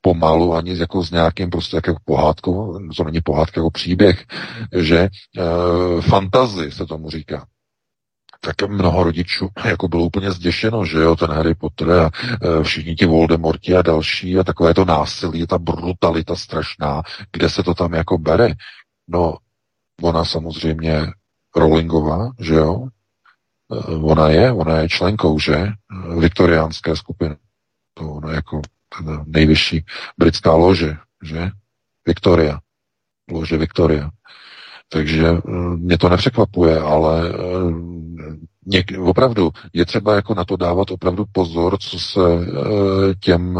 [0.01, 4.25] pomalu, ani jako s nějakým prostě jako pohádkou, to není pohádka, jako příběh,
[4.77, 5.09] že e,
[6.01, 7.47] fantazy se tomu říká
[8.45, 12.95] tak mnoho rodičů jako bylo úplně zděšeno, že jo, ten Harry Potter a e, všichni
[12.95, 17.01] ti Voldemorti a další a takové to násilí, ta brutalita strašná,
[17.31, 18.53] kde se to tam jako bere.
[19.07, 19.37] No,
[20.01, 21.07] ona samozřejmě
[21.55, 22.87] Rowlingová, že jo,
[23.71, 25.67] e, ona je, ona je členkou, že,
[26.19, 27.35] viktoriánské skupiny.
[27.93, 28.61] To ona jako
[29.25, 29.85] nejvyšší
[30.17, 31.49] britská lože, že,
[32.07, 32.59] Victoria,
[33.31, 34.09] lože Victoria.
[34.93, 35.41] Takže e,
[35.77, 37.33] mě to nepřekvapuje, ale
[38.65, 43.59] něk, opravdu je třeba jako na to dávat opravdu pozor, co se uh, těm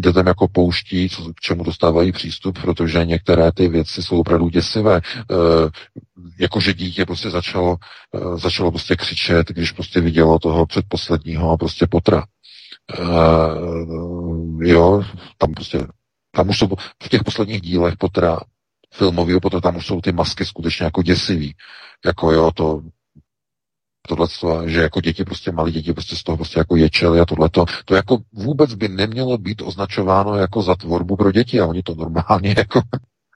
[0.00, 5.00] dětem jako pouští, co, k čemu dostávají přístup, protože některé ty věci jsou opravdu děsivé.
[5.30, 5.38] Uh,
[6.40, 7.76] jakože dítě prostě začalo,
[8.34, 12.24] začalo prostě křičet, když prostě vidělo toho předposledního prostě potra.
[13.00, 15.02] Uh, jo,
[15.38, 15.86] tam prostě,
[16.32, 16.68] tam už jsou
[17.02, 18.40] v těch posledních dílech potra
[18.94, 21.54] filmového, potom tam už jsou ty masky skutečně jako děsivý.
[22.06, 22.82] Jako jo, to
[24.08, 24.28] tohle,
[24.70, 27.94] že jako děti prostě, malí děti prostě z toho prostě jako ječeli a tohleto, to
[27.94, 32.54] jako vůbec by nemělo být označováno jako za tvorbu pro děti a oni to normálně
[32.58, 32.80] jako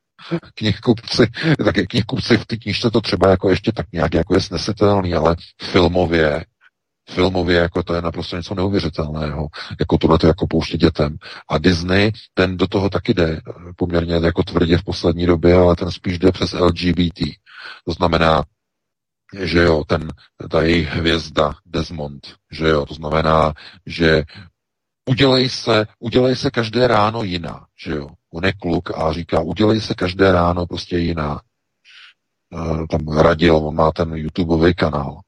[0.54, 1.26] knihkupci,
[1.64, 5.36] tak knihkupci v té knižce to třeba jako ještě tak nějak jako je snesitelný, ale
[5.62, 6.44] filmově,
[7.10, 9.48] filmově jako to je naprosto něco neuvěřitelného,
[9.80, 11.16] jako tohle to jako pouště dětem.
[11.48, 13.40] A Disney, ten do toho taky jde
[13.76, 17.20] poměrně jako tvrdě v poslední době, ale ten spíš jde přes LGBT.
[17.86, 18.44] To znamená,
[19.40, 20.08] že jo, ten,
[20.50, 23.52] ta jejich hvězda Desmond, že jo, to znamená,
[23.86, 24.24] že
[25.08, 28.08] udělej se, udělej se každé ráno jiná, že jo.
[28.34, 31.40] On je kluk a říká, udělej se každé ráno prostě jiná.
[32.52, 35.20] E, tam radil, on má ten YouTubeový kanál.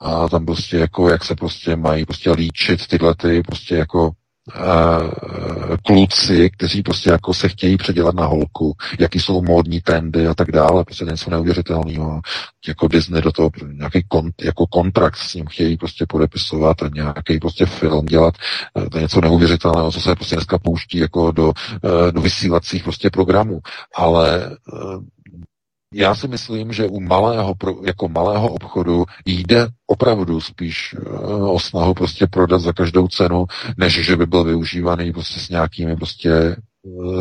[0.00, 4.10] A tam prostě jako, jak se prostě mají prostě líčit tyhle ty prostě jako
[4.56, 10.34] uh, kluci, kteří prostě jako se chtějí předělat na holku, jaký jsou módní trendy a
[10.34, 12.20] tak dále, prostě něco neuvěřitelného.
[12.68, 17.38] Jako Disney do toho nějaký kon, jako kontrakt s ním chtějí prostě podepisovat a nějaký
[17.38, 18.34] prostě film dělat.
[18.74, 21.52] Uh, to je něco neuvěřitelného, co se prostě dneska pouští jako do,
[22.10, 23.60] do vysílacích prostě programů.
[23.94, 24.56] Ale
[25.94, 27.54] já si myslím, že u malého,
[27.84, 33.46] jako malého obchodu jde opravdu spíš eh, o snahu prostě prodat za každou cenu,
[33.76, 36.56] než že by byl využívaný prostě s nějakými prostě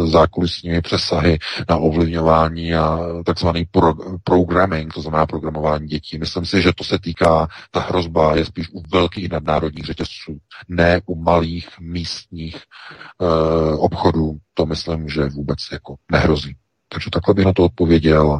[0.06, 1.40] zákulisními přesahy
[1.70, 3.94] na ovlivňování a takzvaný pro,
[4.24, 6.18] programming, to znamená programování dětí.
[6.18, 10.38] Myslím si, že to se týká, ta hrozba je spíš u velkých nadnárodních řetězců,
[10.68, 12.58] ne u malých místních
[13.18, 14.38] uh, obchodů.
[14.54, 16.56] To myslím, že vůbec jako nehrozí.
[16.90, 18.40] Takže takhle bych na to odpověděl a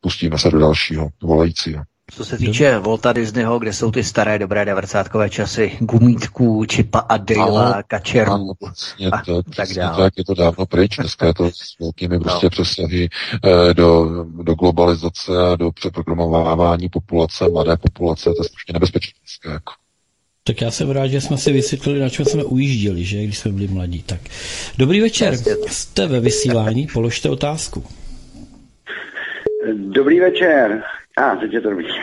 [0.00, 1.84] pustíme se do dalšího volajícího.
[2.10, 7.16] Co se týče Volta Disneyho, kde jsou ty staré dobré 90 časy gumítků, Čipa a
[7.16, 9.24] Dale, Kačerů ano, přesně a tak,
[9.56, 9.96] tak dále.
[9.96, 12.24] Tak je to dávno pryč, dneska je to s velkými no.
[12.24, 13.08] prostě přesahy
[13.44, 19.20] eh, do, do globalizace a do přeprogramovávání populace, mladé populace, to je strašně nebezpečné.
[19.52, 19.72] Jako.
[20.48, 23.52] Tak já jsem rád, že jsme si vysvětlili, na čem jsme ujížděli, že, když jsme
[23.52, 24.02] byli mladí.
[24.02, 24.20] Tak.
[24.78, 25.34] Dobrý večer,
[25.66, 27.84] jste ve vysílání, položte otázku.
[29.74, 30.82] Dobrý večer.
[31.16, 31.86] A, teď je to dobrý.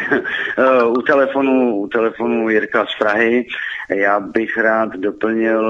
[0.57, 3.45] Eh, u telefonu, u telefonu Jirka z Prahy.
[3.89, 5.61] Já bych rád doplnil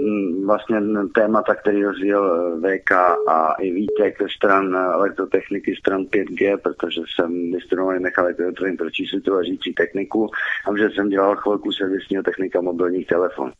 [0.00, 0.80] mm, vlastně
[1.14, 2.90] témata, který rozvíjel eh, VK
[3.28, 8.36] a i Vítek stran elektrotechniky, stran 5G, protože jsem vystudovaný mechanik
[8.78, 10.30] pro číslitou a řící techniku
[10.66, 13.52] a že jsem dělal chvilku servisního technika mobilních telefonů.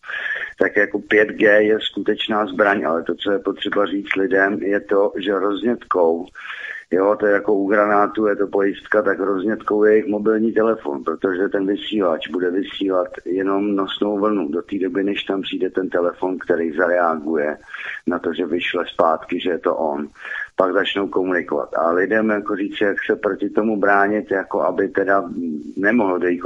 [0.58, 5.12] Tak jako 5G je skutečná zbraň, ale to, co je potřeba říct lidem, je to,
[5.16, 6.26] že roznětkou
[6.92, 11.04] Jo, to je jako u granátu, je to pojistka, tak roznětkou je jejich mobilní telefon,
[11.04, 15.88] protože ten vysílač bude vysílat jenom nosnou vlnu do té doby, než tam přijde ten
[15.88, 17.56] telefon, který zareaguje
[18.06, 20.08] na to, že vyšle zpátky, že je to on
[20.60, 21.68] pak začnou komunikovat.
[21.76, 25.24] A lidem jako říct, jak se proti tomu bránit, jako aby teda
[25.76, 26.44] nemohlo dojít k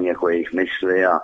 [0.00, 1.20] jako jejich mysli a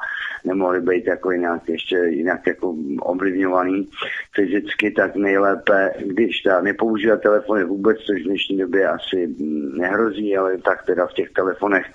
[0.47, 3.89] nemohli být jako jinak ještě jinak jako ovlivňovaný
[4.35, 9.35] fyzicky, tak nejlépe, když ta nepoužívá telefony vůbec, což v dnešní době asi
[9.77, 11.87] nehrozí, ale tak teda v těch telefonech,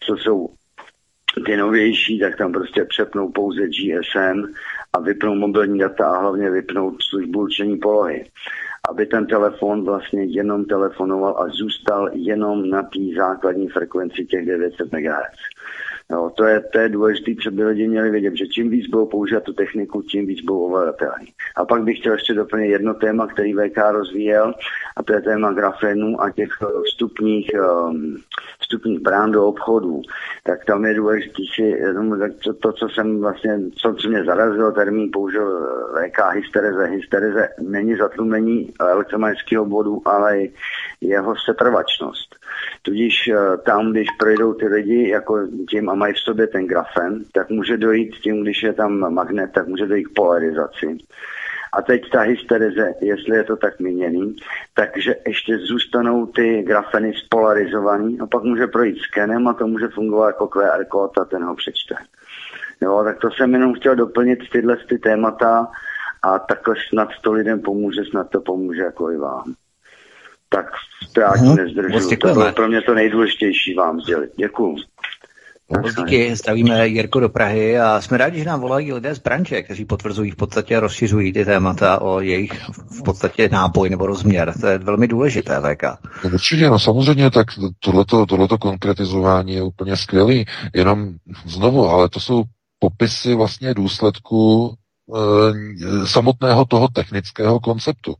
[0.00, 0.48] co jsou
[1.46, 4.52] ty novější, tak tam prostě přepnou pouze GSM
[4.92, 8.24] a vypnou mobilní data a hlavně vypnou službu určení polohy
[8.88, 14.92] aby ten telefon vlastně jenom telefonoval a zůstal jenom na té základní frekvenci těch 900
[14.92, 15.38] MHz.
[16.10, 19.42] No, to je, to je důležité, protože lidi měli vědět, že čím víc budou používat
[19.42, 21.28] tu techniku, tím víc budou ovladatelní.
[21.56, 24.54] A pak bych chtěl ještě doplnit jedno téma, který VK rozvíjel,
[24.96, 26.48] a to je téma grafenu a těch
[26.84, 27.50] vstupních,
[27.88, 28.16] um,
[28.70, 30.02] vstupních brán do obchodů.
[30.44, 31.80] Tak tam je důležité si,
[32.44, 35.68] to, to, co jsem vlastně, co, co mě zarazilo, termín použil
[35.98, 36.86] eh, VK hystereze.
[36.86, 40.38] Hystereze není zatlumení elektromagnetického bodu, ale
[41.00, 42.36] jeho setrvačnost.
[42.82, 45.38] Tudíž eh, tam, když projdou ty lidi jako
[45.70, 49.50] tím a mají v sobě ten grafen, tak může dojít tím, když je tam magnet,
[49.54, 50.98] tak může dojít k polarizaci.
[51.72, 54.36] A teď ta hysterize, jestli je to tak míněný,
[54.74, 60.26] takže ještě zůstanou ty grafeny spolarizovaný a pak může projít skenem a to může fungovat
[60.26, 61.94] jako QR kód a ten ho přečte.
[62.80, 65.68] Jo, tak to jsem jenom chtěl doplnit tyhle ty témata
[66.22, 69.54] a takhle snad to lidem pomůže, snad to pomůže jako i vám
[70.50, 70.66] tak
[71.18, 71.56] já hmm.
[71.56, 72.16] nezdržu.
[72.16, 74.30] To bylo pro mě to nejdůležitější vám sdělit.
[74.36, 74.76] Děkuju.
[75.96, 79.84] Díky, zdravíme Jirko do Prahy a jsme rádi, že nám volají lidé z branže, kteří
[79.84, 84.52] potvrzují v podstatě rozšiřují ty témata o jejich v podstatě nápoj nebo rozměr.
[84.60, 85.82] To je velmi důležité, VK.
[86.24, 87.46] No, určitě, no samozřejmě, tak
[87.78, 90.44] tohleto, tohleto konkretizování je úplně skvělý.
[90.74, 91.12] Jenom
[91.46, 92.42] znovu, ale to jsou
[92.78, 98.14] popisy vlastně důsledku e, samotného toho technického konceptu.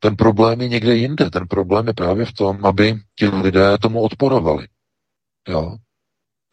[0.00, 1.30] Ten problém je někde jinde.
[1.30, 4.66] Ten problém je právě v tom, aby ti lidé tomu odporovali.
[5.48, 5.76] Jo?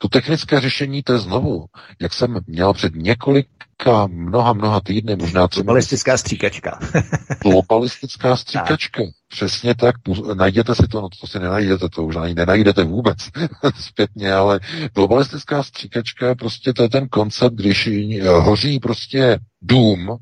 [0.02, 1.66] To technické řešení, to je znovu,
[2.02, 5.48] jak jsem měl před několika, mnoha, mnoha týdny, možná...
[5.48, 6.80] Globalistická stříkačka.
[7.44, 9.02] globalistická stříkačka.
[9.28, 9.96] Přesně tak,
[10.34, 13.18] najděte si to, no to si nenajdete, to už ani nenajdete vůbec
[13.80, 14.60] zpětně, ale
[14.96, 17.90] globalistická stříkačka, prostě to je ten koncept, když
[18.40, 20.18] hoří prostě dům,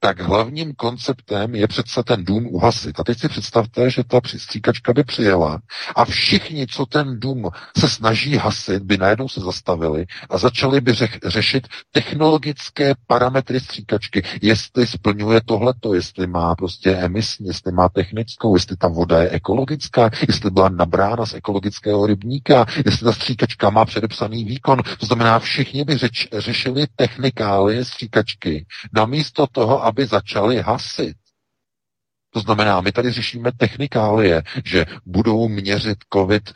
[0.00, 3.00] tak hlavním konceptem je přece ten dům uhasit.
[3.00, 5.60] A teď si představte, že ta stříkačka by přijela
[5.96, 7.48] a všichni, co ten dům
[7.78, 10.92] se snaží hasit, by najednou se zastavili a začali by
[11.26, 18.76] řešit technologické parametry stříkačky, jestli splňuje tohleto, jestli má prostě emisní, jestli má technickou, jestli
[18.76, 24.44] ta voda je ekologická, jestli byla nabrána z ekologického rybníka, jestli ta stříkačka má předepsaný
[24.44, 24.82] výkon.
[24.98, 31.16] To znamená, všichni by řeč, řešili technikálie stříkačky namísto toho, aby začali hasit.
[32.30, 36.52] To znamená, my tady řešíme technikálie, že budou měřit COVID e,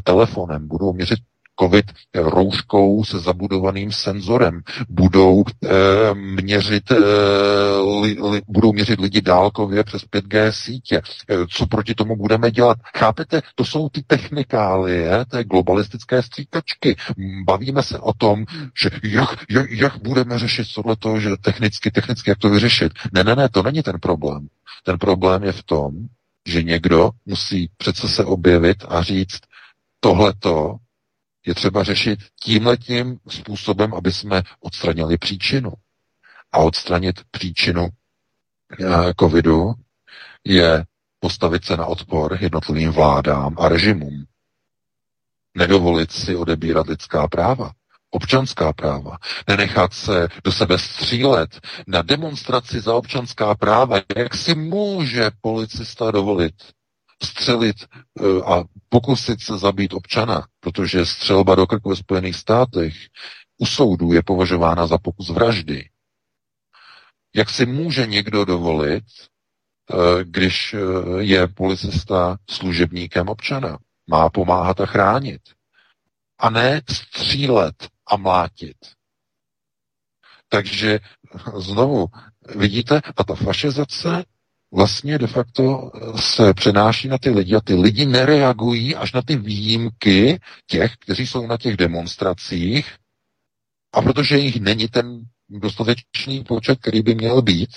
[0.00, 1.18] telefonem, budou měřit
[1.60, 4.60] COVID rouškou se zabudovaným senzorem.
[4.88, 6.96] Budou e, měřit, e,
[8.00, 10.96] li, li, budou měřit lidi dálkově přes 5G sítě.
[10.96, 11.02] E,
[11.50, 12.78] co proti tomu budeme dělat?
[12.96, 13.42] Chápete?
[13.54, 16.96] To jsou ty technikálie, té globalistické stříkačky.
[17.46, 18.44] Bavíme se o tom,
[18.82, 22.92] že jak, jak, jak budeme řešit tohle, že technicky, technicky jak to vyřešit.
[23.12, 24.48] Ne, ne, ne, to není ten problém.
[24.84, 25.92] Ten problém je v tom,
[26.48, 29.40] že někdo musí přece se objevit a říct,
[30.00, 30.76] tohleto
[31.46, 35.72] je třeba řešit tímhletím způsobem, aby jsme odstranili příčinu.
[36.52, 37.88] A odstranit příčinu
[38.80, 39.74] eh, covidu
[40.44, 40.84] je
[41.20, 44.24] postavit se na odpor jednotlivým vládám a režimům.
[45.56, 47.70] Nedovolit si odebírat lidská práva,
[48.10, 49.16] občanská práva,
[49.48, 53.96] nenechat se do sebe střílet na demonstraci za občanská práva.
[54.16, 56.54] Jak si může policista dovolit
[57.24, 62.94] střelit eh, a pokusit se zabít občana, protože střelba do krku ve Spojených státech
[63.58, 65.88] u soudu je považována za pokus vraždy.
[67.34, 70.78] Jak si může někdo dovolit, eh, když eh,
[71.18, 73.78] je policista služebníkem občana?
[74.06, 75.42] Má pomáhat a chránit.
[76.38, 78.76] A ne střílet a mlátit.
[80.48, 81.00] Takže
[81.56, 82.06] znovu,
[82.56, 84.24] vidíte, a ta fašizace
[84.74, 89.22] vlastně de facto eh, se přenáší na ty lidi a ty lidi nereagují až na
[89.22, 92.94] ty výjimky těch, kteří jsou na těch demonstracích
[93.92, 97.70] a protože jich není ten dostatečný počet, který by měl být,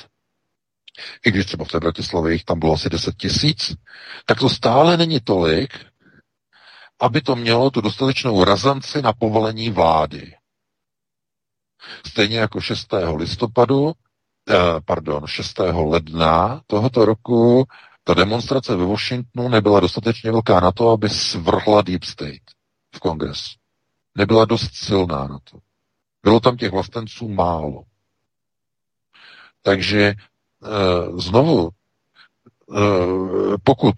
[1.26, 3.76] i když třeba v té Bratislavě jich tam bylo asi 10 tisíc,
[4.26, 5.74] tak to stále není tolik,
[7.02, 10.34] aby to mělo tu dostatečnou razanci na povolení vlády.
[12.08, 12.88] Stejně jako 6.
[13.16, 13.94] listopadu
[14.50, 15.60] Eh, pardon, 6.
[15.74, 17.66] ledna tohoto roku
[18.04, 22.44] ta demonstrace ve Washingtonu nebyla dostatečně velká na to, aby svrhla Deep State
[22.96, 23.56] v kongresu.
[24.16, 25.58] Nebyla dost silná na to.
[26.24, 27.84] Bylo tam těch vlastenců málo.
[29.62, 30.16] Takže e,
[31.22, 31.74] znovu, e,
[33.64, 33.96] pokud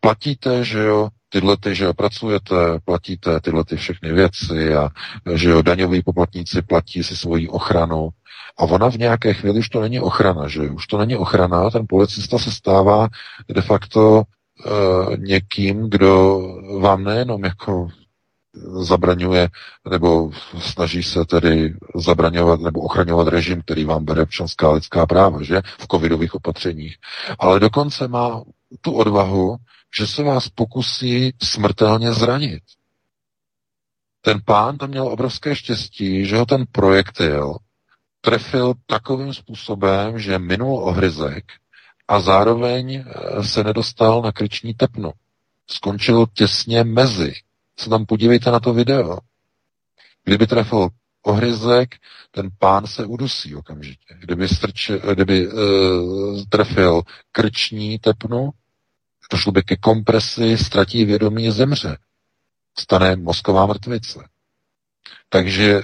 [0.00, 2.54] platíte, že jo, tyhle ty, že pracujete,
[2.84, 4.88] platíte tyhle ty všechny věci a
[5.34, 8.08] že jo, daňoví poplatníci platí si svoji ochranu,
[8.58, 11.84] a ona v nějaké chvíli už to není ochrana, že už to není ochrana, ten
[11.88, 13.08] policista se stává
[13.48, 16.40] de facto e, někým, kdo
[16.80, 17.88] vám nejenom jako
[18.80, 19.48] zabraňuje
[19.90, 25.62] nebo snaží se tedy zabraňovat nebo ochraňovat režim, který vám bere občanská lidská práva, že?
[25.78, 26.96] V covidových opatřeních.
[27.38, 28.42] Ale dokonce má
[28.80, 29.56] tu odvahu,
[29.98, 32.62] že se vás pokusí smrtelně zranit.
[34.20, 37.56] Ten pán tam měl obrovské štěstí, že ho ten projektil
[38.20, 41.44] trefil takovým způsobem, že minul ohryzek
[42.08, 45.12] a zároveň eh, se nedostal na kryční tepno.
[45.66, 47.32] Skončil těsně mezi.
[47.78, 49.18] Se tam podívejte na to video.
[50.24, 50.88] Kdyby trefil
[51.22, 51.94] ohryzek,
[52.30, 54.14] ten pán se udusí okamžitě.
[54.20, 58.50] Kdyby, strč, kdyby uh, trefil krční tepnu,
[59.32, 61.96] došlo by ke kompresi, ztratí vědomí, zemře.
[62.78, 64.28] Stane mozková mrtvice.
[65.28, 65.82] Takže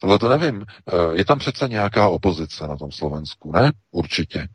[0.00, 0.64] Tohle to nevím.
[0.88, 3.72] Eh, je tam přece nějaká opozice na tom Slovensku, ne?
[3.90, 4.48] Určitě.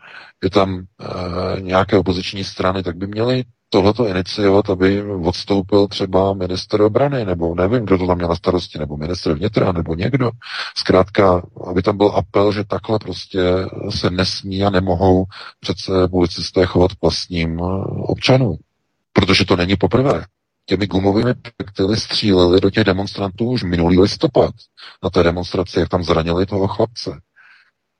[0.44, 3.44] Je tam e, nějaké opoziční strany, tak by měli
[3.76, 8.80] tohleto iniciovat, aby odstoupil třeba minister obrany, nebo nevím, kdo to tam měl na starosti,
[8.80, 10.32] nebo minister vnitra, nebo někdo.
[10.78, 13.42] Zkrátka, aby tam byl apel, že takhle prostě
[13.90, 15.26] se nesmí a nemohou
[15.60, 17.64] přece policisté chovat vlastním eh,
[18.02, 18.58] občanům.
[19.14, 20.26] Protože to není poprvé
[20.66, 24.56] těmi gumovými projektily stříleli do těch demonstrantů už minulý listopad.
[25.04, 27.20] Na té demonstraci, jak tam zranili toho chlapce,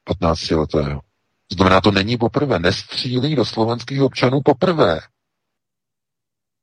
[0.04, 1.02] 15 letého.
[1.52, 2.60] Znamená, to není poprvé.
[2.60, 5.00] Nestřílí do slovenských občanů poprvé.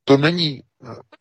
[0.05, 0.63] To není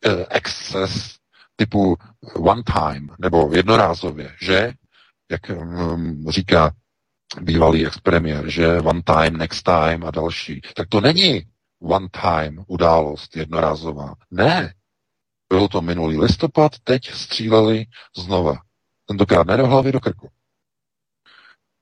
[0.04, 1.16] eh, exces
[1.56, 1.96] typu
[2.34, 4.72] one time, nebo jednorázově, že?
[5.30, 6.72] Jak um, říká
[7.40, 10.60] bývalý expremiér, že one time, next time a další.
[10.76, 11.42] Tak to není
[11.82, 14.14] one time událost jednorázová.
[14.30, 14.74] Ne.
[15.48, 17.86] Bylo to minulý listopad, teď stříleli
[18.16, 18.56] znova.
[19.06, 20.28] Tentokrát ne do hlavy, do krku.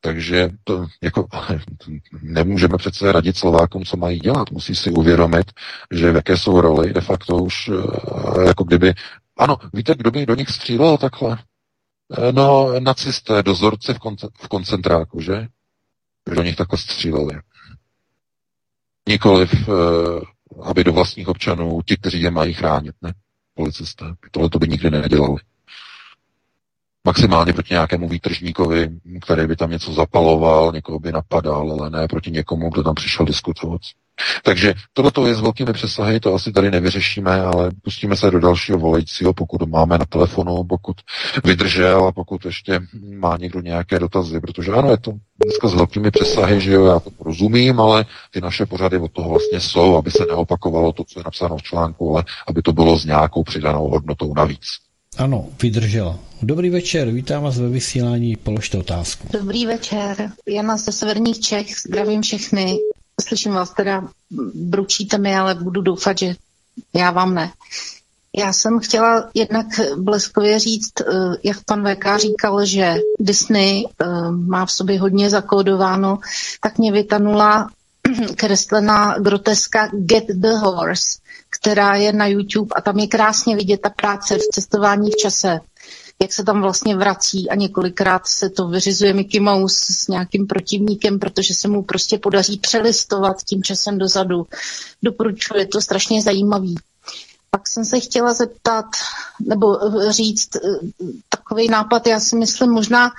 [0.00, 1.26] Takže to jako
[2.22, 4.50] nemůžeme přece radit Slovákům, co mají dělat.
[4.50, 5.52] Musí si uvědomit,
[5.90, 8.94] že v jaké jsou roli de facto už eh, jako kdyby...
[9.36, 11.38] Ano, víte, kdo by do nich střílel takhle?
[12.18, 15.46] Eh, no, nacisté, dozorci v, konce- v koncentráku, že?
[16.34, 17.40] Do nich takhle stříleli.
[19.08, 19.72] Nikoliv, eh,
[20.62, 23.14] aby do vlastních občanů, ti, kteří je mají chránit, ne?
[23.54, 24.04] Policisté.
[24.30, 25.36] Tohle to by nikdy nedělali.
[27.06, 28.90] Maximálně proti nějakému výtržníkovi,
[29.20, 33.26] který by tam něco zapaloval, někoho by napadal, ale ne proti někomu, kdo tam přišel
[33.26, 33.80] diskutovat.
[34.42, 38.78] Takže tohle je s velkými přesahy, to asi tady nevyřešíme, ale pustíme se do dalšího
[38.78, 40.96] volajícího, pokud máme na telefonu, pokud
[41.44, 42.80] vydržel a pokud ještě
[43.16, 45.12] má někdo nějaké dotazy, protože ano, je to
[45.44, 49.28] dneska s velkými přesahy, že jo, já to rozumím, ale ty naše pořady od toho
[49.28, 52.98] vlastně jsou, aby se neopakovalo to, co je napsáno v článku, ale aby to bylo
[52.98, 54.89] s nějakou přidanou hodnotou navíc.
[55.20, 56.18] Ano, vydržela.
[56.42, 59.28] Dobrý večer, vítám vás ve vysílání, položte otázku.
[59.32, 62.78] Dobrý večer, Jana ze Severních Čech, zdravím všechny.
[63.28, 64.08] Slyším vás teda,
[64.54, 66.34] bručíte mi, ale budu doufat, že
[66.94, 67.52] já vám ne.
[68.36, 69.66] Já jsem chtěla jednak
[69.96, 71.04] bleskově říct, eh,
[71.42, 76.18] jak pan VK říkal, že Disney eh, má v sobě hodně zakódováno,
[76.62, 77.70] tak mě vytanula
[78.36, 81.18] kreslená groteska Get the Horse,
[81.50, 85.60] která je na YouTube a tam je krásně vidět ta práce v cestování v čase
[86.22, 91.18] jak se tam vlastně vrací a několikrát se to vyřizuje Mickey Mouse s nějakým protivníkem,
[91.18, 94.46] protože se mu prostě podaří přelistovat tím časem dozadu.
[95.02, 96.74] Doporučuji, je to strašně zajímavý.
[97.50, 98.86] Pak jsem se chtěla zeptat,
[99.40, 99.78] nebo
[100.08, 100.60] říct eh,
[101.28, 103.10] takový nápad, já si myslím možná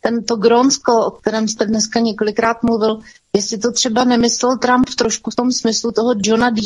[0.00, 3.00] tento Grónsko, o kterém jste dneska několikrát mluvil,
[3.36, 6.62] jestli to třeba nemyslel Trump trošku v tom smyslu toho Johna D.,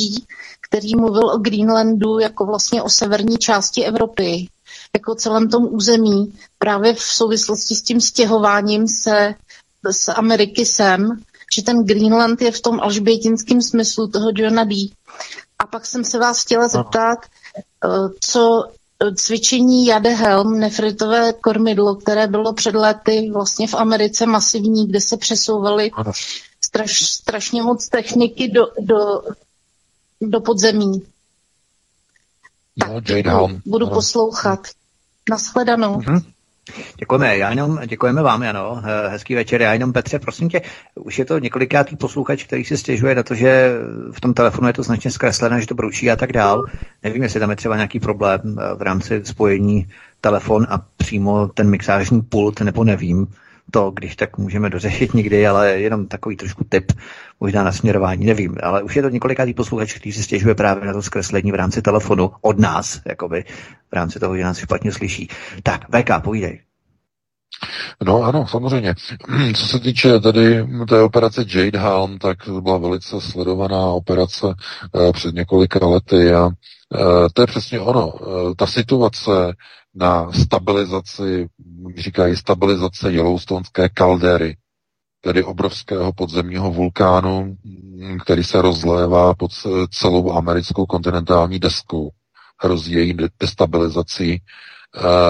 [0.61, 4.49] který mluvil o Greenlandu jako vlastně o severní části Evropy,
[4.95, 9.35] jako celém tom území, právě v souvislosti s tím stěhováním se
[9.91, 11.23] z Ameriky sem,
[11.55, 14.91] že ten Greenland je v tom alžbětinském smyslu toho Johna D.
[15.59, 17.19] A pak jsem se vás chtěla zeptat,
[17.85, 17.89] eh,
[18.21, 18.65] co
[19.15, 25.91] cvičení Jadehelm, nefritové kormidlo, které bylo před lety vlastně v Americe masivní, kde se přesouvaly
[26.75, 28.97] straš, strašně moc techniky do, do,
[30.21, 31.03] do podzemí.
[32.77, 33.63] No, Jade Helm.
[33.67, 33.93] Budu no.
[33.93, 34.61] poslouchat.
[35.31, 36.01] Naschledanou.
[36.01, 36.23] Mm-hmm.
[36.99, 40.63] Děkujeme, já jenom, děkujeme vám, Jano, hezký večer, já jenom Petře, prosím tě,
[40.95, 43.71] už je to několikátý posluchač, který si stěžuje na to, že
[44.13, 46.65] v tom telefonu je to značně zkreslené, že to bručí a tak dál.
[47.03, 48.41] Nevím, jestli tam je třeba nějaký problém
[48.77, 49.89] v rámci spojení
[50.21, 53.27] telefon a přímo ten mixážní pult, nebo nevím
[53.71, 56.93] to, když tak můžeme dořešit někdy, ale jenom takový trošku tip,
[57.41, 60.93] možná na směrování, nevím, ale už je to několikátý posluchač, který si stěžuje právě na
[60.93, 63.45] to zkreslení v rámci telefonu od nás, jakoby
[63.91, 65.29] v rámci toho, že nás špatně slyší.
[65.63, 66.61] Tak, VK, povídej.
[68.05, 68.95] No ano, samozřejmě.
[69.57, 75.13] Co se týče tedy té operace Jade Helm, tak to byla velice sledovaná operace uh,
[75.13, 76.53] před několika lety a uh,
[77.33, 78.09] to je přesně ono.
[78.09, 79.31] Uh, ta situace
[79.95, 81.47] na stabilizaci,
[81.97, 84.57] říkají stabilizace Yellowstonské kaldery,
[85.21, 87.57] tedy obrovského podzemního vulkánu,
[88.25, 89.51] který se rozlévá pod
[89.91, 92.11] celou americkou kontinentální deskou.
[92.63, 94.43] Hrozí její destabilizací,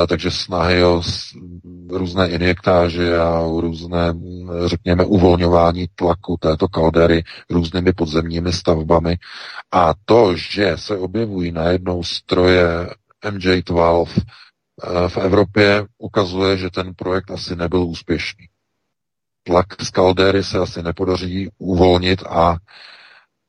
[0.09, 1.03] takže snahy o
[1.91, 4.15] různé injektáže a o různé,
[4.67, 9.17] řekněme, uvolňování tlaku této kaldery různými podzemními stavbami.
[9.73, 12.91] A to, že se objevují najednou stroje
[13.25, 14.07] MJ-12
[15.09, 18.47] v Evropě ukazuje, že ten projekt asi nebyl úspěšný.
[19.43, 22.57] Tlak z kaldéry se asi nepodaří uvolnit a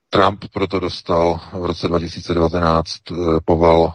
[0.09, 3.15] Trump proto dostal v roce 2019 eh,
[3.45, 3.93] poval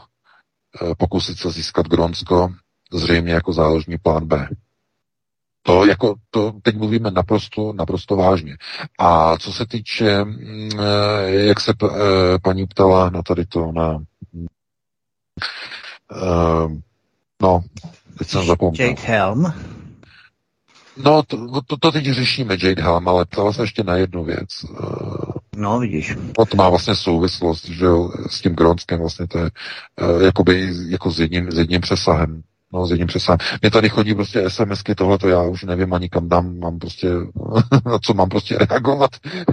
[0.82, 2.48] eh, pokusit se získat Gronsko
[2.92, 4.48] zřejmě jako záložní plán B.
[5.62, 8.56] To jako, to teď mluvíme naprosto, naprosto vážně.
[8.98, 11.72] A co se týče, mm, eh, jak se
[12.42, 13.98] paní ptala na tady to, na
[17.40, 17.60] No,
[18.18, 18.88] teď jsem zapomněl.
[18.88, 19.52] Jade Helm.
[21.04, 24.48] No, to, to, to teď řešíme, Jade Helm, ale ptala se ještě na jednu věc.
[25.56, 26.16] No, vidíš.
[26.38, 30.72] No, to má vlastně souvislost, že jo, s tím Gronskem vlastně to je uh, jakoby
[30.88, 32.42] jako s jedním, s jedním přesahem.
[32.72, 33.38] No, s jedním přesahem.
[33.62, 37.08] Mě tady chodí prostě SMSky, tohle to já už nevím ani kam dám, mám prostě,
[37.86, 39.10] na co mám prostě reagovat.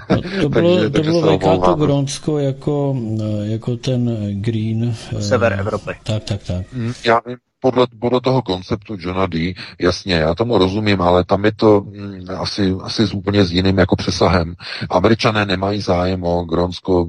[0.10, 2.96] No, to bylo, takže, to bylo VK to Gronsko jako,
[3.44, 4.96] jako ten Green.
[5.20, 5.92] Sever Evropy.
[6.04, 6.74] Tak, tak, tak.
[6.74, 11.46] Mm, já vím, podle, podle toho konceptu Johna D, jasně, já tomu rozumím, ale tam
[11.46, 14.56] je to mm, asi, asi s úplně s jiným jako přesahem.
[14.90, 17.08] Američané nemají zájem o Gronsko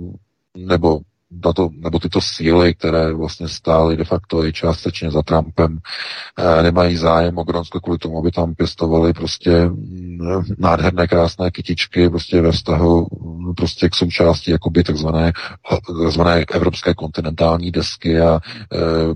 [0.57, 1.01] nebo
[1.43, 5.79] tato, nebo tyto síly, které vlastně stály de facto i částečně za Trumpem,
[6.39, 12.09] eh, nemají zájem o Gronsko kvůli tomu, aby tam pěstovali prostě mm, nádherné, krásné kytičky
[12.09, 15.33] prostě ve vztahu mm, prostě k součásti jakoby takzvané,
[16.03, 18.41] takzvané evropské kontinentální desky a e,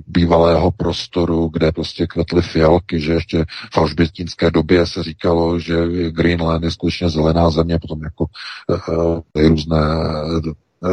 [0.07, 3.45] bývalého prostoru, kde prostě kvetly fialky, že ještě
[3.75, 5.77] v alžbětinské době se říkalo, že
[6.11, 8.27] Greenland je skutečně zelená země, potom jako
[8.71, 9.79] e, e, různé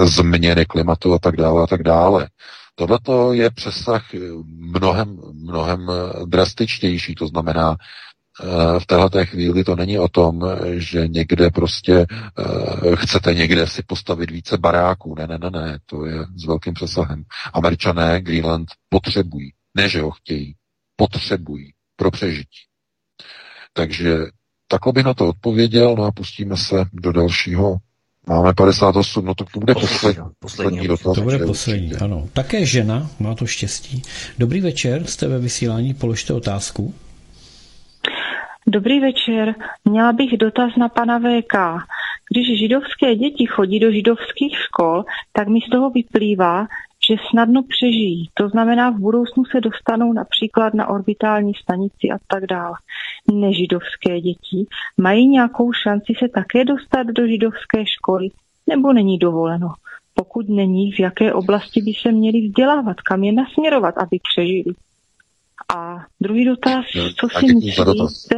[0.03, 2.29] změny klimatu a tak dále a tak dále.
[2.75, 2.99] Tohle
[3.31, 4.05] je přesah
[4.45, 5.91] mnohem, mnohem
[6.25, 7.77] drastičtější, to znamená,
[8.79, 10.41] v této chvíli to není o tom,
[10.77, 12.05] že někde prostě
[12.95, 15.15] chcete někde si postavit více baráků.
[15.15, 17.23] Ne, ne, ne, ne, to je s velkým přesahem.
[17.53, 20.55] Američané Greenland potřebují, ne, že ho chtějí,
[20.95, 22.59] potřebují pro přežití.
[23.73, 24.17] Takže
[24.67, 27.77] takhle bych na to odpověděl, no a pustíme se do dalšího.
[28.29, 31.15] Máme 58, no to bude poslední, poslední dotaz.
[31.15, 32.27] To bude poslední, ano.
[32.33, 34.01] Také žena, má to štěstí.
[34.39, 36.93] Dobrý večer, jste ve vysílání, položte otázku.
[38.67, 41.53] Dobrý večer, měla bych dotaz na pana VK.
[42.31, 45.03] Když židovské děti chodí do židovských škol,
[45.33, 46.67] tak mi z toho vyplývá,
[47.09, 48.29] že snadno přežijí.
[48.33, 52.73] To znamená, v budoucnu se dostanou například na orbitální stanici a tak dále.
[53.33, 54.65] Nežidovské děti
[54.97, 58.29] mají nějakou šanci se také dostat do židovské školy,
[58.67, 59.67] nebo není dovoleno?
[60.13, 64.73] Pokud není, v jaké oblasti by se měli vzdělávat, kam je nasměrovat, aby přežili?
[65.75, 66.85] A druhý dotaz,
[67.19, 68.37] co si myslíte?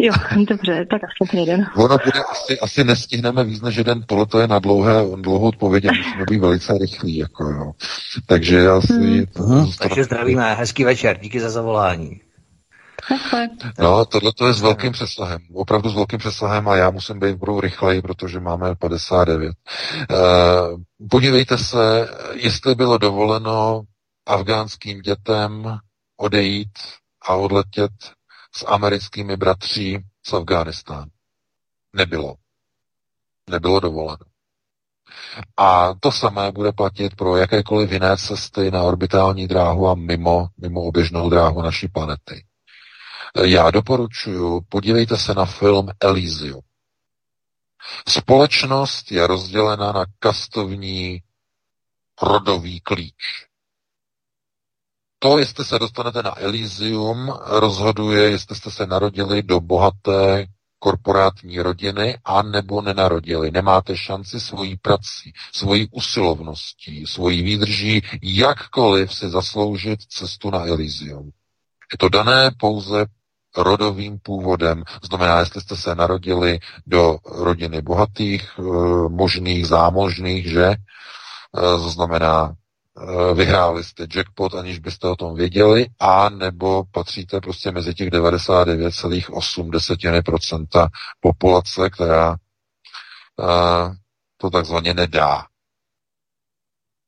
[0.00, 0.12] Jo,
[0.48, 1.66] dobře, tak aspoň jeden.
[1.76, 5.84] Ono bude asi, asi nestihneme víc než jeden, tohle to je na dlouhé, dlouhou odpověď
[5.84, 7.72] a musíme být velice rychlí, jako jo.
[8.26, 8.92] Takže asi...
[8.92, 9.20] Hmm.
[9.20, 9.76] Uh-huh.
[9.78, 12.20] Takže zdravíme, hezký večer, díky za zavolání.
[13.78, 17.36] No, tohle to je s velkým přesahem, opravdu s velkým přesahem a já musím být
[17.36, 19.42] budou rychleji, protože máme 59.
[19.42, 19.52] Uh,
[20.10, 23.82] eh, podívejte se, jestli bylo dovoleno
[24.26, 25.78] afgánským dětem
[26.16, 26.78] odejít
[27.22, 27.90] a odletět
[28.54, 31.10] s americkými bratří z Afghánistánu.
[31.92, 32.34] Nebylo.
[33.50, 34.24] Nebylo dovoleno.
[35.56, 40.82] A to samé bude platit pro jakékoliv jiné cesty na orbitální dráhu a mimo, mimo
[40.82, 42.44] oběžnou dráhu naší planety.
[43.44, 46.62] Já doporučuji, podívejte se na film Elysium.
[48.08, 51.22] Společnost je rozdělena na kastovní
[52.22, 53.46] rodový klíč.
[55.22, 60.46] To, jestli se dostanete na Elysium, rozhoduje, jestli jste se narodili do bohaté
[60.78, 63.50] korporátní rodiny a nebo nenarodili.
[63.50, 71.30] Nemáte šanci svojí prací, svojí usilovností, svojí výdrží jakkoliv si zasloužit cestu na Elysium.
[71.92, 73.06] Je to dané pouze
[73.56, 74.82] rodovým původem.
[75.02, 78.62] Znamená, jestli jste se narodili do rodiny bohatých, eh,
[79.08, 80.66] možných, zámožných, že?
[80.66, 82.54] Eh, znamená,
[83.34, 90.90] vyhráli jste jackpot, aniž byste o tom věděli, a nebo patříte prostě mezi těch 99,8
[91.20, 92.36] populace, která uh,
[94.36, 95.46] to takzvaně nedá.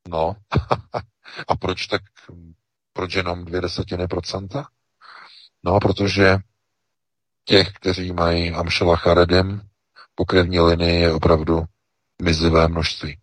[0.08, 0.36] No,
[1.48, 2.02] a proč tak,
[2.92, 4.68] proč jenom dvě desetiny procenta?
[5.64, 6.36] No, protože
[7.44, 9.60] těch, kteří mají Amšela Charedem,
[10.14, 11.64] pokrevní linii je opravdu
[12.22, 13.18] mizivé množství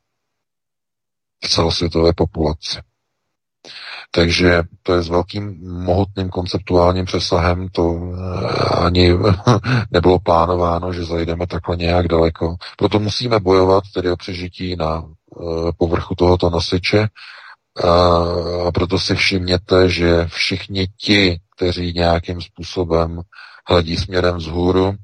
[1.43, 2.79] v celosvětové populaci.
[4.11, 9.13] Takže to je s velkým mohutným konceptuálním přesahem, to eh, ani
[9.91, 12.55] nebylo plánováno, že zajdeme takhle nějak daleko.
[12.77, 17.07] Proto musíme bojovat tedy o přežití na eh, povrchu tohoto nosiče
[18.67, 23.21] a proto si všimněte, že všichni ti, kteří nějakým způsobem
[23.67, 24.95] hledí směrem vzhůru,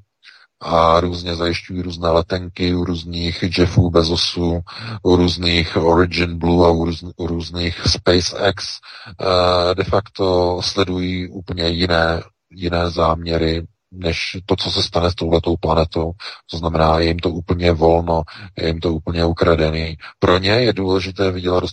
[0.60, 4.60] a různě zajišťují různé letenky u různých Jeffů Bezosů,
[5.02, 8.78] u různých Origin Blue a u, růz, u různých SpaceX.
[9.20, 15.56] Eh, de facto sledují úplně jiné, jiné záměry, než to, co se stane s touhletou
[15.56, 16.12] planetou.
[16.50, 18.22] To znamená, je jim to úplně volno,
[18.58, 19.96] je jim to úplně ukradený.
[20.18, 21.64] Pro ně je důležité vydělat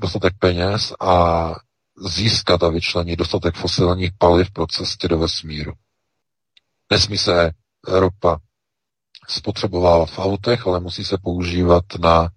[0.00, 1.54] dostatek peněz a
[2.06, 5.72] získat a vyčlenit dostatek fosilních paliv pro cesty do vesmíru.
[6.92, 7.50] Nesmí se
[7.88, 8.38] ropa
[9.28, 12.28] spotřebovala v autech, ale musí se používat na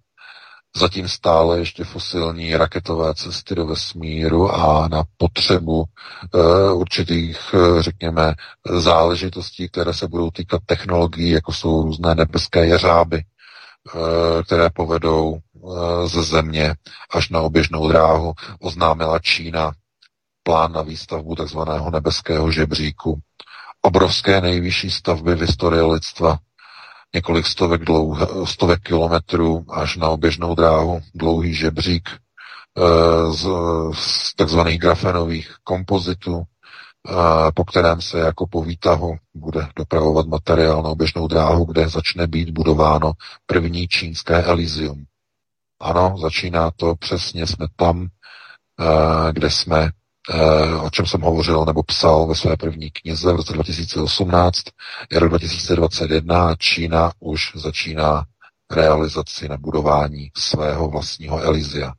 [0.77, 5.83] zatím stále ještě fosilní raketové cesty do vesmíru a na potřebu
[6.33, 8.33] uh, určitých, uh, řekněme,
[8.69, 13.23] záležitostí, které se budou týkat technologií, jako jsou různé nebeské jeřáby,
[13.95, 14.01] uh,
[14.43, 15.39] které povedou
[16.05, 16.75] ze země
[17.13, 18.33] až na oběžnou dráhu.
[18.59, 19.71] Oznámila Čína
[20.43, 23.19] plán na výstavbu takzvaného nebeského žebříku
[23.85, 26.37] obrovské nejvyšší stavby v historii lidstva,
[27.15, 32.17] několik stovek, dlouh, stovek kilometrů až na oběžnou dráhu, dlouhý žebřík e,
[33.33, 33.47] z,
[33.93, 40.89] z takzvaných grafenových kompozitů, e, po kterém se jako po výtahu bude dopravovat materiál na
[40.89, 43.13] oběžnou dráhu, kde začne být budováno
[43.45, 45.05] první čínské Elysium.
[45.81, 48.07] Ano, začíná to přesně, jsme tam,
[48.79, 49.91] e, kde jsme Eh,
[50.81, 54.63] o čem jsem hovořil nebo psal ve své první knize v roce 2018,
[55.11, 58.25] je rok 2021 a Čína už začíná
[58.71, 61.93] realizaci na budování svého vlastního Elysia.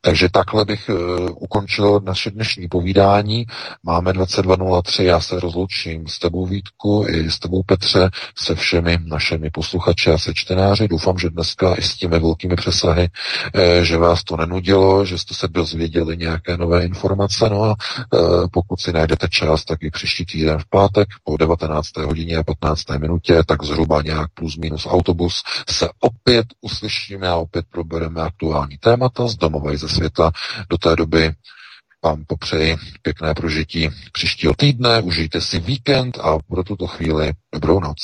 [0.00, 0.96] Takže takhle bych uh,
[1.38, 3.46] ukončil naše dnešní povídání.
[3.82, 9.50] Máme 22.03, já se rozloučím s tebou Vítku i s tebou Petře, se všemi našimi
[9.50, 10.88] posluchači a se čtenáři.
[10.88, 13.08] Doufám, že dneska i s těmi velkými přesahy,
[13.54, 17.48] uh, že vás to nenudilo, že jste se dozvěděli nějaké nové informace.
[17.50, 21.96] No a uh, pokud si najdete čas, tak i příští týden v pátek po 19.
[21.96, 22.82] hodině a 15.
[22.98, 29.28] minutě, tak zhruba nějak plus minus autobus se opět uslyšíme a opět probereme aktuální témata
[29.28, 30.30] z domova i ze světa.
[30.70, 31.32] Do té doby
[32.04, 37.96] vám popřeji pěkné prožití příštího týdne, užijte si víkend a pro tuto chvíli dobrou noc.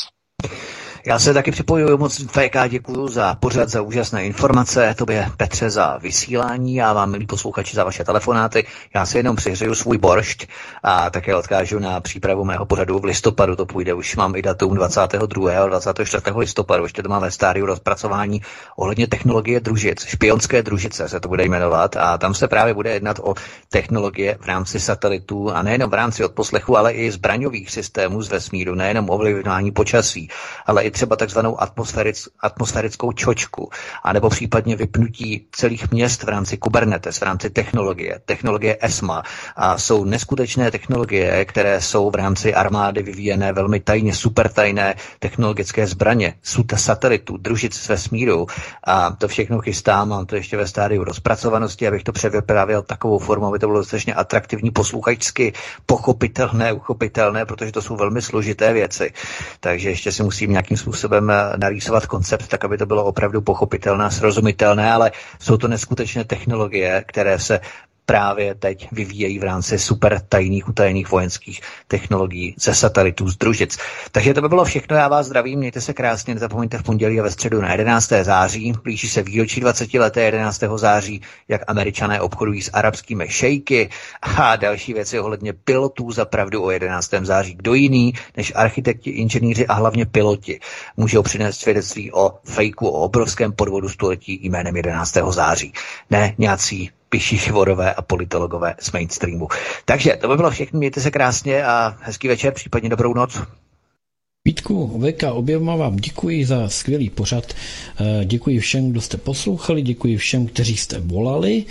[1.06, 5.98] Já se taky připojuju moc VK, děkuji za pořad, za úžasné informace, tobě Petře za
[5.98, 8.66] vysílání a vám, milí posluchači, za vaše telefonáty.
[8.94, 10.46] Já si jenom přihřeju svůj boršť
[10.82, 14.74] a také odkážu na přípravu mého pořadu v listopadu, to půjde, už mám i datum
[14.74, 15.62] 22.
[15.62, 16.22] a 24.
[16.36, 18.42] listopadu, ještě to máme ve stádiu rozpracování
[18.76, 23.18] ohledně technologie družic, špionské družice se to bude jmenovat a tam se právě bude jednat
[23.22, 23.34] o
[23.68, 28.74] technologie v rámci satelitů a nejenom v rámci odposlechu, ale i zbraňových systémů z vesmíru,
[28.74, 30.28] nejenom ovlivňování počasí,
[30.66, 33.70] ale i třeba takzvanou atmosféric, atmosférickou čočku,
[34.04, 39.22] anebo případně vypnutí celých měst v rámci Kubernetes, v rámci technologie, technologie ESMA.
[39.56, 45.86] A jsou neskutečné technologie, které jsou v rámci armády vyvíjené velmi tajně, super tajné technologické
[45.86, 48.46] zbraně, suta satelitů, družic z vesmíru.
[48.84, 53.46] A to všechno chystám, mám to ještě ve stádiu rozpracovanosti, abych to převyprávěl takovou formou,
[53.46, 55.52] aby to bylo dostatečně atraktivní, posluchačsky
[55.86, 59.12] pochopitelné, uchopitelné, protože to jsou velmi složité věci.
[59.60, 64.10] Takže ještě si musím nějakým způsobem eh, narýsovat koncept, tak aby to bylo opravdu pochopitelné,
[64.10, 67.60] srozumitelné, ale jsou to neskutečné technologie, které se
[68.10, 73.78] právě teď vyvíjejí v rámci super tajných, utajených vojenských technologií ze satelitů z družic.
[74.12, 77.22] Takže to by bylo všechno, já vás zdravím, mějte se krásně, nezapomeňte v pondělí a
[77.22, 78.12] ve středu na 11.
[78.22, 80.60] září, blíží se výročí 20 leté 11.
[80.76, 83.88] září, jak američané obchodují s arabskými šejky
[84.22, 87.10] a další věci ohledně pilotů za pravdu o 11.
[87.22, 87.54] září.
[87.54, 90.60] Kdo jiný než architekti, inženýři a hlavně piloti
[90.96, 95.16] můžou přinést svědectví o fejku, o obrovském podvodu století jménem 11.
[95.30, 95.72] září.
[96.10, 99.48] Ne nějací píší švorové a politologové z mainstreamu.
[99.84, 103.38] Takže to by bylo všechno, mějte se krásně a hezký večer, případně dobrou noc.
[104.44, 107.44] Vítku, VK, oběma vám děkuji za skvělý pořad.
[108.00, 111.64] Eh, děkuji všem, kdo jste poslouchali, děkuji všem, kteří jste volali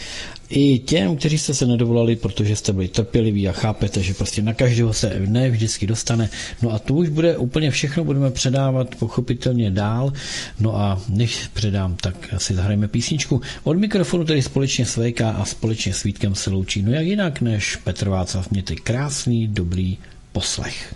[0.49, 4.53] i těm, kteří jste se nedovolali, protože jste byli trpěliví a chápete, že prostě na
[4.53, 6.29] každého se ne vždycky dostane.
[6.61, 10.13] No a to už bude úplně všechno, budeme předávat pochopitelně dál.
[10.59, 13.41] No a než předám, tak si zahrajeme písničku.
[13.63, 16.81] Od mikrofonu tedy společně s VK a společně s Vítkem se loučí.
[16.81, 19.97] No jak jinak než Petr Václav, mějte krásný, dobrý
[20.31, 20.95] poslech.